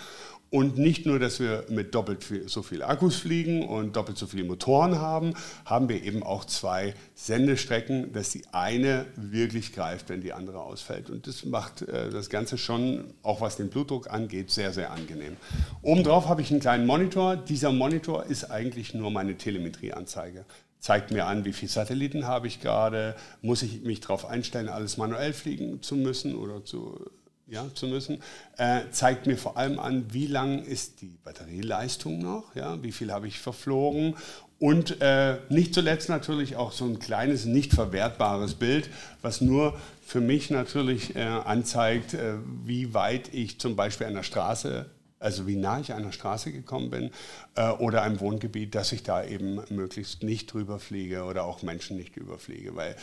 Und 0.51 0.79
nicht 0.79 1.05
nur, 1.05 1.19
dass 1.19 1.41
wir 1.41 1.65
mit 1.69 1.95
doppelt 1.95 2.25
so 2.47 2.63
viel 2.63 2.83
Akkus 2.83 3.17
fliegen 3.17 3.67
und 3.67 3.97
doppelt 3.97 4.17
so 4.17 4.27
viele 4.27 4.45
Motoren 4.45 4.99
haben, 4.99 5.35
haben 5.67 5.91
wir 5.91 6.03
eben 6.03 6.23
auch 6.23 6.47
zwei 6.47 6.95
Sendestrecken, 7.15 8.13
dass 8.13 8.31
die 8.31 8.45
eine 8.53 9.05
wirklich 9.17 9.75
greift, 9.75 10.09
wenn 10.09 10.23
die 10.23 10.33
andere 10.33 10.61
ausfällt. 10.61 11.11
Und 11.11 11.27
das 11.27 11.45
macht 11.45 11.83
äh, 11.83 12.09
das 12.09 12.31
Ganze 12.31 12.57
schon, 12.57 13.13
auch 13.23 13.43
was 13.43 13.57
den 13.57 13.69
Blutdruck 13.69 14.11
angeht, 14.11 14.51
sehr, 14.51 14.73
sehr 14.73 14.91
angenehm. 14.91 15.37
Obendrauf 15.83 16.29
habe 16.29 16.41
ich 16.41 16.51
einen 16.51 16.61
kleinen 16.61 16.87
Monitor. 16.87 17.37
Dieser 17.37 17.71
Monitor 17.71 18.25
ist 18.25 18.51
eigentlich 18.51 18.95
nur 18.95 19.11
meine 19.11 19.37
Telemetrieanzeige 19.37 20.47
zeigt 20.81 21.11
mir 21.11 21.27
an, 21.27 21.45
wie 21.45 21.53
viele 21.53 21.71
Satelliten 21.71 22.27
habe 22.27 22.47
ich 22.47 22.61
gerade, 22.61 23.17
muss 23.43 23.63
ich 23.63 23.83
mich 23.83 24.01
darauf 24.01 24.25
einstellen, 24.27 24.69
alles 24.69 24.97
manuell 24.97 25.33
fliegen 25.33 25.83
zu 25.83 25.97
müssen 25.97 26.37
oder 26.37 26.65
zu, 26.65 27.11
ja, 27.49 27.67
zu 27.75 27.87
müssen. 27.87 28.23
Äh, 28.57 28.83
zeigt 28.91 29.27
mir 29.27 29.37
vor 29.37 29.57
allem 29.57 29.79
an, 29.79 30.07
wie 30.13 30.27
lang 30.27 30.63
ist 30.63 31.01
die 31.01 31.19
Batterieleistung 31.25 32.19
noch, 32.19 32.55
ja, 32.55 32.83
wie 32.83 32.93
viel 32.93 33.13
habe 33.13 33.27
ich 33.27 33.39
verflogen 33.39 34.15
und 34.59 35.01
äh, 35.01 35.39
nicht 35.49 35.73
zuletzt 35.73 36.09
natürlich 36.09 36.57
auch 36.57 36.73
so 36.73 36.85
ein 36.85 36.99
kleines, 36.99 37.45
nicht 37.45 37.73
verwertbares 37.73 38.55
Bild, 38.55 38.91
was 39.23 39.41
nur 39.41 39.79
für 40.05 40.21
mich 40.21 40.51
natürlich 40.51 41.15
äh, 41.15 41.23
anzeigt, 41.23 42.15
äh, 42.15 42.35
wie 42.65 42.93
weit 42.93 43.33
ich 43.33 43.61
zum 43.61 43.77
Beispiel 43.77 44.13
der 44.13 44.23
Straße 44.23 44.87
also 45.21 45.49
wie 45.49 45.57
nah 45.57 45.81
ich 45.81 45.93
einer 45.93 46.13
Straße 46.13 46.53
gekommen 46.53 46.91
bin 46.91 47.11
äh, 47.57 47.71
oder 47.71 48.03
einem 48.03 48.21
Wohngebiet, 48.21 48.77
dass 48.77 48.93
ich 48.93 49.03
da 49.03 49.25
eben 49.25 49.61
möglichst 49.69 50.23
nicht 50.23 50.53
drüber 50.53 50.79
fliege 50.79 51.25
oder 51.25 51.45
auch 51.45 51.63
Menschen 51.63 51.97
nicht 51.97 52.17
überfliege. 52.17 52.77
Weil 52.77 52.95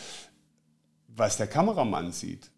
was 1.08 1.36
der 1.36 1.48
Kameramann 1.48 2.14
sieht, 2.14 2.52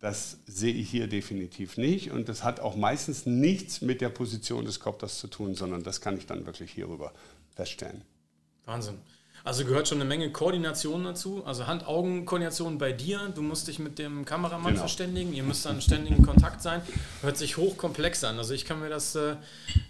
das 0.00 0.38
sehe 0.46 0.72
ich 0.72 0.90
hier 0.90 1.06
definitiv 1.08 1.76
nicht 1.76 2.10
und 2.10 2.28
das 2.28 2.42
hat 2.42 2.60
auch 2.60 2.74
meistens 2.74 3.26
nichts 3.26 3.82
mit 3.82 4.00
der 4.00 4.08
Position 4.08 4.64
des 4.64 4.80
Kopters 4.80 5.18
zu 5.18 5.28
tun, 5.28 5.54
sondern 5.54 5.82
das 5.82 6.00
kann 6.00 6.16
ich 6.16 6.26
dann 6.26 6.46
wirklich 6.46 6.72
hierüber 6.72 7.12
feststellen. 7.54 8.02
Wahnsinn. 8.64 8.98
Also 9.42 9.64
gehört 9.64 9.88
schon 9.88 9.98
eine 9.98 10.08
Menge 10.08 10.30
Koordination 10.32 11.04
dazu, 11.04 11.44
also 11.46 11.66
Hand-Augen-Koordination 11.66 12.76
bei 12.78 12.92
dir. 12.92 13.30
Du 13.34 13.42
musst 13.42 13.68
dich 13.68 13.78
mit 13.78 13.98
dem 13.98 14.24
Kameramann 14.24 14.72
genau. 14.72 14.80
verständigen, 14.80 15.32
ihr 15.32 15.42
müsst 15.42 15.64
dann 15.64 15.80
ständig 15.80 16.16
in 16.16 16.24
Kontakt 16.24 16.60
sein. 16.62 16.82
Hört 17.22 17.38
sich 17.38 17.56
hochkomplex 17.56 18.24
an. 18.24 18.38
Also 18.38 18.52
ich 18.52 18.66
kann 18.66 18.80
mir 18.80 18.90
das 18.90 19.14
äh, 19.14 19.36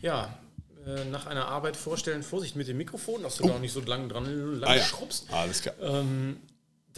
ja 0.03 0.39
äh, 0.87 1.05
nach 1.07 1.27
einer 1.27 1.47
Arbeit 1.47 1.77
vorstellen. 1.77 2.23
Vorsicht 2.23 2.55
mit 2.55 2.69
dem 2.69 2.77
Mikrofon, 2.77 3.23
dass 3.23 3.37
du 3.37 3.45
oh. 3.45 3.49
da 3.49 3.55
auch 3.55 3.61
nicht 3.61 3.73
so 3.73 3.81
lang 3.81 4.09
dran 4.09 4.61
lang 4.61 4.71
ah, 4.71 4.77
ja. 4.77 4.83
schrubbst. 4.83 5.27
Alles 5.33 5.63
klar. 5.63 5.75
Ähm, 5.81 6.37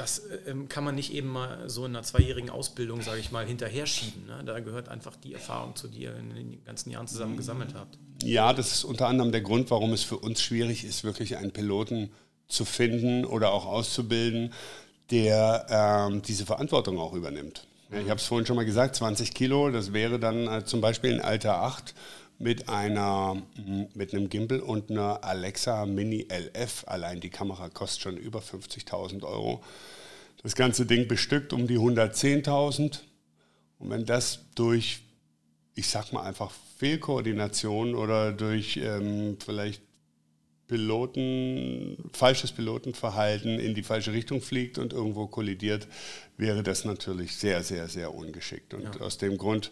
das 0.02 0.18
äh, 0.18 0.54
kann 0.68 0.84
man 0.84 0.94
nicht 0.94 1.12
eben 1.14 1.28
mal 1.28 1.68
so 1.68 1.86
in 1.86 1.94
einer 1.94 2.02
zweijährigen 2.02 2.50
Ausbildung, 2.50 3.02
sage 3.02 3.20
ich 3.20 3.30
mal, 3.30 3.46
hinterher 3.46 3.86
schieben. 3.86 4.26
Ne? 4.26 4.42
Da 4.44 4.60
gehört 4.60 4.88
einfach 4.88 5.16
die 5.16 5.32
Erfahrung 5.32 5.76
zu, 5.76 5.88
die 5.88 6.02
ihr 6.02 6.16
in 6.16 6.34
den 6.34 6.64
ganzen 6.64 6.90
Jahren 6.90 7.06
zusammen 7.06 7.36
gesammelt 7.36 7.74
habt. 7.74 7.98
Ja, 8.22 8.52
das 8.52 8.72
ist 8.72 8.84
unter 8.84 9.06
anderem 9.06 9.32
der 9.32 9.40
Grund, 9.40 9.70
warum 9.70 9.92
es 9.92 10.02
für 10.02 10.18
uns 10.18 10.42
schwierig 10.42 10.84
ist, 10.84 11.04
wirklich 11.04 11.36
einen 11.36 11.52
Piloten 11.52 12.10
zu 12.48 12.64
finden 12.64 13.24
oder 13.24 13.52
auch 13.52 13.64
auszubilden, 13.64 14.52
der 15.10 15.66
ähm, 16.10 16.22
diese 16.22 16.46
Verantwortung 16.46 16.98
auch 16.98 17.14
übernimmt. 17.14 17.66
Ich 17.90 18.08
habe 18.08 18.18
es 18.18 18.24
vorhin 18.24 18.46
schon 18.46 18.56
mal 18.56 18.64
gesagt, 18.64 18.96
20 18.96 19.34
Kilo, 19.34 19.70
das 19.70 19.92
wäre 19.92 20.18
dann 20.18 20.48
äh, 20.48 20.64
zum 20.64 20.80
Beispiel 20.80 21.12
ein 21.12 21.20
Alter 21.20 21.58
8 21.58 21.94
mit, 22.38 22.68
einer, 22.68 23.40
mit 23.94 24.12
einem 24.12 24.28
Gimbal 24.28 24.60
und 24.60 24.90
einer 24.90 25.22
Alexa 25.22 25.86
Mini 25.86 26.26
LF. 26.28 26.84
Allein 26.86 27.20
die 27.20 27.30
Kamera 27.30 27.68
kostet 27.68 28.02
schon 28.02 28.16
über 28.16 28.40
50.000 28.40 29.22
Euro. 29.22 29.62
Das 30.42 30.54
ganze 30.56 30.86
Ding 30.86 31.06
bestückt 31.06 31.52
um 31.52 31.66
die 31.66 31.78
110.000. 31.78 33.00
Und 33.78 33.90
wenn 33.90 34.04
das 34.04 34.40
durch, 34.54 35.02
ich 35.74 35.88
sag 35.88 36.12
mal 36.12 36.22
einfach 36.22 36.52
Fehlkoordination 36.78 37.94
oder 37.94 38.32
durch 38.32 38.76
ähm, 38.76 39.36
vielleicht 39.44 39.82
Piloten, 40.72 41.98
falsches 42.12 42.50
Pilotenverhalten 42.52 43.58
in 43.58 43.74
die 43.74 43.82
falsche 43.82 44.12
Richtung 44.12 44.40
fliegt 44.40 44.78
und 44.78 44.92
irgendwo 44.92 45.26
kollidiert, 45.26 45.86
wäre 46.38 46.62
das 46.62 46.84
natürlich 46.84 47.36
sehr, 47.36 47.62
sehr, 47.62 47.88
sehr 47.88 48.14
ungeschickt. 48.14 48.72
Und 48.72 48.82
ja. 48.82 49.00
aus 49.00 49.18
dem 49.18 49.36
Grund 49.36 49.70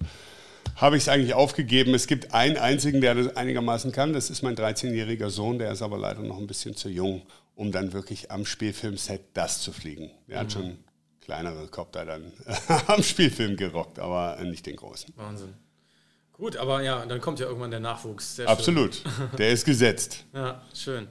habe 0.76 0.96
ich 0.96 1.04
es 1.04 1.08
eigentlich 1.08 1.34
aufgegeben. 1.34 1.94
Es 1.94 2.06
gibt 2.06 2.34
einen 2.34 2.56
einzigen, 2.56 3.00
der 3.00 3.14
das 3.14 3.36
einigermaßen 3.36 3.92
kann. 3.92 4.12
Das 4.12 4.30
ist 4.30 4.42
mein 4.42 4.56
13-jähriger 4.56 5.30
Sohn, 5.30 5.58
der 5.58 5.72
ist 5.72 5.82
aber 5.82 5.98
leider 5.98 6.22
noch 6.22 6.38
ein 6.38 6.46
bisschen 6.46 6.74
zu 6.74 6.88
jung, 6.88 7.22
um 7.54 7.72
dann 7.72 7.92
wirklich 7.92 8.30
am 8.30 8.46
Spielfilmset 8.46 9.22
das 9.34 9.60
zu 9.60 9.72
fliegen. 9.72 10.10
Der 10.28 10.36
mhm. 10.36 10.40
hat 10.40 10.52
schon 10.52 10.78
kleinere 11.20 11.68
Kopter 11.68 12.04
dann 12.04 12.32
am 12.86 13.02
Spielfilm 13.02 13.56
gerockt, 13.56 13.98
aber 13.98 14.42
nicht 14.42 14.66
den 14.66 14.76
großen. 14.76 15.12
Wahnsinn. 15.16 15.54
Gut, 16.32 16.56
aber 16.56 16.82
ja, 16.82 17.04
dann 17.04 17.20
kommt 17.20 17.38
ja 17.38 17.46
irgendwann 17.46 17.70
der 17.70 17.80
Nachwuchs. 17.80 18.40
Absolut. 18.40 19.02
Der 19.36 19.50
ist 19.50 19.66
gesetzt. 19.66 20.24
ja, 20.32 20.62
schön. 20.74 21.06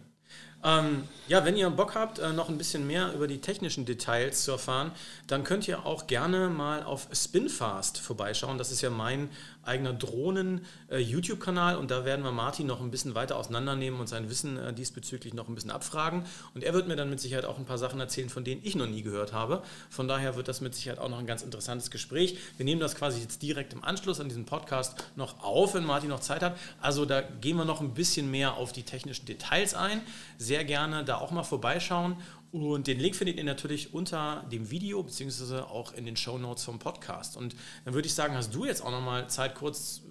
Ähm, 0.64 1.08
ja, 1.28 1.46
wenn 1.46 1.56
ihr 1.56 1.70
Bock 1.70 1.96
habt, 1.96 2.20
äh, 2.20 2.34
noch 2.34 2.50
ein 2.50 2.58
bisschen 2.58 2.86
mehr 2.86 3.14
über 3.14 3.28
die 3.28 3.40
technischen 3.40 3.86
Details 3.86 4.44
zu 4.44 4.52
erfahren, 4.52 4.92
dann 5.28 5.44
könnt 5.44 5.68
ihr 5.68 5.86
auch 5.86 6.08
gerne 6.08 6.50
mal 6.50 6.84
auf 6.84 7.08
Spinfast 7.14 8.00
vorbeischauen. 8.00 8.58
Das 8.58 8.72
ist 8.72 8.82
ja 8.82 8.90
mein 8.90 9.30
eigener 9.70 9.94
Drohnen-YouTube-Kanal 9.94 11.78
und 11.78 11.92
da 11.92 12.04
werden 12.04 12.26
wir 12.26 12.32
Martin 12.32 12.68
noch 12.68 12.82
ein 12.82 12.92
bisschen 12.92 13.16
weiter 13.16 13.38
auseinandernehmen 13.38 14.00
und 14.00 14.08
sein 14.08 14.30
Wissen 14.30 14.58
äh, 14.58 14.74
diesbezüglich 14.74 15.34
noch 15.34 15.48
ein 15.48 15.56
bisschen 15.56 15.72
abfragen. 15.72 16.26
Und 16.56 16.64
er 16.64 16.74
wird 16.74 16.88
mir 16.88 16.96
dann 16.96 17.10
mit 17.10 17.20
Sicherheit 17.20 17.46
auch 17.46 17.58
ein 17.58 17.66
paar 17.66 17.78
Sachen 17.78 18.00
erzählen, 18.00 18.30
von 18.30 18.44
denen 18.44 18.62
ich 18.64 18.76
noch 18.76 18.88
nie 18.88 19.04
gehört 19.04 19.32
habe. 19.32 19.64
Von 19.90 20.08
daher 20.08 20.36
wird 20.36 20.48
das 20.48 20.60
mit 20.60 20.76
Sicherheit 20.76 21.00
auch 21.00 21.10
noch 21.10 21.20
ein 21.20 21.28
ganz 21.28 21.44
interessantes 21.44 21.92
Gespräch. 21.92 22.38
Wir 22.58 22.66
nehmen 22.66 22.82
das 22.82 22.96
quasi 22.96 23.22
jetzt 23.22 23.42
direkt 23.42 23.74
im 23.74 23.84
Anschluss 23.84 24.20
an 24.20 24.28
diesen 24.28 24.46
Podcast 24.46 25.04
noch 25.16 25.44
auf, 25.44 25.76
wenn 25.76 25.86
Martin 25.86 26.10
noch 26.10 26.20
Zeit 26.20 26.42
hat. 26.42 26.58
Also 26.82 27.06
da 27.06 27.22
gehen 27.22 27.56
wir 27.58 27.66
noch 27.66 27.82
ein 27.82 27.94
bisschen 27.94 28.32
mehr 28.32 28.56
auf 28.56 28.72
die 28.72 28.84
technischen 28.84 29.26
Details 29.26 29.76
ein. 29.76 30.02
Sehr 30.38 30.66
gerne 30.66 31.06
da 31.06 31.18
auch 31.18 31.32
mal 31.32 31.44
vorbeischauen 31.44 32.18
und 32.52 32.88
den 32.88 33.00
Link 33.00 33.16
findet 33.16 33.38
ihr 33.38 33.44
natürlich 33.44 33.94
unter 33.94 34.46
dem 34.52 34.72
Video, 34.72 35.04
beziehungsweise 35.04 35.68
auch 35.70 35.94
in 35.94 36.06
den 36.06 36.16
Show 36.16 36.38
Notes 36.38 36.64
vom 36.64 36.80
Podcast. 36.80 37.38
Und 37.38 37.56
dann 37.86 37.94
würde 37.94 38.08
ich 38.08 38.14
sagen, 38.14 38.36
hast 38.36 38.54
du 38.54 38.66
jetzt 38.66 38.84
auch 38.84 38.92
nochmal 38.92 39.30
Zeit, 39.30 39.56
kurz 39.56 40.02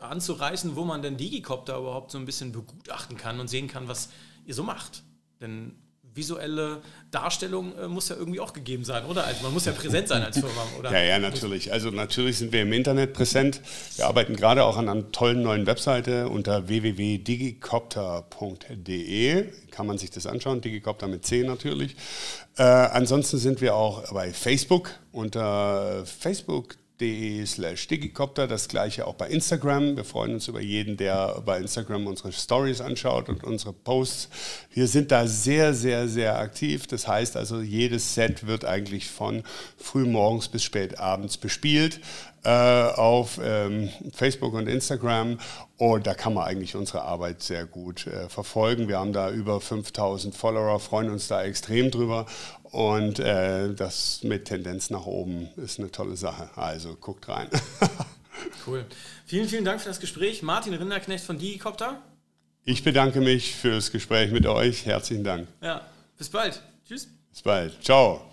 anzureißen, 0.00 0.76
wo 0.76 0.84
man 0.84 1.02
denn 1.02 1.16
Digicopter 1.16 1.78
überhaupt 1.78 2.10
so 2.10 2.18
ein 2.18 2.24
bisschen 2.24 2.52
begutachten 2.52 3.16
kann 3.16 3.40
und 3.40 3.48
sehen 3.48 3.68
kann, 3.68 3.88
was 3.88 4.10
ihr 4.46 4.54
so 4.54 4.62
macht. 4.62 5.02
Denn 5.40 5.74
visuelle 6.20 6.80
Darstellung 7.10 7.76
äh, 7.76 7.88
muss 7.88 8.08
ja 8.08 8.14
irgendwie 8.16 8.38
auch 8.38 8.52
gegeben 8.52 8.84
sein, 8.84 9.04
oder? 9.06 9.24
Also 9.24 9.42
man 9.42 9.52
muss 9.52 9.64
ja 9.64 9.72
präsent 9.72 10.06
sein 10.06 10.22
als 10.22 10.38
Firma, 10.38 10.64
oder? 10.78 10.92
Ja, 10.92 11.02
ja, 11.02 11.18
natürlich. 11.18 11.72
Also 11.72 11.90
natürlich 11.90 12.38
sind 12.38 12.52
wir 12.52 12.62
im 12.62 12.72
Internet 12.72 13.14
präsent. 13.14 13.60
Wir 13.96 14.06
arbeiten 14.06 14.36
gerade 14.36 14.62
auch 14.64 14.76
an 14.76 14.88
einer 14.88 15.10
tollen 15.10 15.42
neuen 15.42 15.66
Webseite 15.66 16.28
unter 16.28 16.68
www.digicopter.de. 16.68 19.44
Kann 19.72 19.86
man 19.86 19.98
sich 19.98 20.10
das 20.10 20.26
anschauen, 20.26 20.60
Digicopter 20.60 21.08
mit 21.08 21.26
C 21.26 21.42
natürlich. 21.42 21.96
Äh, 22.56 22.62
ansonsten 22.62 23.38
sind 23.38 23.60
wir 23.60 23.74
auch 23.74 24.12
bei 24.12 24.32
Facebook 24.32 24.90
unter 25.12 26.04
Facebook 26.04 26.76
slash 27.46 27.88
digicopter. 27.88 28.46
Das 28.46 28.68
gleiche 28.68 29.06
auch 29.06 29.14
bei 29.14 29.28
Instagram. 29.28 29.96
Wir 29.96 30.04
freuen 30.04 30.34
uns 30.34 30.48
über 30.48 30.60
jeden, 30.60 30.96
der 30.96 31.42
bei 31.44 31.58
Instagram 31.58 32.06
unsere 32.06 32.32
Stories 32.32 32.80
anschaut 32.80 33.28
und 33.28 33.44
unsere 33.44 33.72
Posts. 33.72 34.28
Wir 34.72 34.86
sind 34.86 35.10
da 35.10 35.26
sehr, 35.26 35.74
sehr, 35.74 36.08
sehr 36.08 36.38
aktiv. 36.38 36.86
Das 36.86 37.08
heißt 37.08 37.36
also, 37.36 37.60
jedes 37.60 38.14
Set 38.14 38.46
wird 38.46 38.64
eigentlich 38.64 39.08
von 39.08 39.42
früh 39.76 40.04
morgens 40.04 40.48
bis 40.48 40.62
spät 40.62 40.98
abends 40.98 41.36
bespielt 41.36 42.00
äh, 42.44 42.48
auf 42.48 43.38
ähm, 43.42 43.90
Facebook 44.12 44.54
und 44.54 44.68
Instagram. 44.68 45.38
Und 45.76 46.06
da 46.06 46.14
kann 46.14 46.34
man 46.34 46.44
eigentlich 46.44 46.76
unsere 46.76 47.02
Arbeit 47.02 47.42
sehr 47.42 47.64
gut 47.64 48.06
äh, 48.06 48.28
verfolgen. 48.28 48.88
Wir 48.88 48.98
haben 48.98 49.12
da 49.12 49.30
über 49.30 49.60
5000 49.60 50.34
Follower, 50.34 50.78
freuen 50.78 51.10
uns 51.10 51.28
da 51.28 51.42
extrem 51.42 51.90
drüber. 51.90 52.26
Und 52.70 53.18
äh, 53.18 53.74
das 53.74 54.22
mit 54.22 54.44
Tendenz 54.44 54.90
nach 54.90 55.06
oben 55.06 55.48
ist 55.56 55.78
eine 55.78 55.90
tolle 55.90 56.16
Sache. 56.16 56.50
Also 56.56 56.94
guckt 56.94 57.28
rein. 57.28 57.48
cool. 58.66 58.86
Vielen, 59.26 59.48
vielen 59.48 59.64
Dank 59.64 59.80
für 59.80 59.88
das 59.88 60.00
Gespräch. 60.00 60.42
Martin 60.42 60.74
Rinderknecht 60.74 61.24
von 61.24 61.38
Digicopter. 61.38 62.00
Ich 62.64 62.84
bedanke 62.84 63.20
mich 63.20 63.54
für 63.56 63.72
das 63.72 63.90
Gespräch 63.90 64.30
mit 64.30 64.46
euch. 64.46 64.86
Herzlichen 64.86 65.24
Dank. 65.24 65.48
Ja, 65.60 65.86
bis 66.16 66.28
bald. 66.28 66.62
Tschüss. 66.86 67.08
Bis 67.30 67.42
bald. 67.42 67.82
Ciao. 67.82 68.30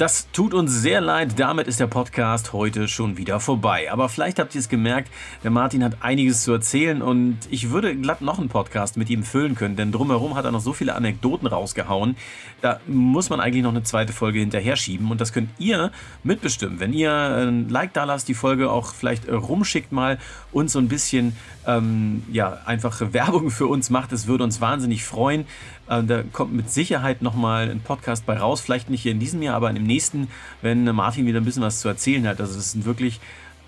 Das 0.00 0.30
tut 0.32 0.54
uns 0.54 0.72
sehr 0.72 1.02
leid, 1.02 1.38
damit 1.38 1.68
ist 1.68 1.78
der 1.78 1.86
Podcast 1.86 2.54
heute 2.54 2.88
schon 2.88 3.18
wieder 3.18 3.38
vorbei. 3.38 3.92
Aber 3.92 4.08
vielleicht 4.08 4.38
habt 4.38 4.54
ihr 4.54 4.58
es 4.58 4.70
gemerkt, 4.70 5.10
der 5.44 5.50
Martin 5.50 5.84
hat 5.84 5.98
einiges 6.00 6.42
zu 6.42 6.52
erzählen 6.52 7.02
und 7.02 7.36
ich 7.50 7.68
würde 7.68 7.94
glatt 7.94 8.22
noch 8.22 8.38
einen 8.38 8.48
Podcast 8.48 8.96
mit 8.96 9.10
ihm 9.10 9.24
füllen 9.24 9.56
können, 9.56 9.76
denn 9.76 9.92
drumherum 9.92 10.36
hat 10.36 10.46
er 10.46 10.52
noch 10.52 10.62
so 10.62 10.72
viele 10.72 10.94
Anekdoten 10.94 11.46
rausgehauen. 11.46 12.16
Da 12.62 12.80
muss 12.86 13.28
man 13.28 13.40
eigentlich 13.40 13.62
noch 13.62 13.72
eine 13.72 13.82
zweite 13.82 14.14
Folge 14.14 14.38
hinterher 14.38 14.76
schieben 14.76 15.10
und 15.10 15.20
das 15.20 15.34
könnt 15.34 15.50
ihr 15.58 15.92
mitbestimmen. 16.22 16.80
Wenn 16.80 16.94
ihr 16.94 17.12
ein 17.12 17.68
Like 17.68 17.92
da 17.92 18.04
lasst, 18.04 18.26
die 18.28 18.34
Folge 18.34 18.70
auch 18.70 18.94
vielleicht 18.94 19.28
rumschickt 19.28 19.92
mal 19.92 20.16
und 20.50 20.70
so 20.70 20.78
ein 20.78 20.88
bisschen 20.88 21.36
ähm, 21.66 22.22
ja, 22.32 22.58
einfach 22.64 23.02
Werbung 23.12 23.50
für 23.50 23.66
uns 23.66 23.90
macht, 23.90 24.12
das 24.12 24.26
würde 24.26 24.44
uns 24.44 24.62
wahnsinnig 24.62 25.04
freuen. 25.04 25.44
Äh, 25.90 26.04
da 26.04 26.22
kommt 26.22 26.54
mit 26.54 26.70
Sicherheit 26.70 27.20
nochmal 27.20 27.68
ein 27.68 27.80
Podcast 27.80 28.24
bei 28.24 28.38
raus, 28.38 28.60
vielleicht 28.60 28.88
nicht 28.88 29.02
hier 29.02 29.12
in 29.12 29.20
diesem 29.20 29.42
Jahr, 29.42 29.56
aber 29.56 29.70
im 29.70 29.82
nächsten, 29.82 30.28
wenn 30.62 30.84
Martin 30.84 31.26
wieder 31.26 31.40
ein 31.40 31.44
bisschen 31.44 31.62
was 31.62 31.80
zu 31.80 31.88
erzählen 31.88 32.26
hat. 32.26 32.40
Also 32.40 32.58
es 32.58 32.72
sind 32.72 32.84
wirklich 32.84 33.20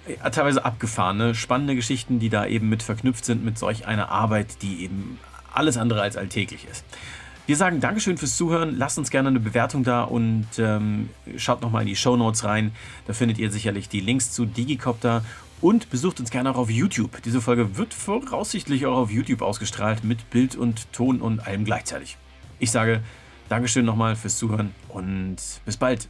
äh, 0.07 0.31
teilweise 0.31 0.65
abgefahrene, 0.65 1.35
spannende 1.35 1.75
Geschichten, 1.75 2.21
die 2.21 2.31
da 2.31 2.47
eben 2.47 2.69
mit 2.69 2.83
verknüpft 2.83 3.25
sind 3.25 3.45
mit 3.45 3.59
solch 3.59 3.87
einer 3.87 4.09
Arbeit, 4.09 4.63
die 4.63 4.85
eben 4.85 5.19
alles 5.53 5.77
andere 5.77 6.01
als 6.01 6.17
alltäglich 6.17 6.67
ist. 6.71 6.85
Wir 7.45 7.57
sagen 7.57 7.81
Dankeschön 7.81 8.19
fürs 8.19 8.37
Zuhören. 8.37 8.79
Lasst 8.79 8.99
uns 8.99 9.11
gerne 9.11 9.29
eine 9.29 9.41
Bewertung 9.41 9.83
da 9.83 10.05
und 10.05 10.47
ähm, 10.59 11.11
schaut 11.37 11.61
nochmal 11.61 11.83
in 11.83 11.89
die 11.89 11.97
Show 11.97 12.17
Notes 12.17 12.45
rein. 12.45 12.71
Da 13.09 13.15
findet 13.15 13.39
ihr 13.39 13.51
sicherlich 13.51 13.89
die 13.89 13.99
Links 13.99 14.31
zu 14.31 14.47
Digicopter 14.47 15.25
und 15.63 15.89
besucht 15.89 16.21
uns 16.21 16.31
gerne 16.31 16.51
auch 16.51 16.57
auf 16.59 16.71
YouTube. 16.71 17.23
Diese 17.23 17.41
Folge 17.41 17.79
wird 17.79 17.95
voraussichtlich 17.95 18.85
auch 18.85 18.97
auf 18.97 19.11
YouTube 19.11 19.41
ausgestrahlt 19.41 20.05
mit 20.05 20.29
Bild 20.29 20.57
und 20.57 20.93
Ton 20.93 21.23
und 21.23 21.47
allem 21.47 21.65
gleichzeitig. 21.65 22.19
Ich 22.59 22.71
sage 22.71 23.03
Dankeschön 23.49 23.85
nochmal 23.85 24.17
fürs 24.17 24.37
Zuhören 24.37 24.75
und 24.89 25.37
bis 25.65 25.77
bald. 25.77 26.09